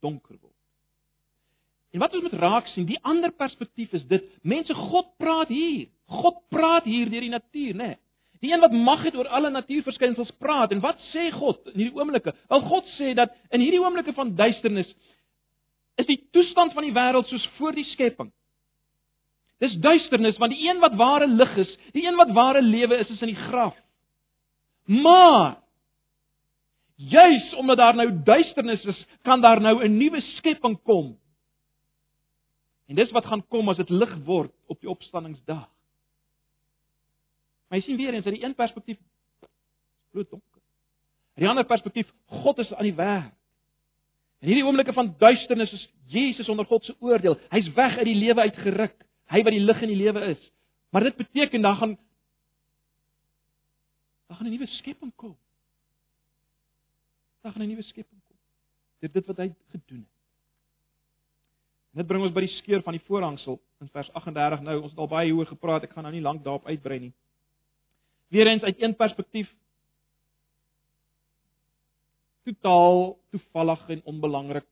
donker 0.00 0.38
word. 0.38 0.54
En 1.92 2.00
wat 2.00 2.14
ons 2.16 2.24
moet 2.24 2.38
raak 2.40 2.70
sien, 2.72 2.86
die 2.88 3.00
ander 3.04 3.34
perspektief 3.36 3.92
is 3.98 4.06
dit, 4.08 4.24
mense 4.46 4.74
God 4.74 5.10
praat 5.20 5.50
hier. 5.52 5.90
God 6.22 6.38
praat 6.54 6.86
hier 6.88 7.10
deur 7.10 7.26
die 7.26 7.34
natuur, 7.34 7.76
né? 7.76 7.90
Nee. 7.92 8.01
Die 8.42 8.50
een 8.52 8.60
wat 8.60 8.74
mag 8.74 9.04
het 9.06 9.16
oor 9.16 9.28
alle 9.30 9.50
natuurverskynsels 9.54 10.32
praat 10.42 10.72
en 10.74 10.82
wat 10.82 10.98
sê 11.12 11.28
God 11.30 11.62
in 11.72 11.78
hierdie 11.84 11.98
oomblikke? 11.98 12.34
Wel 12.50 12.64
God 12.66 12.88
sê 12.98 13.12
dat 13.14 13.34
in 13.54 13.62
hierdie 13.62 13.80
oomblikke 13.82 14.14
van 14.16 14.34
duisternis 14.36 14.90
is 16.00 16.08
die 16.08 16.18
toestand 16.34 16.74
van 16.74 16.86
die 16.86 16.94
wêreld 16.94 17.28
soos 17.30 17.44
voor 17.58 17.76
die 17.76 17.86
skepping. 17.92 18.32
Dis 19.62 19.76
duisternis 19.78 20.40
want 20.42 20.56
die 20.56 20.68
een 20.68 20.82
wat 20.82 20.96
ware 20.98 21.28
lig 21.30 21.56
is, 21.62 21.72
die 21.94 22.06
een 22.08 22.18
wat 22.18 22.34
ware 22.34 22.62
lewe 22.62 22.98
is, 22.98 23.10
is 23.14 23.22
in 23.22 23.30
die 23.30 23.42
graf. 23.48 23.76
Maar 24.90 25.62
Juis 26.96 27.54
omdat 27.54 27.76
daar 27.76 27.94
nou 27.94 28.22
duisternis 28.22 28.84
is, 28.84 29.06
kan 29.22 29.40
daar 29.40 29.60
nou 29.60 29.84
'n 29.84 29.96
nuwe 29.96 30.20
skepping 30.20 30.82
kom. 30.82 31.18
En 32.86 32.94
dis 32.94 33.10
wat 33.10 33.26
gaan 33.26 33.46
kom 33.48 33.68
as 33.68 33.76
dit 33.76 33.88
lig 33.88 34.14
word 34.24 34.52
op 34.66 34.80
die 34.80 34.88
opstanningsdag. 34.88 35.68
Maar 37.72 37.80
jy 37.80 37.86
sien 37.86 37.96
weer 37.96 38.12
eens 38.12 38.26
uit 38.28 38.34
die 38.34 38.44
een 38.44 38.54
perspektief 38.54 38.98
bloed 40.10 40.28
donker. 40.28 40.60
Uit 41.32 41.40
die 41.40 41.48
ander 41.48 41.64
perspektief 41.64 42.10
God 42.28 42.58
is 42.60 42.72
aan 42.74 42.84
die 42.84 42.98
werk. 42.98 43.30
In 44.44 44.50
hierdie 44.50 44.64
oomblikke 44.66 44.92
van 44.92 45.14
duisternis 45.16 45.72
is 45.72 45.86
Jesus 46.12 46.50
onder 46.52 46.68
God 46.68 46.84
se 46.84 46.92
oordeel. 47.00 47.38
Hy's 47.48 47.70
weg 47.72 47.96
uit 47.96 48.10
die 48.10 48.18
lewe 48.18 48.44
uitgeruk. 48.44 49.06
Hy 49.32 49.40
wat 49.46 49.56
die 49.56 49.62
lig 49.64 49.80
in 49.86 49.92
die 49.94 49.96
lewe 50.02 50.26
is. 50.34 50.42
Maar 50.92 51.08
dit 51.08 51.16
beteken 51.16 51.64
dan 51.64 51.76
gaan 51.80 51.96
dan 54.26 54.36
gaan 54.36 54.46
'n 54.46 54.50
nuwe 54.50 54.66
skepping 54.66 55.12
kom. 55.16 55.36
Daar 57.40 57.52
gaan 57.52 57.62
'n 57.62 57.68
nuwe 57.68 57.82
skepping 57.82 58.20
kom. 58.28 58.36
Dit 59.00 59.12
dit 59.12 59.26
wat 59.26 59.36
hy 59.36 59.54
gedoen 59.70 60.04
het. 60.04 60.12
En 61.92 61.98
dit 61.98 62.06
bring 62.06 62.22
ons 62.22 62.32
by 62.32 62.40
die 62.40 62.56
skeur 62.60 62.82
van 62.82 62.92
die 62.92 63.04
voorhangsel 63.06 63.60
in 63.80 63.88
vers 63.88 64.12
38 64.12 64.60
nou. 64.60 64.82
Ons 64.82 64.90
het 64.90 64.98
al 64.98 65.08
baie 65.08 65.26
hieroor 65.26 65.46
gepraat. 65.46 65.82
Ek 65.82 65.92
gaan 65.92 66.02
nou 66.02 66.14
nie 66.14 66.22
lank 66.22 66.44
daarop 66.44 66.66
uitbrei 66.66 66.98
nie. 66.98 67.12
Weerens 68.32 68.62
uit 68.62 68.80
een 68.80 68.96
perspektief 68.96 69.50
totaal 72.48 73.18
toevallig 73.30 73.88
en 73.88 74.02
onbelangrik. 74.08 74.66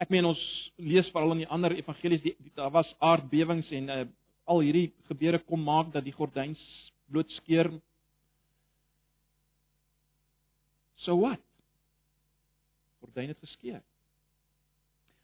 Ek 0.00 0.08
meen 0.08 0.24
ons 0.30 0.40
lees 0.80 1.10
veral 1.12 1.34
in 1.34 1.42
die 1.42 1.50
ander 1.52 1.74
evangelies 1.76 2.22
die, 2.24 2.36
die 2.38 2.54
daar 2.56 2.72
was 2.72 2.88
aardbewings 2.98 3.68
en 3.76 3.90
uh, 3.92 4.00
al 4.48 4.62
hierdie 4.64 4.88
gebeure 5.10 5.42
kom 5.44 5.62
maak 5.66 5.92
dat 5.92 6.06
die 6.06 6.14
gordyns 6.16 6.62
blootskeur. 7.10 7.72
So 11.04 11.18
wat? 11.20 11.42
gordyn 13.10 13.32
het 13.32 13.38
geskeur. 13.38 13.82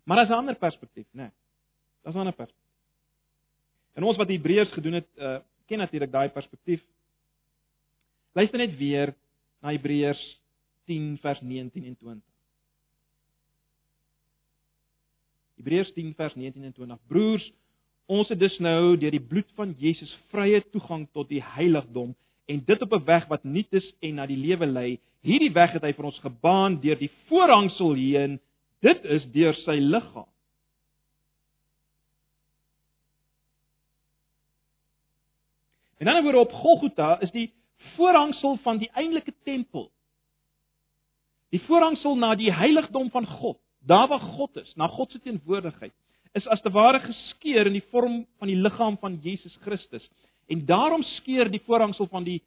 Maar 0.04 0.16
daar's 0.16 0.30
'n 0.30 0.32
ander 0.42 0.56
perspektief, 0.56 1.06
né? 1.12 1.22
Nee, 1.22 1.30
daar's 2.02 2.16
'n 2.16 2.18
ander 2.18 2.34
perspektief. 2.34 2.72
En 3.92 4.02
ons 4.02 4.16
wat 4.16 4.28
Hebreërs 4.28 4.72
gedoen 4.72 4.92
het, 4.92 5.08
uh, 5.16 5.38
ken 5.66 5.78
natuurlik 5.78 6.10
daai 6.10 6.28
perspektief. 6.28 6.82
Luister 8.36 8.60
net 8.60 8.74
weer 8.76 9.14
na 9.64 9.72
Hebreërs 9.72 10.20
10 10.84 11.14
vers 11.22 11.40
19 11.40 11.84
en 11.88 11.96
20. 11.96 12.24
Hebreërs 15.56 15.92
10 15.96 16.12
vers 16.18 16.34
19 16.36 16.66
en 16.68 16.74
20. 16.76 17.00
Broers, 17.08 17.46
ons 18.06 18.28
het 18.28 18.38
dus 18.38 18.58
nou 18.60 18.98
deur 19.00 19.16
die 19.16 19.24
bloed 19.24 19.48
van 19.56 19.72
Jesus 19.80 20.12
vrye 20.34 20.60
toegang 20.74 21.08
tot 21.16 21.30
die 21.32 21.40
heiligdom 21.40 22.12
en 22.46 22.62
dit 22.68 22.82
op 22.82 22.92
'n 22.92 23.04
weg 23.04 23.24
wat 23.32 23.44
nuut 23.44 23.72
is 23.72 23.88
en 24.00 24.14
na 24.20 24.26
die 24.26 24.36
lewe 24.36 24.66
lei. 24.66 25.00
Hierdie 25.24 25.52
weg 25.52 25.72
het 25.72 25.82
hy 25.82 25.92
vir 25.92 26.04
ons 26.04 26.20
gebaan 26.20 26.80
deur 26.80 26.98
die 26.98 27.10
voorhangsel 27.26 27.94
heen. 27.94 28.40
Dit 28.80 29.04
is 29.04 29.24
deur 29.32 29.54
sy 29.54 29.80
liggaam. 29.80 30.28
En 35.98 36.06
dan 36.06 36.22
word 36.22 36.36
op 36.36 36.52
Golgotha 36.52 37.20
is 37.20 37.30
die 37.30 37.52
voorhangsel 37.94 38.58
van 38.64 38.78
die 38.78 38.90
eintlike 38.94 39.34
tempel. 39.44 39.90
Die 41.54 41.62
voorhangsel 41.66 42.16
na 42.18 42.34
die 42.34 42.52
heiligdom 42.52 43.10
van 43.10 43.26
God, 43.26 43.58
daar 43.86 44.08
waar 44.08 44.20
God 44.20 44.56
is, 44.56 44.72
na 44.74 44.88
God 44.88 45.12
se 45.12 45.20
teenwoordigheid, 45.22 45.94
is 46.36 46.46
as 46.52 46.60
te 46.60 46.70
ware 46.70 47.00
geskeur 47.00 47.68
in 47.68 47.78
die 47.78 47.84
vorm 47.92 48.24
van 48.38 48.50
die 48.50 48.58
liggaam 48.58 48.98
van 49.00 49.20
Jesus 49.22 49.54
Christus. 49.64 50.04
En 50.50 50.66
daarom 50.66 51.02
skeur 51.16 51.50
die 51.50 51.62
voorhangsel 51.64 52.08
van 52.10 52.26
die 52.26 52.40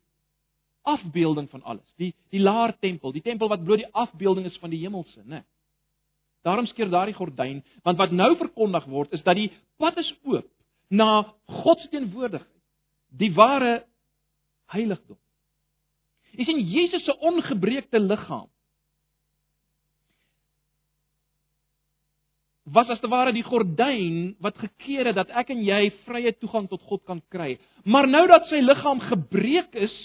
afbeelding 0.88 1.50
van 1.50 1.64
alles, 1.64 1.86
die 1.98 2.14
die 2.34 2.42
laar 2.42 2.74
tempel, 2.80 3.12
die 3.12 3.24
tempel 3.24 3.50
wat 3.52 3.64
bloot 3.64 3.84
die 3.84 3.94
afbeelding 3.94 4.46
is 4.48 4.58
van 4.62 4.72
die 4.74 4.82
hemelse, 4.84 5.22
né? 5.26 5.44
Daarom 6.48 6.70
skeur 6.70 6.88
daardie 6.90 7.18
gordyn, 7.18 7.64
want 7.84 8.00
wat 8.00 8.14
nou 8.16 8.32
verkondig 8.40 8.86
word 8.88 9.14
is 9.14 9.24
dat 9.26 9.36
die 9.36 9.50
pad 9.78 9.98
is 10.00 10.12
oop 10.24 10.48
na 10.90 11.26
God 11.62 11.82
se 11.82 11.90
teenwoordigheid, 11.92 12.62
die 13.10 13.34
ware 13.36 13.84
heiligdom. 14.72 15.18
Jy 16.38 16.46
sien 16.46 16.60
Jesus 16.60 17.06
se 17.06 17.16
ongebreekte 17.20 18.00
liggaam 18.00 18.48
was 22.74 22.90
as 22.90 23.02
te 23.02 23.10
ware 23.10 23.34
die 23.34 23.46
gordyn 23.46 24.36
wat 24.44 24.58
gekeer 24.62 25.10
het 25.10 25.18
dat 25.18 25.32
ek 25.42 25.52
en 25.54 25.62
jy 25.66 25.90
vrye 26.06 26.34
toegang 26.38 26.70
tot 26.70 26.84
God 26.90 27.02
kan 27.08 27.22
kry. 27.34 27.58
Maar 27.86 28.08
nou 28.10 28.26
dat 28.30 28.48
sy 28.50 28.62
liggaam 28.62 29.02
gebreek 29.10 29.76
is 29.76 29.96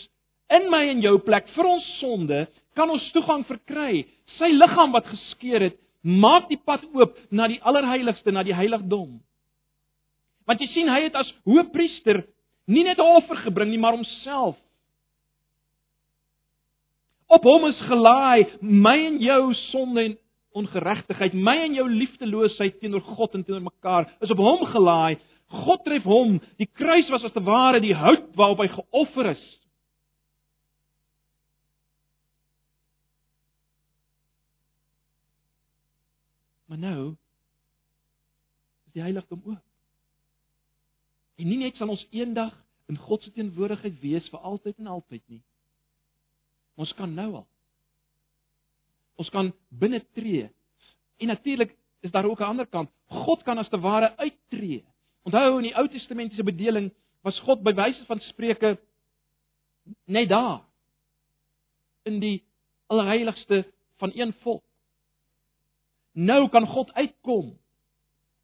in 0.54 0.68
my 0.72 0.84
en 0.92 1.02
jou 1.04 1.16
plek 1.24 1.48
vir 1.54 1.68
ons 1.68 1.86
sonde, 2.00 2.44
kan 2.76 2.90
ons 2.90 3.04
toegang 3.14 3.44
verkry. 3.48 4.04
Sy 4.38 4.50
liggaam 4.54 4.94
wat 4.94 5.08
geskeur 5.10 5.68
het, 5.68 5.78
maak 6.04 6.50
die 6.50 6.60
pad 6.60 6.84
oop 6.92 7.16
na 7.32 7.48
die 7.48 7.60
allerheiligste, 7.64 8.32
na 8.32 8.44
die 8.44 8.56
heiligdom. 8.56 9.18
Want 10.44 10.60
jy 10.60 10.68
sien, 10.72 10.90
hy 10.92 11.06
het 11.06 11.16
as 11.16 11.30
hoëpriester 11.48 12.24
nie 12.68 12.84
net 12.84 12.98
'n 12.98 13.16
offer 13.20 13.36
gebring 13.44 13.70
nie, 13.70 13.80
maar 13.80 13.96
homself. 13.96 14.56
Op 17.34 17.46
hom 17.48 17.66
is 17.70 17.80
gelaai 17.88 18.46
my 18.60 18.94
en 19.06 19.18
jou 19.22 19.54
sonde 19.70 20.04
en 20.04 20.18
ongeregtigheid, 20.54 21.34
my 21.34 21.56
en 21.64 21.74
jou 21.74 21.86
liefdeloosheid 21.90 22.78
teenoor 22.78 23.02
God 23.16 23.34
en 23.34 23.42
teenoor 23.44 23.64
mekaar 23.66 24.06
is 24.22 24.30
op 24.30 24.42
hom 24.42 24.62
gelaai. 24.70 25.18
God 25.64 25.82
tref 25.86 26.06
hom. 26.06 26.38
Die 26.58 26.70
kruis 26.70 27.10
was 27.10 27.26
as 27.26 27.34
te 27.34 27.42
ware 27.42 27.82
die 27.82 27.94
hout 27.94 28.30
waarop 28.38 28.62
hy 28.62 28.68
geoffer 28.70 29.32
is. 29.34 29.44
Maar 36.70 36.78
nou 36.78 37.14
is 38.86 38.94
die 38.96 39.02
heiligdom 39.02 39.42
oop. 39.44 39.62
En 41.38 41.50
nie 41.50 41.58
net 41.60 41.76
sal 41.78 41.90
ons 41.90 42.06
eendag 42.14 42.54
in 42.90 42.98
God 42.98 43.22
se 43.22 43.32
teenwoordigheid 43.34 43.98
wees 44.02 44.26
vir 44.30 44.46
altyd 44.46 44.78
en 44.78 44.94
altyd 44.96 45.22
nie. 45.30 45.42
Ons 46.76 46.92
kan 46.98 47.14
nou 47.14 47.32
al 47.34 47.46
Ons 49.14 49.30
kan 49.30 49.52
binne 49.70 50.00
tree. 50.14 50.48
En 51.22 51.30
natuurlik 51.30 51.76
is 52.02 52.10
daar 52.10 52.24
ook 52.24 52.40
'n 52.40 52.50
ander 52.50 52.66
kant. 52.66 52.90
God 53.06 53.42
kan 53.42 53.58
as 53.58 53.68
te 53.68 53.80
ware 53.80 54.16
uittreë. 54.16 54.82
Onthou 55.22 55.56
in 55.56 55.62
die 55.62 55.76
Ou 55.76 55.88
Testamentiese 55.88 56.42
bedeling 56.42 56.92
was 57.22 57.38
God 57.40 57.62
by 57.62 57.72
wyse 57.72 58.04
van 58.04 58.20
spreuke 58.20 58.78
net 60.04 60.28
daar 60.28 60.64
in 62.02 62.20
die 62.20 62.44
allerheiligste 62.86 63.72
van 63.96 64.10
een 64.14 64.32
volk. 64.32 64.64
Nou 66.12 66.48
kan 66.48 66.66
God 66.66 66.92
uitkom 66.92 67.58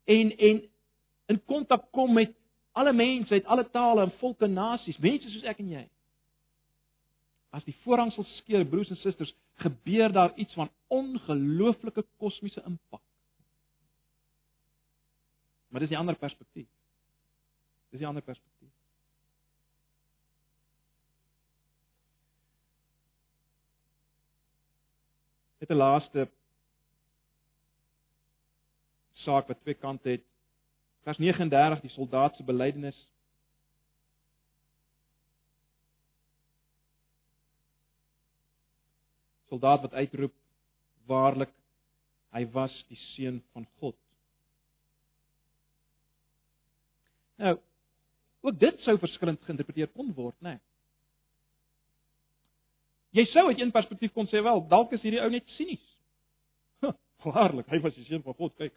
en 0.05 0.37
en 0.37 0.63
in 1.27 1.45
kontak 1.45 1.91
kom 1.91 2.13
met 2.13 2.35
alle 2.73 2.93
mense 2.93 3.33
uit 3.35 3.45
alle 3.45 3.71
tale 3.71 4.03
en 4.03 4.11
volke 4.11 4.47
nasies, 4.47 4.99
mense 4.99 5.31
soos 5.31 5.43
ek 5.43 5.59
en 5.59 5.69
jy. 5.69 5.89
As 7.51 7.65
die 7.67 7.75
voorhangsel 7.83 8.25
skeur, 8.25 8.65
broers 8.65 8.91
en 8.91 8.99
susters, 9.01 9.35
gebeur 9.63 10.13
daar 10.13 10.35
iets 10.39 10.55
van 10.55 10.71
ongelooflike 10.87 12.05
kosmiese 12.17 12.63
impak. 12.67 13.03
Maar 15.69 15.81
dis 15.81 15.91
'n 15.91 15.95
ander 16.03 16.17
perspektief. 16.17 16.69
Dis 17.91 18.01
'n 18.01 18.05
ander 18.05 18.23
perspektief. 18.23 18.71
Dit 25.59 25.71
'n 25.71 25.75
laaste 25.75 26.31
saak 29.13 29.47
wat 29.47 29.61
twee 29.61 29.75
kante 29.75 30.09
het. 30.09 30.25
Vers 31.03 31.19
39, 31.19 31.81
die 31.81 31.91
soldaat 31.91 32.37
se 32.37 32.43
belydenis 32.43 33.09
soldaat 39.51 39.85
wat 39.87 39.99
uitroep 39.99 40.35
waarlik 41.11 41.53
hy 42.31 42.45
was 42.55 42.75
die 42.89 42.99
seun 43.11 43.41
van 43.53 43.67
God. 43.83 43.97
Nou, 47.41 47.57
ook 48.47 48.59
dit 48.61 48.83
sou 48.87 48.97
verskillend 49.01 49.43
geïnterpreteer 49.45 49.91
kon 49.93 50.13
word, 50.15 50.37
né? 50.41 50.57
Nee. 50.57 50.67
Jy 53.11 53.25
sou 53.33 53.49
uit 53.49 53.59
een 53.59 53.73
perspektief 53.75 54.13
kon 54.15 54.29
sê 54.31 54.43
wel, 54.45 54.63
dalk 54.71 54.93
is 54.95 55.03
hierdie 55.03 55.23
ou 55.23 55.31
net 55.33 55.49
sinies. 55.57 55.83
Waarlik, 57.25 57.67
hy 57.73 57.81
was 57.83 57.97
die 57.99 58.07
seun 58.07 58.23
van 58.23 58.37
God, 58.39 58.55
kyk. 58.61 58.77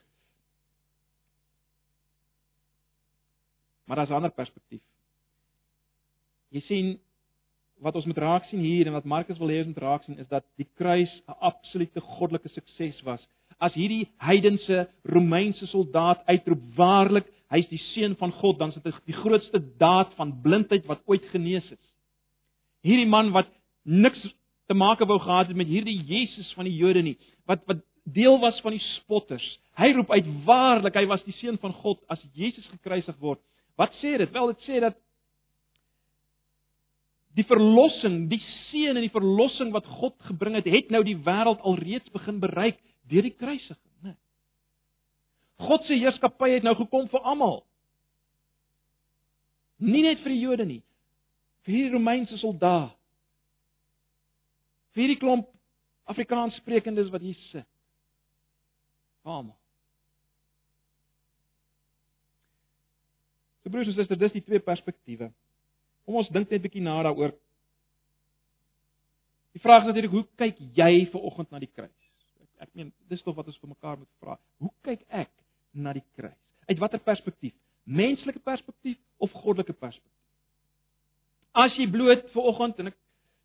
Maar 3.86 4.02
daar's 4.02 4.10
'n 4.10 4.20
ander 4.20 4.34
perspektief. 4.34 4.82
Jy 6.50 6.62
sien, 6.62 7.00
wat 7.82 7.96
ons 7.96 8.06
moet 8.06 8.18
raak 8.18 8.46
sien 8.50 8.60
hier 8.60 8.88
en 8.88 8.94
wat 8.94 9.08
Markus 9.10 9.40
wil 9.42 9.52
hê 9.52 9.62
ons 9.64 9.72
moet 9.74 9.84
raak 9.84 10.04
sien 10.04 10.20
is 10.20 10.30
dat 10.32 10.46
die 10.58 10.68
kruis 10.78 11.12
'n 11.28 11.38
absolute 11.40 12.02
goddelike 12.02 12.50
sukses 12.50 13.02
was. 13.04 13.22
As 13.60 13.74
hierdie 13.74 14.08
heidense 14.18 14.88
Romeinse 15.04 15.68
soldaat 15.68 16.26
uitroep 16.28 16.62
waarlik 16.76 17.26
hy's 17.50 17.68
die 17.70 17.82
seun 17.94 18.16
van 18.16 18.32
God, 18.32 18.60
dan 18.60 18.70
is 18.70 18.82
dit 18.82 18.96
die 19.06 19.14
grootste 19.14 19.60
daad 19.78 20.14
van 20.16 20.42
blindheid 20.42 20.86
wat 20.86 21.02
ooit 21.06 21.26
genees 21.32 21.72
is. 21.72 21.86
Hierdie 22.82 23.08
man 23.08 23.32
wat 23.32 23.48
niks 23.84 24.20
te 24.68 24.74
maak 24.74 25.00
wou 25.00 25.20
gehad 25.20 25.48
het 25.48 25.58
met 25.58 25.68
hierdie 25.68 26.00
Jesus 26.08 26.54
van 26.54 26.66
die 26.66 26.76
Jode 26.76 27.02
nie, 27.02 27.18
wat 27.46 27.62
wat 27.68 27.84
deel 28.04 28.40
was 28.40 28.60
van 28.62 28.76
die 28.76 28.84
spotters. 28.98 29.46
Hy 29.80 29.94
roep 29.96 30.12
uit 30.12 30.28
waarlik 30.46 30.96
hy 31.00 31.06
was 31.08 31.24
die 31.24 31.36
seun 31.40 31.58
van 31.62 31.74
God 31.74 32.02
as 32.12 32.24
Jesus 32.34 32.66
gekruisig 32.68 33.16
word. 33.20 33.40
Wat 33.80 33.94
sê 34.02 34.18
dit? 34.18 34.32
Wel 34.34 34.52
dit 34.52 34.66
sê 34.68 34.82
dat 34.84 34.98
die 37.34 37.46
verlossing, 37.50 38.28
die 38.30 38.42
seën 38.70 38.94
en 38.94 39.02
die 39.02 39.14
verlossing 39.14 39.72
wat 39.74 39.88
God 39.90 40.16
gebring 40.28 40.58
het, 40.60 40.70
het 40.70 40.92
nou 40.94 41.02
die 41.06 41.18
wêreld 41.18 41.62
alreeds 41.66 42.12
begin 42.14 42.40
bereik 42.44 42.78
deur 43.10 43.26
die 43.26 43.34
kruisiging, 43.34 43.94
né? 44.06 44.14
God 45.64 45.86
se 45.88 45.98
heerskappy 45.98 46.52
het 46.56 46.66
nou 46.66 46.76
gekom 46.78 47.10
vir 47.12 47.26
almal. 47.26 47.64
Nie 49.84 50.04
net 50.06 50.22
vir 50.24 50.36
die 50.36 50.44
Jode 50.44 50.68
nie, 50.70 50.82
vir 51.66 51.80
die 51.80 51.96
Romeinse 51.96 52.38
soldaat. 52.42 52.94
Vir 54.94 55.10
die 55.10 55.18
klomp 55.18 55.50
Afrikaans 56.06 56.56
sprekendes 56.62 57.10
wat 57.10 57.24
hier 57.26 57.38
sit. 57.50 57.68
Almal. 59.26 59.58
So 63.64 63.72
broers 63.72 63.90
en 63.90 63.96
susters, 63.96 64.20
dis 64.20 64.36
die 64.36 64.44
twee 64.44 64.62
perspektiewe. 64.62 65.32
Kom 66.06 66.20
ons 66.20 66.30
dink 66.30 66.49
net 66.49 66.60
'n 66.60 66.64
bietjie 66.64 66.82
na 66.82 67.01
daaroor. 67.04 67.34
Die 69.54 69.62
vraag 69.62 69.84
is 69.84 69.88
natuurlik, 69.88 70.12
hoe 70.12 70.26
kyk 70.36 70.58
jy 70.76 71.06
ver 71.12 71.22
oggend 71.22 71.51
na 71.51 71.60
die 71.60 71.70
kruis? 71.70 72.10
Ek, 72.41 72.49
ek 72.66 72.70
meen, 72.74 72.91
dis 73.10 73.22
tog 73.22 73.36
wat 73.36 73.47
ons 73.47 73.60
vir 73.62 73.70
mekaar 73.70 73.97
moet 73.97 74.10
vra. 74.20 74.39
Hoe 74.60 74.72
kyk 74.82 75.06
ek 75.10 75.32
na 75.74 75.93
die 75.93 76.06
kruis? 76.18 76.39
Uit 76.70 76.80
watter 76.80 76.99
perspektief? 76.99 77.54
Menslike 77.84 78.39
perspektief 78.39 78.97
of 79.18 79.32
goddelike 79.32 79.74
perspektief? 79.74 80.20
As 81.54 81.76
jy 81.78 81.86
bloot 81.91 82.32
ver 82.34 82.49
oggend 82.49 82.80
en 82.80 82.88
ek 82.88 82.97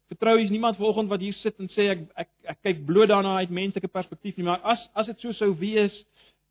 vertrou 0.08 0.38
jy's 0.38 0.50
niemand 0.50 0.78
ver 0.78 0.88
oggend 0.88 1.10
wat 1.12 1.20
hier 1.20 1.36
sit 1.42 1.58
en 1.60 1.68
sê 1.74 1.90
ek 1.92 2.06
ek 2.16 2.30
ek 2.54 2.60
kyk 2.62 2.84
bloot 2.88 3.10
daarna 3.12 3.36
uit 3.42 3.50
menslike 3.52 3.90
perspektief 3.92 4.38
nie, 4.38 4.46
maar 4.48 4.62
as 4.64 4.80
as 4.94 5.10
dit 5.10 5.20
so 5.20 5.32
sou 5.36 5.52
wees, 5.60 5.92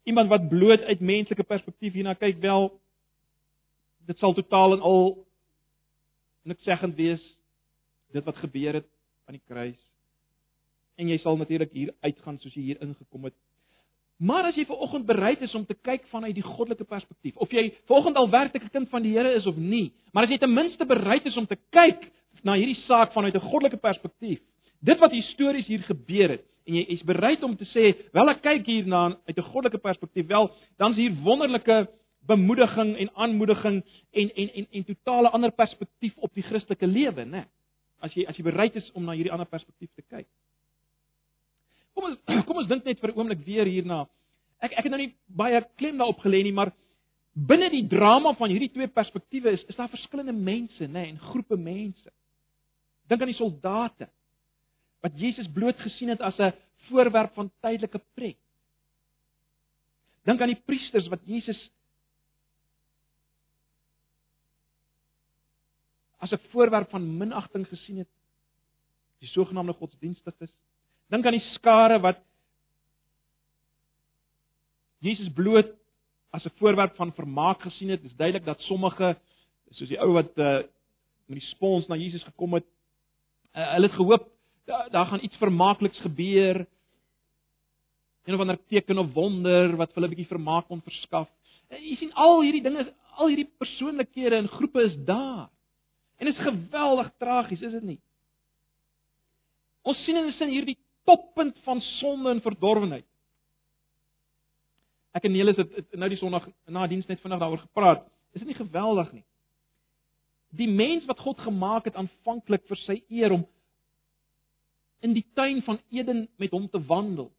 iemand 0.06 0.30
wat 0.30 0.50
bloot 0.50 0.84
uit 0.86 1.02
menslike 1.02 1.44
perspektief 1.44 1.98
hierna 1.98 2.14
kyk 2.14 2.38
wel 2.44 2.70
dit 4.08 4.20
sal 4.22 4.36
totaal 4.38 4.78
en 4.78 4.86
al 4.86 5.02
niks 6.48 6.64
seggend 6.64 6.96
wees 6.96 7.24
dit 8.16 8.24
wat 8.24 8.40
gebeur 8.40 8.80
het 8.80 8.88
aan 9.28 9.36
die 9.36 9.44
kruis. 9.48 9.80
En 10.98 11.10
jy 11.12 11.18
sal 11.22 11.38
natuurlik 11.38 11.74
hier 11.76 11.94
uitgaan 12.02 12.40
soos 12.40 12.56
jy 12.56 12.72
hier 12.72 12.82
ingekom 12.82 13.28
het. 13.28 13.36
Maar 14.18 14.50
as 14.50 14.56
jy 14.58 14.66
ver 14.66 14.80
oggend 14.82 15.06
bereid 15.06 15.42
is 15.46 15.54
om 15.56 15.66
te 15.66 15.76
kyk 15.86 16.08
vanuit 16.10 16.34
die 16.34 16.46
goddelike 16.46 16.88
perspektief, 16.90 17.36
of 17.38 17.52
jy 17.54 17.68
ver 17.86 18.00
oggend 18.00 18.18
al 18.18 18.30
werklik 18.34 18.64
'n 18.64 18.74
kind 18.74 18.90
van 18.90 19.04
die 19.04 19.14
Here 19.14 19.34
is 19.34 19.46
of 19.46 19.56
nie, 19.56 19.94
maar 20.14 20.24
as 20.24 20.30
jy 20.30 20.38
ten 20.38 20.54
minste 20.54 20.86
bereid 20.86 21.26
is 21.26 21.38
om 21.38 21.46
te 21.46 21.58
kyk 21.70 22.10
na 22.44 22.56
hierdie 22.56 22.82
saak 22.88 23.14
vanuit 23.14 23.36
'n 23.36 23.50
goddelike 23.52 23.78
perspektief, 23.78 24.40
dit 24.82 25.00
wat 25.00 25.12
histories 25.12 25.68
hier 25.68 25.84
gebeur 25.84 26.30
het, 26.30 26.46
en 26.66 26.74
jy 26.74 26.86
is 26.88 27.04
bereid 27.04 27.44
om 27.44 27.56
te 27.58 27.66
sê, 27.66 27.94
wel 28.14 28.30
ek 28.30 28.42
kyk 28.42 28.66
hierna 28.66 29.18
uit 29.28 29.38
'n 29.38 29.52
goddelike 29.52 29.78
perspektief, 29.78 30.28
wel, 30.28 30.52
dan 30.78 30.92
is 30.92 30.98
hier 30.98 31.14
wonderlike 31.24 31.88
bemoediging 32.28 32.96
en 32.98 33.12
aanmoediging 33.16 33.84
en 34.12 34.34
en 34.36 34.50
en 34.54 34.68
en 34.72 34.84
totale 34.84 35.30
ander 35.30 35.52
perspektief 35.52 36.18
op 36.18 36.34
die 36.34 36.44
Christelike 36.44 36.88
lewe, 36.88 37.26
né? 37.26 37.46
As 38.04 38.14
jy 38.14 38.28
as 38.30 38.38
jy 38.38 38.44
bereid 38.44 38.76
is 38.76 38.90
om 38.94 39.06
na 39.06 39.16
hierdie 39.18 39.34
ander 39.34 39.50
perspektief 39.50 39.90
te 39.96 40.04
kyk. 40.04 40.28
Kom 41.96 42.12
ons 42.12 42.20
kom 42.48 42.62
ons 42.62 42.70
dink 42.70 42.86
net 42.86 43.00
vir 43.02 43.14
'n 43.14 43.18
oomblik 43.18 43.46
weer 43.46 43.66
hierna. 43.66 44.06
Ek 44.60 44.74
ek 44.74 44.84
het 44.86 44.92
nou 44.92 45.02
nie 45.02 45.16
baie 45.28 45.64
klem 45.78 45.98
daarop 45.98 46.20
gelê 46.26 46.44
nie, 46.44 46.54
maar 46.54 46.74
binne 47.34 47.70
die 47.70 47.86
drama 47.88 48.34
van 48.34 48.50
hierdie 48.50 48.74
twee 48.74 48.88
perspektiewe 48.88 49.54
is 49.54 49.64
is 49.70 49.76
daar 49.76 49.90
verskillende 49.90 50.34
mense, 50.34 50.84
nê, 50.84 50.94
nee, 50.94 51.10
en 51.14 51.20
groepe 51.32 51.58
mense. 51.58 52.12
Dink 53.08 53.22
aan 53.22 53.32
die 53.32 53.40
soldate 53.40 54.10
wat 55.06 55.14
Jesus 55.16 55.48
bloot 55.54 55.80
gesien 55.80 56.10
het 56.10 56.22
as 56.22 56.40
'n 56.40 56.54
voorwerp 56.90 57.34
van 57.34 57.52
tydelike 57.62 58.02
pret. 58.16 58.38
Dink 60.26 60.42
aan 60.42 60.52
die 60.52 60.64
priesters 60.66 61.08
wat 61.08 61.22
Jesus 61.26 61.60
as 66.18 66.32
'n 66.32 66.42
voorwerp 66.52 66.90
van 66.90 67.18
minagting 67.18 67.68
gesien 67.68 67.98
het, 67.98 68.10
die 69.20 69.30
sogenaamde 69.30 69.74
godsdienstiges. 69.74 70.52
Dink 71.10 71.26
aan 71.26 71.38
die 71.38 71.50
skare 71.54 72.00
wat 72.00 72.20
Jesus 75.00 75.30
bloot 75.34 75.70
as 76.32 76.46
'n 76.46 76.58
voorwerp 76.60 76.96
van 76.96 77.14
vermaak 77.14 77.62
gesien 77.62 77.90
het. 77.90 78.02
Dit 78.02 78.12
is 78.12 78.18
duidelik 78.18 78.46
dat 78.46 78.62
sommige 78.62 79.18
soos 79.72 79.88
die 79.88 80.00
ou 80.00 80.12
wat 80.14 80.38
uh, 80.38 80.64
met 81.28 81.40
die 81.40 81.50
spons 81.50 81.88
na 81.88 81.96
Jesus 81.96 82.24
gekom 82.24 82.54
het, 82.54 82.66
uh, 83.56 83.74
hulle 83.74 83.88
het 83.88 83.96
gehoop 83.96 84.30
daar, 84.66 84.90
daar 84.90 85.06
gaan 85.06 85.24
iets 85.24 85.38
vermaakliks 85.38 86.00
gebeur. 86.00 86.66
Een 88.24 88.34
of 88.34 88.40
ander 88.40 88.60
teken 88.68 88.98
of 88.98 89.14
wonder 89.14 89.76
wat 89.76 89.92
vir 89.92 90.02
hulle 90.02 90.08
'n 90.08 90.16
bietjie 90.16 90.36
vermaak 90.36 90.68
kon 90.68 90.82
verskaf. 90.82 91.30
Uh, 91.70 91.80
jy 91.80 91.96
sien 91.96 92.14
al 92.14 92.42
hierdie 92.42 92.64
dinge, 92.64 92.94
al 93.18 93.28
hierdie 93.28 93.52
persoonlikhede 93.58 94.36
en 94.36 94.48
groepe 94.48 94.82
is 94.84 94.96
daar. 95.06 95.50
En 96.18 96.28
is 96.28 96.38
geweldig 96.38 97.12
tragies, 97.18 97.62
is 97.62 97.72
dit 97.72 97.84
nie? 97.84 98.00
Ons 99.88 100.04
sien 100.04 100.18
in 100.18 100.28
'n 100.28 100.36
sin 100.38 100.50
hierdie 100.50 100.78
toppunt 101.06 101.58
van 101.64 101.82
sonde 101.82 102.30
en 102.30 102.42
verdorwenheid. 102.42 103.06
Ek 105.16 105.24
en 105.24 105.32
Nelis 105.32 105.58
het, 105.58 105.72
het 105.76 105.96
nou 105.96 106.10
die 106.10 106.20
Sondag 106.20 106.50
na 106.68 106.88
diens 106.88 107.08
net 107.08 107.22
vinnig 107.22 107.40
daaroor 107.40 107.64
gepraat. 107.64 108.04
Is 108.34 108.44
dit 108.44 108.48
nie 108.48 108.60
geweldig 108.60 109.12
nie? 109.12 109.24
Die 110.58 110.68
mens 110.68 111.06
wat 111.06 111.20
God 111.20 111.40
gemaak 111.40 111.86
het 111.86 111.96
aanvanklik 111.96 112.68
vir 112.68 112.80
sy 112.86 113.04
eer 113.10 113.32
om 113.32 113.48
in 115.06 115.14
die 115.14 115.26
tuin 115.38 115.62
van 115.66 115.80
Eden 115.94 116.28
met 116.38 116.52
hom 116.52 116.70
te 116.70 116.82
wandel. 116.86 117.32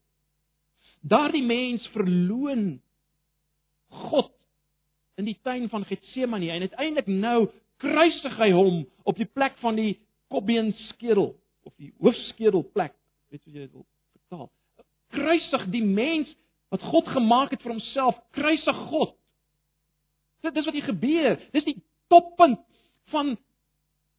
Daardie 1.01 1.43
mens 1.43 1.87
verloon 1.95 2.81
God 3.89 4.33
in 5.19 5.27
die 5.27 5.39
tuin 5.43 5.69
van 5.69 5.87
Getsemane 5.89 6.51
en 6.55 6.67
uiteindelik 6.67 7.07
nou 7.07 7.49
kruisig 7.83 8.37
hy 8.39 8.51
hom 8.55 8.83
op 9.09 9.19
die 9.19 9.29
plek 9.29 9.59
van 9.63 9.79
die 9.79 9.99
kopbeen 10.33 10.73
skedel 10.89 11.33
of 11.67 11.73
die 11.77 11.93
hoofskedel 12.03 12.65
plek, 12.75 12.95
weet 13.33 13.45
jy 13.47 13.65
dit 13.65 13.73
wil 13.73 13.87
vertaal. 14.17 14.49
Kruisig 15.15 15.67
die 15.73 15.85
mens 15.85 16.31
wat 16.73 16.85
God 16.85 17.09
gemaak 17.09 17.53
het 17.55 17.63
vir 17.65 17.75
homself, 17.77 18.17
kruisig 18.37 18.81
God. 18.91 19.15
Dit 20.45 20.55
dis 20.55 20.67
wat 20.69 20.77
hier 20.77 20.89
gebeur. 20.89 21.39
Dis 21.55 21.67
die 21.67 21.79
toppunt 22.13 22.61
van 23.13 23.37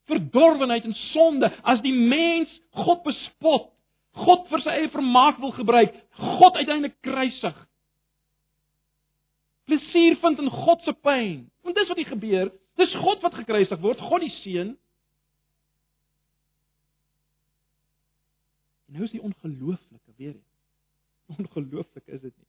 verdorwenheid 0.09 0.87
en 0.89 0.95
sonde 1.11 1.51
as 1.61 1.81
die 1.85 1.93
mens 1.93 2.51
God 2.73 3.03
bespot, 3.05 3.69
God 4.17 4.47
vir 4.49 4.63
sy 4.65 4.75
eie 4.81 4.91
vermaak 4.91 5.37
wil 5.41 5.53
gebruik, 5.55 5.93
God 6.17 6.57
uiteindelik 6.57 6.97
kruisig. 7.05 7.55
Plesier 9.69 10.17
vind 10.23 10.41
in 10.41 10.49
God 10.49 10.81
se 10.83 10.95
pyn. 10.97 11.45
Want 11.61 11.77
dis 11.77 11.91
wat 11.91 12.01
hier 12.01 12.09
gebeur. 12.09 12.49
Dis 12.79 12.93
God 12.95 13.23
wat 13.25 13.35
gekruisig 13.35 13.81
word, 13.83 13.99
God 13.99 14.23
die 14.23 14.35
seun. 14.39 14.75
En 18.87 18.95
nou 18.97 19.03
is 19.05 19.13
die 19.13 19.21
ongelooflike 19.21 20.15
weer 20.15 20.33
eens. 20.37 20.45
Ongelooflik 21.37 22.07
is 22.07 22.21
dit 22.21 22.37
nie. 22.37 22.47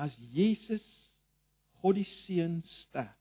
As 0.00 0.16
Jesus 0.32 0.86
God 1.80 2.00
die 2.00 2.08
seun 2.24 2.60
sterf, 2.80 3.16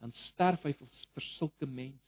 dan 0.00 0.12
sterf 0.30 0.64
hy 0.66 0.72
vir, 0.76 1.28
sulke 1.36 1.68
mense. 1.68 2.05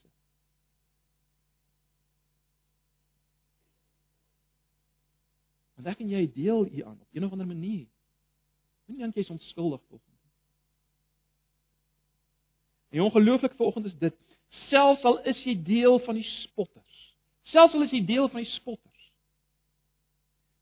Want 5.79 5.93
ek 5.93 6.01
en 6.03 6.09
jy 6.11 6.25
deel 6.35 6.65
hieraan 6.67 6.99
op 6.99 7.07
'n 7.15 7.23
of 7.23 7.31
ander 7.31 7.47
manier. 7.47 7.87
Moenie 8.85 9.03
dink 9.03 9.15
jy's 9.15 9.29
onskuldig 9.29 9.79
volgens. 9.87 10.09
En 12.89 13.01
ongelooflik 13.01 13.53
vanoggend 13.53 13.85
is 13.85 13.97
dit, 13.97 14.15
selfs 14.49 15.03
al 15.03 15.21
is 15.23 15.43
jy 15.43 15.55
deel 15.63 15.99
van 15.99 16.15
die 16.15 16.27
spotters. 16.41 17.15
Selfs 17.41 17.73
al 17.73 17.85
is 17.85 17.91
jy 17.91 18.05
deel 18.05 18.27
van 18.29 18.41
die 18.41 18.49
spotters. 18.49 19.11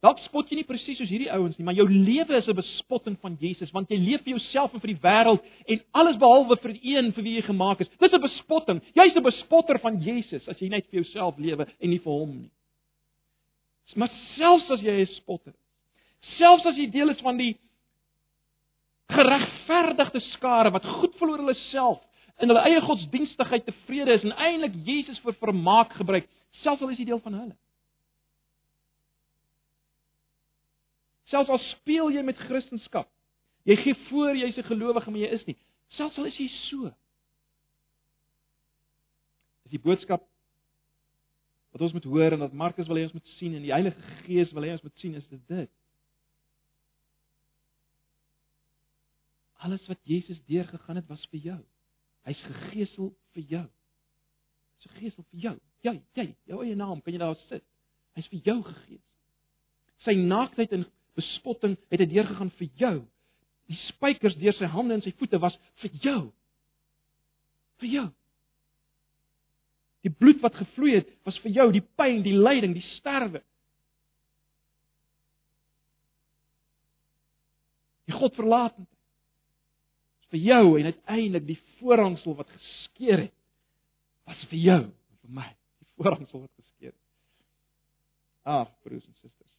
Dalk 0.00 0.18
spot 0.18 0.50
jy 0.50 0.60
nie 0.60 0.68
presies 0.68 1.00
soos 1.00 1.10
hierdie 1.10 1.32
ouens 1.34 1.56
nie, 1.58 1.64
maar 1.66 1.74
jou 1.74 1.88
lewe 1.90 2.36
is 2.36 2.46
'n 2.46 2.54
bespotting 2.54 3.16
van 3.18 3.36
Jesus, 3.40 3.72
want 3.72 3.90
jy 3.90 3.96
leef 3.96 4.22
vir 4.22 4.38
jouself 4.38 4.74
en 4.74 4.80
vir 4.80 4.94
die 4.94 5.02
wêreld 5.02 5.42
en 5.66 5.82
alles 5.90 6.16
behalwe 6.16 6.56
vir 6.62 6.72
die 6.72 6.94
een 6.94 7.12
vir 7.12 7.24
wie 7.24 7.34
jy 7.34 7.42
gemaak 7.42 7.80
is. 7.80 7.88
Dit 7.98 8.12
is 8.12 8.18
'n 8.18 8.22
bespotting. 8.22 8.82
Jy's 8.94 9.16
'n 9.16 9.22
bespotter 9.22 9.80
van 9.80 10.00
Jesus 10.00 10.48
as 10.48 10.58
jy 10.60 10.68
net 10.68 10.86
vir 10.86 11.02
jouself 11.02 11.38
lewe 11.38 11.66
en 11.80 11.90
nie 11.90 11.98
vir 11.98 12.12
hom 12.12 12.40
nie. 12.42 12.50
Maar 13.94 14.10
selfs 14.36 14.70
as 14.70 14.80
jy 14.80 15.00
'n 15.00 15.06
spotter 15.06 15.52
is, 15.52 16.36
selfs 16.36 16.66
as 16.66 16.76
jy 16.76 16.90
deel 16.90 17.10
is 17.10 17.20
van 17.20 17.36
die 17.36 17.56
geregverdigde 19.08 20.20
skare 20.20 20.70
wat 20.70 20.84
goed 20.84 21.14
verloor 21.16 21.38
hulle 21.38 21.56
self 21.70 22.02
in 22.38 22.48
hulle 22.48 22.64
eie 22.68 22.80
godsdienstigheid 22.84 23.64
tevrede 23.64 24.12
is 24.12 24.26
en 24.26 24.36
eintlik 24.36 24.76
Jesus 24.86 25.18
vir 25.24 25.34
vermaak 25.40 25.92
gebruik, 25.98 26.28
selfs 26.62 26.82
al 26.82 26.92
is 26.92 27.00
jy 27.00 27.08
deel 27.08 27.22
van 27.24 27.34
hulle. 27.34 27.56
Selfs 31.32 31.50
al 31.50 31.58
speel 31.58 32.12
jy 32.14 32.22
met 32.22 32.36
Christendom, 32.36 33.08
jy 33.64 33.76
gee 33.76 33.96
voor 34.08 34.36
jy's 34.36 34.56
'n 34.56 34.70
gelowige 34.70 35.10
maar 35.10 35.20
jy 35.20 35.32
is 35.32 35.46
nie, 35.46 35.56
selfs 35.88 36.18
al 36.18 36.26
is 36.26 36.38
jy 36.38 36.48
so. 36.68 36.92
Is 39.64 39.70
die 39.70 39.82
boodskap 39.82 40.22
wat 41.78 41.86
ons 41.86 41.94
moet 41.94 42.08
hoor 42.10 42.34
en 42.34 42.42
wat 42.42 42.52
Markus 42.52 42.88
wil 42.90 42.98
hê 42.98 43.06
ons 43.06 43.14
moet 43.14 43.34
sien 43.38 43.54
en 43.54 43.62
die 43.62 43.70
Heilige 43.70 44.14
Gees 44.24 44.50
wil 44.56 44.66
hê 44.66 44.74
ons 44.74 44.82
moet 44.82 44.98
sien 44.98 45.14
is 45.14 45.26
dit 45.30 45.42
dit. 45.46 45.70
Alles 49.62 49.84
wat 49.90 49.98
Jesus 50.06 50.40
deurgegaan 50.50 50.98
het 50.98 51.06
was 51.10 51.22
vir 51.30 51.40
jou. 51.52 51.58
Hy's 52.26 52.40
gegeesel 52.46 53.12
vir 53.34 53.46
jou. 53.54 53.64
Hy's 54.78 54.90
gegeesel 54.92 55.26
vir 55.30 55.44
jou. 55.46 55.54
Jy, 55.86 55.94
jy, 56.18 56.26
jou 56.50 56.62
eie 56.64 56.74
naam, 56.78 57.00
kan 57.02 57.14
jy 57.14 57.22
daar 57.22 57.38
sit? 57.46 57.64
Hy's 58.18 58.26
vir 58.32 58.42
jou 58.50 58.58
gegees. 58.66 59.04
Sy 60.02 60.14
naaktheid 60.18 60.74
en 60.74 60.86
bespotting 61.18 61.78
het 61.90 62.02
hy 62.02 62.10
deurgegaan 62.10 62.50
vir 62.58 62.70
jou. 62.78 62.94
Die 63.70 63.78
spykers 63.86 64.38
deur 64.40 64.56
sy 64.58 64.70
hande 64.70 64.98
en 64.98 65.04
sy 65.04 65.14
voete 65.18 65.38
was 65.42 65.54
vir 65.82 65.94
jou. 66.02 66.20
Vir 67.82 67.94
jou. 67.94 68.06
Die 70.08 70.14
bloed 70.16 70.40
wat 70.40 70.56
gevloei 70.56 70.94
het, 70.96 71.08
was 71.28 71.36
vir 71.44 71.52
jou, 71.52 71.66
die 71.74 71.84
pyn, 72.00 72.22
die 72.24 72.36
lyding, 72.36 72.72
die 72.76 72.84
sterwe. 72.94 73.42
Die 78.08 78.16
Godverlatendheid. 78.16 78.94
Is 80.22 80.30
vir 80.32 80.40
jou 80.46 80.64
en 80.80 80.88
uiteindelik 80.88 81.44
die 81.48 81.58
voorhangsel 81.78 82.36
wat 82.38 82.48
geskeur 82.54 83.26
het, 83.26 83.34
was 84.28 84.40
vir 84.48 84.58
jou 84.60 84.80
vir 84.86 85.34
my, 85.40 85.48
die 85.80 85.90
voorhangsel 86.00 86.44
wat 86.46 86.52
geskeur 86.56 86.92
het. 86.92 87.04
Ag, 88.48 88.72
broers 88.84 89.04
en 89.04 89.16
susters. 89.16 89.52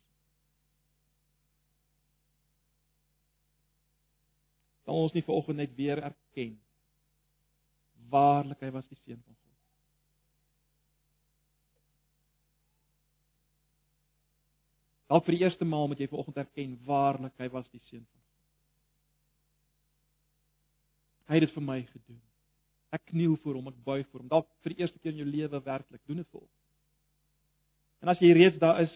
Sal 4.86 5.04
ons 5.04 5.14
nie 5.14 5.26
vanoggend 5.26 5.62
net 5.62 5.78
weer 5.78 6.02
erken 6.02 6.58
waarlik 8.10 8.66
hy 8.66 8.72
was 8.74 8.88
die 8.90 8.98
seun 9.04 9.22
van 9.22 9.36
God. 9.36 9.49
Dalk 15.10 15.26
vir 15.26 15.36
die 15.36 15.44
eerste 15.44 15.66
maal 15.66 15.90
moet 15.90 16.02
jy 16.02 16.08
vanoggend 16.12 16.38
erken 16.38 16.78
waarlik 16.86 17.34
hy 17.42 17.50
was 17.50 17.68
die 17.74 17.82
seun 17.88 18.04
van 18.06 18.20
God. 18.20 18.26
Hy 21.30 21.40
het 21.40 21.46
dit 21.48 21.56
vir 21.56 21.66
my 21.66 21.80
gedoen. 21.88 22.22
Ek 22.94 23.04
kniel 23.10 23.36
voor 23.42 23.58
hom, 23.58 23.70
ek 23.70 23.84
buig 23.86 24.06
voor 24.10 24.24
hom. 24.24 24.30
Dalk 24.30 24.50
vir 24.66 24.74
die 24.74 24.84
eerste 24.84 25.02
keer 25.02 25.14
in 25.14 25.24
jou 25.24 25.30
lewe 25.30 25.62
werklik 25.66 26.02
doen 26.10 26.22
dit 26.22 26.30
vir 26.30 26.42
hom. 26.44 26.52
En 28.00 28.14
as 28.14 28.22
jy 28.24 28.32
reeds 28.38 28.62
daar 28.62 28.82
is, 28.86 28.94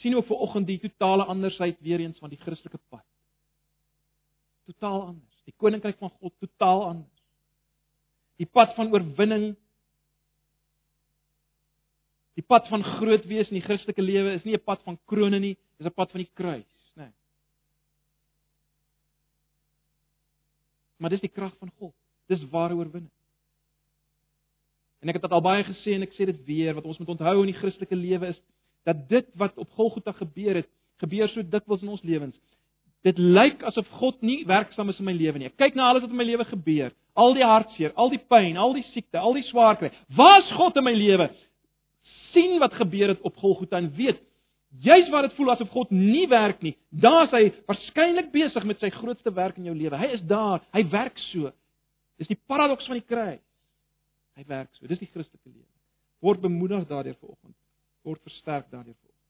sien 0.00 0.16
ook 0.16 0.26
vanoggend 0.26 0.68
die 0.68 0.80
totale 0.80 1.26
andersheid 1.28 1.80
weer 1.84 2.00
eens 2.00 2.18
van 2.18 2.32
die 2.32 2.40
Christelike 2.40 2.80
pad. 2.88 3.04
Totaal 4.68 5.02
anders. 5.12 5.38
Die 5.48 5.56
koninkryk 5.56 5.98
van 6.00 6.12
God 6.20 6.34
totaal 6.40 6.84
anders. 6.92 7.24
Die 8.38 8.46
pad 8.46 8.74
van 8.76 8.92
oorwinning 8.92 9.50
Die 12.38 12.46
pad 12.46 12.68
van 12.70 12.84
groot 12.86 13.24
wees 13.26 13.48
in 13.50 13.58
die 13.58 13.64
Christelike 13.64 14.02
lewe 14.02 14.36
is 14.36 14.44
nie 14.46 14.54
'n 14.54 14.62
pad 14.62 14.82
van 14.86 14.98
krone 15.06 15.40
nie, 15.40 15.56
dis 15.78 15.86
'n 15.86 15.94
pad 15.94 16.10
van 16.10 16.20
die 16.22 16.30
kruis, 16.34 16.92
nê. 16.94 17.02
Nee. 17.02 17.12
Maar 20.98 21.10
dis 21.10 21.20
die 21.20 21.34
krag 21.34 21.54
van 21.58 21.70
God. 21.78 21.94
Dis 22.28 22.44
ware 22.50 22.74
oorwinning. 22.74 23.10
En 25.00 25.08
ek 25.08 25.14
het 25.14 25.22
dit 25.22 25.32
al 25.32 25.40
baie 25.40 25.64
gesê 25.64 25.94
en 25.94 26.02
ek 26.02 26.14
sê 26.14 26.26
dit 26.26 26.44
weer, 26.46 26.74
wat 26.74 26.84
ons 26.84 26.98
moet 26.98 27.08
onthou 27.08 27.40
in 27.40 27.52
die 27.52 27.60
Christelike 27.60 27.96
lewe 27.96 28.26
is 28.28 28.40
dat 28.84 29.08
dit 29.08 29.26
wat 29.34 29.58
op 29.58 29.70
Golgotha 29.70 30.12
gebeur 30.12 30.54
het, 30.54 30.68
gebeur 30.98 31.28
so 31.28 31.42
dikwels 31.42 31.82
in 31.82 31.88
ons 31.88 32.02
lewens. 32.02 32.36
Dit 33.02 33.18
lyk 33.18 33.62
asof 33.62 33.86
God 34.00 34.22
nie 34.22 34.44
werksaam 34.46 34.88
is 34.88 34.98
in 34.98 35.04
my 35.04 35.12
lewe 35.12 35.38
nie. 35.38 35.46
Ek 35.46 35.56
kyk 35.56 35.74
na 35.74 35.90
alles 35.90 36.02
wat 36.02 36.10
in 36.10 36.16
my 36.16 36.26
lewe 36.26 36.44
gebeur, 36.44 36.90
al 37.14 37.34
die 37.34 37.46
hartseer, 37.46 37.92
al 37.94 38.10
die 38.10 38.18
pyn, 38.18 38.56
al 38.56 38.74
die 38.74 38.86
siekte, 38.92 39.18
al 39.18 39.34
die 39.34 39.46
swaar 39.50 39.78
kry. 39.78 39.92
Waar 40.16 40.42
is 40.42 40.50
God 40.58 40.76
in 40.76 40.84
my 40.84 40.94
lewe? 40.94 41.30
Sien 42.32 42.58
wat 42.62 42.76
gebeur 42.78 43.14
het 43.14 43.20
op 43.26 43.36
Golgotha 43.36 43.78
en 43.80 43.92
weet 43.96 44.20
juis 44.68 45.08
waar 45.08 45.22
dit 45.22 45.34
voel 45.38 45.50
asof 45.50 45.70
God 45.72 45.90
nie 45.90 46.26
werk 46.28 46.60
nie, 46.62 46.74
daar 46.90 47.24
is 47.24 47.32
hy 47.32 47.44
waarskynlik 47.70 48.30
besig 48.32 48.66
met 48.68 48.80
sy 48.82 48.90
grootste 48.92 49.32
werk 49.34 49.56
in 49.56 49.68
jou 49.70 49.76
lewe. 49.76 49.96
Hy 49.96 50.10
is 50.18 50.24
daar, 50.28 50.60
hy 50.76 50.84
werk 50.92 51.18
so. 51.30 51.52
Dis 52.20 52.28
die 52.28 52.38
paradoks 52.50 52.86
van 52.90 52.98
die 52.98 53.06
kruis. 53.06 53.44
Hy 54.38 54.44
werk 54.46 54.70
so. 54.76 54.86
Dis 54.86 55.00
die 55.00 55.08
Christelike 55.08 55.48
lewe. 55.48 55.66
Word 56.22 56.42
bemoedig 56.42 56.84
daardeur 56.90 57.16
vanoggend. 57.20 57.56
Word 58.06 58.22
versterk 58.26 58.68
daardeur 58.70 58.94
vanoggend. 58.94 59.24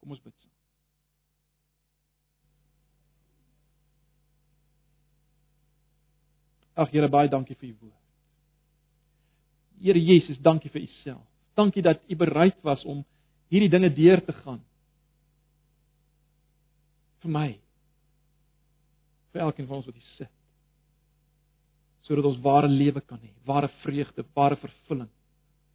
Kom 0.00 0.16
ons 0.16 0.22
bid 0.24 0.34
saam. 0.40 0.50
Ag 6.74 6.90
Here, 6.90 7.08
baie 7.08 7.30
dankie 7.30 7.54
vir 7.54 7.70
u 7.70 7.76
woord. 7.84 8.00
Here 9.84 10.00
Jesus, 10.00 10.40
dankie 10.42 10.72
vir 10.72 10.82
u 10.82 10.90
self. 11.02 11.33
Dankie 11.54 11.82
dat 11.82 12.02
U 12.08 12.16
bereid 12.16 12.56
was 12.62 12.84
om 12.84 13.04
hierdie 13.52 13.70
dinge 13.70 13.92
deur 13.94 14.24
te 14.24 14.32
gaan. 14.32 14.62
vir 17.24 17.30
my. 17.30 17.58
vir 19.32 19.40
elkeen 19.40 19.66
van 19.66 19.76
ons 19.76 19.86
wat 19.86 19.94
hier 19.94 20.10
sit. 20.16 20.30
sodat 22.04 22.24
ons 22.24 22.40
ware 22.44 22.68
lewe 22.68 23.00
kan 23.00 23.18
hê, 23.18 23.30
ware 23.46 23.68
vreugde, 23.80 24.24
ware 24.34 24.56
vervulling. 24.56 25.08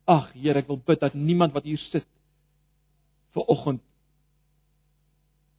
Ag 0.06 0.32
Here, 0.34 0.60
ek 0.60 0.68
wil 0.68 0.78
bid 0.78 1.00
dat 1.02 1.16
niemand 1.16 1.54
wat 1.54 1.64
hier 1.64 1.82
sit 1.90 2.06
vir 3.34 3.50
oggend 3.50 3.82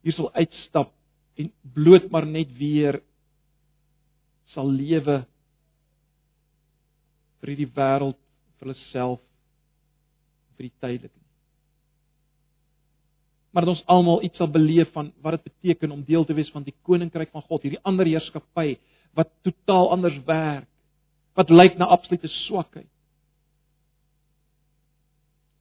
hier 0.01 0.15
sal 0.17 0.31
uitstap 0.33 0.93
en 1.39 1.51
bloot 1.75 2.09
maar 2.13 2.25
net 2.27 2.49
weer 2.57 2.99
sal 4.53 4.69
lewe 4.69 5.21
vir 7.41 7.53
hierdie 7.53 7.69
wêreld 7.77 8.17
vir 8.57 8.67
hulle 8.67 8.79
self 8.89 9.21
vir 10.61 10.69
die 10.69 10.77
tydelike 10.79 11.17
nie. 11.17 11.29
Maar 13.51 13.65
dat 13.65 13.73
ons 13.73 13.87
almal 13.91 14.21
iets 14.23 14.39
sal 14.39 14.47
beleef 14.51 14.93
van 14.95 15.09
wat 15.25 15.35
dit 15.35 15.49
beteken 15.49 15.91
om 15.91 16.05
deel 16.07 16.23
te 16.25 16.35
wees 16.37 16.51
van 16.53 16.63
die 16.63 16.75
koninkryk 16.87 17.33
van 17.33 17.43
God, 17.49 17.65
hierdie 17.65 17.81
ander 17.83 18.07
heerskappy 18.07 18.77
wat 19.17 19.33
totaal 19.43 19.89
anders 19.91 20.21
werk, 20.23 20.69
wat 21.35 21.51
lyk 21.51 21.75
na 21.79 21.89
absolute 21.91 22.29
swakheid. 22.45 22.87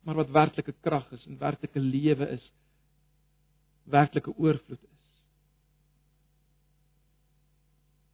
Maar 0.06 0.20
wat 0.22 0.30
werklike 0.34 0.74
krag 0.86 1.08
is 1.16 1.24
en 1.26 1.40
werklike 1.40 1.82
lewe 1.82 2.28
is, 2.36 2.44
werklike 3.90 4.36
oorvloed 4.36 4.78
is. 4.78 4.98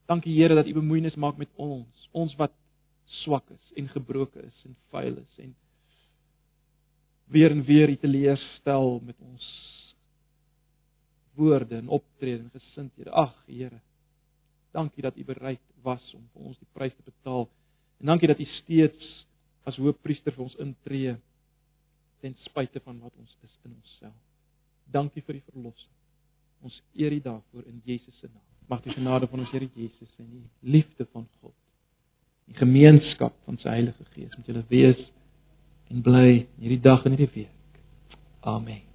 Dankie 0.09 0.33
Here 0.39 0.57
dat 0.57 0.71
U 0.71 0.73
bemoeienis 0.79 1.19
maak 1.21 1.37
met 1.37 1.53
ons, 1.61 2.09
ons 2.17 2.33
wat 2.41 2.55
swak 3.23 3.45
is 3.53 3.77
en 3.77 3.93
gebroken 3.93 4.49
is 4.49 4.65
en 4.65 4.77
vuil 4.95 5.21
is 5.21 5.45
en 5.45 5.53
weer 7.27 7.51
en 7.51 7.65
weer 7.65 7.91
u 7.91 7.97
teleurstel 7.97 9.01
met 9.05 9.17
ons 9.21 9.47
woorde 11.35 11.77
en 11.77 11.89
optrede 11.89 12.43
en 12.43 12.51
gesindhede. 12.51 13.11
Ag 13.11 13.35
Here, 13.47 13.81
dankie 14.71 15.03
dat 15.03 15.17
u 15.17 15.25
bereid 15.25 15.61
was 15.83 16.15
om 16.15 16.25
vir 16.33 16.43
ons 16.51 16.59
die 16.59 16.69
prys 16.73 16.95
te 16.95 17.05
betaal. 17.05 17.49
En 18.01 18.13
dankie 18.13 18.29
dat 18.29 18.41
u 18.41 18.45
steeds 18.45 19.27
as 19.67 19.77
hoëpriester 19.77 20.35
vir 20.37 20.47
ons 20.47 20.57
intree 20.63 21.17
ten 22.23 22.37
spyte 22.47 22.81
van 22.85 22.99
wat 23.03 23.13
ons 23.19 23.37
is 23.43 23.59
in 23.65 23.75
onsself. 23.75 24.17
Dankie 24.93 25.23
vir 25.27 25.41
die 25.41 25.47
verlossing. 25.51 25.93
Ons 26.65 26.79
eer 26.97 27.13
U 27.13 27.21
daarvoor 27.21 27.67
in 27.67 27.81
Jesus 27.85 28.19
se 28.19 28.29
naam. 28.31 28.43
Mag 28.71 28.83
die 28.83 28.95
genade 28.95 29.29
van 29.31 29.43
ons 29.43 29.53
Here 29.55 29.69
Jesus 29.75 30.19
en 30.19 30.31
die 30.31 30.73
liefde 30.73 31.07
van 31.13 31.27
God, 31.41 31.55
die 32.47 32.57
gemeenskap 32.59 33.35
van 33.47 33.59
sy 33.63 33.75
Heilige 33.75 34.07
Gees 34.15 34.35
met 34.39 34.49
julle 34.51 34.65
wees 34.71 35.03
en 35.91 36.03
bly 36.03 36.47
hierdie 36.59 36.81
dag 36.81 37.05
en 37.05 37.17
hierdie 37.17 37.31
week. 37.35 37.81
Amen. 38.41 38.86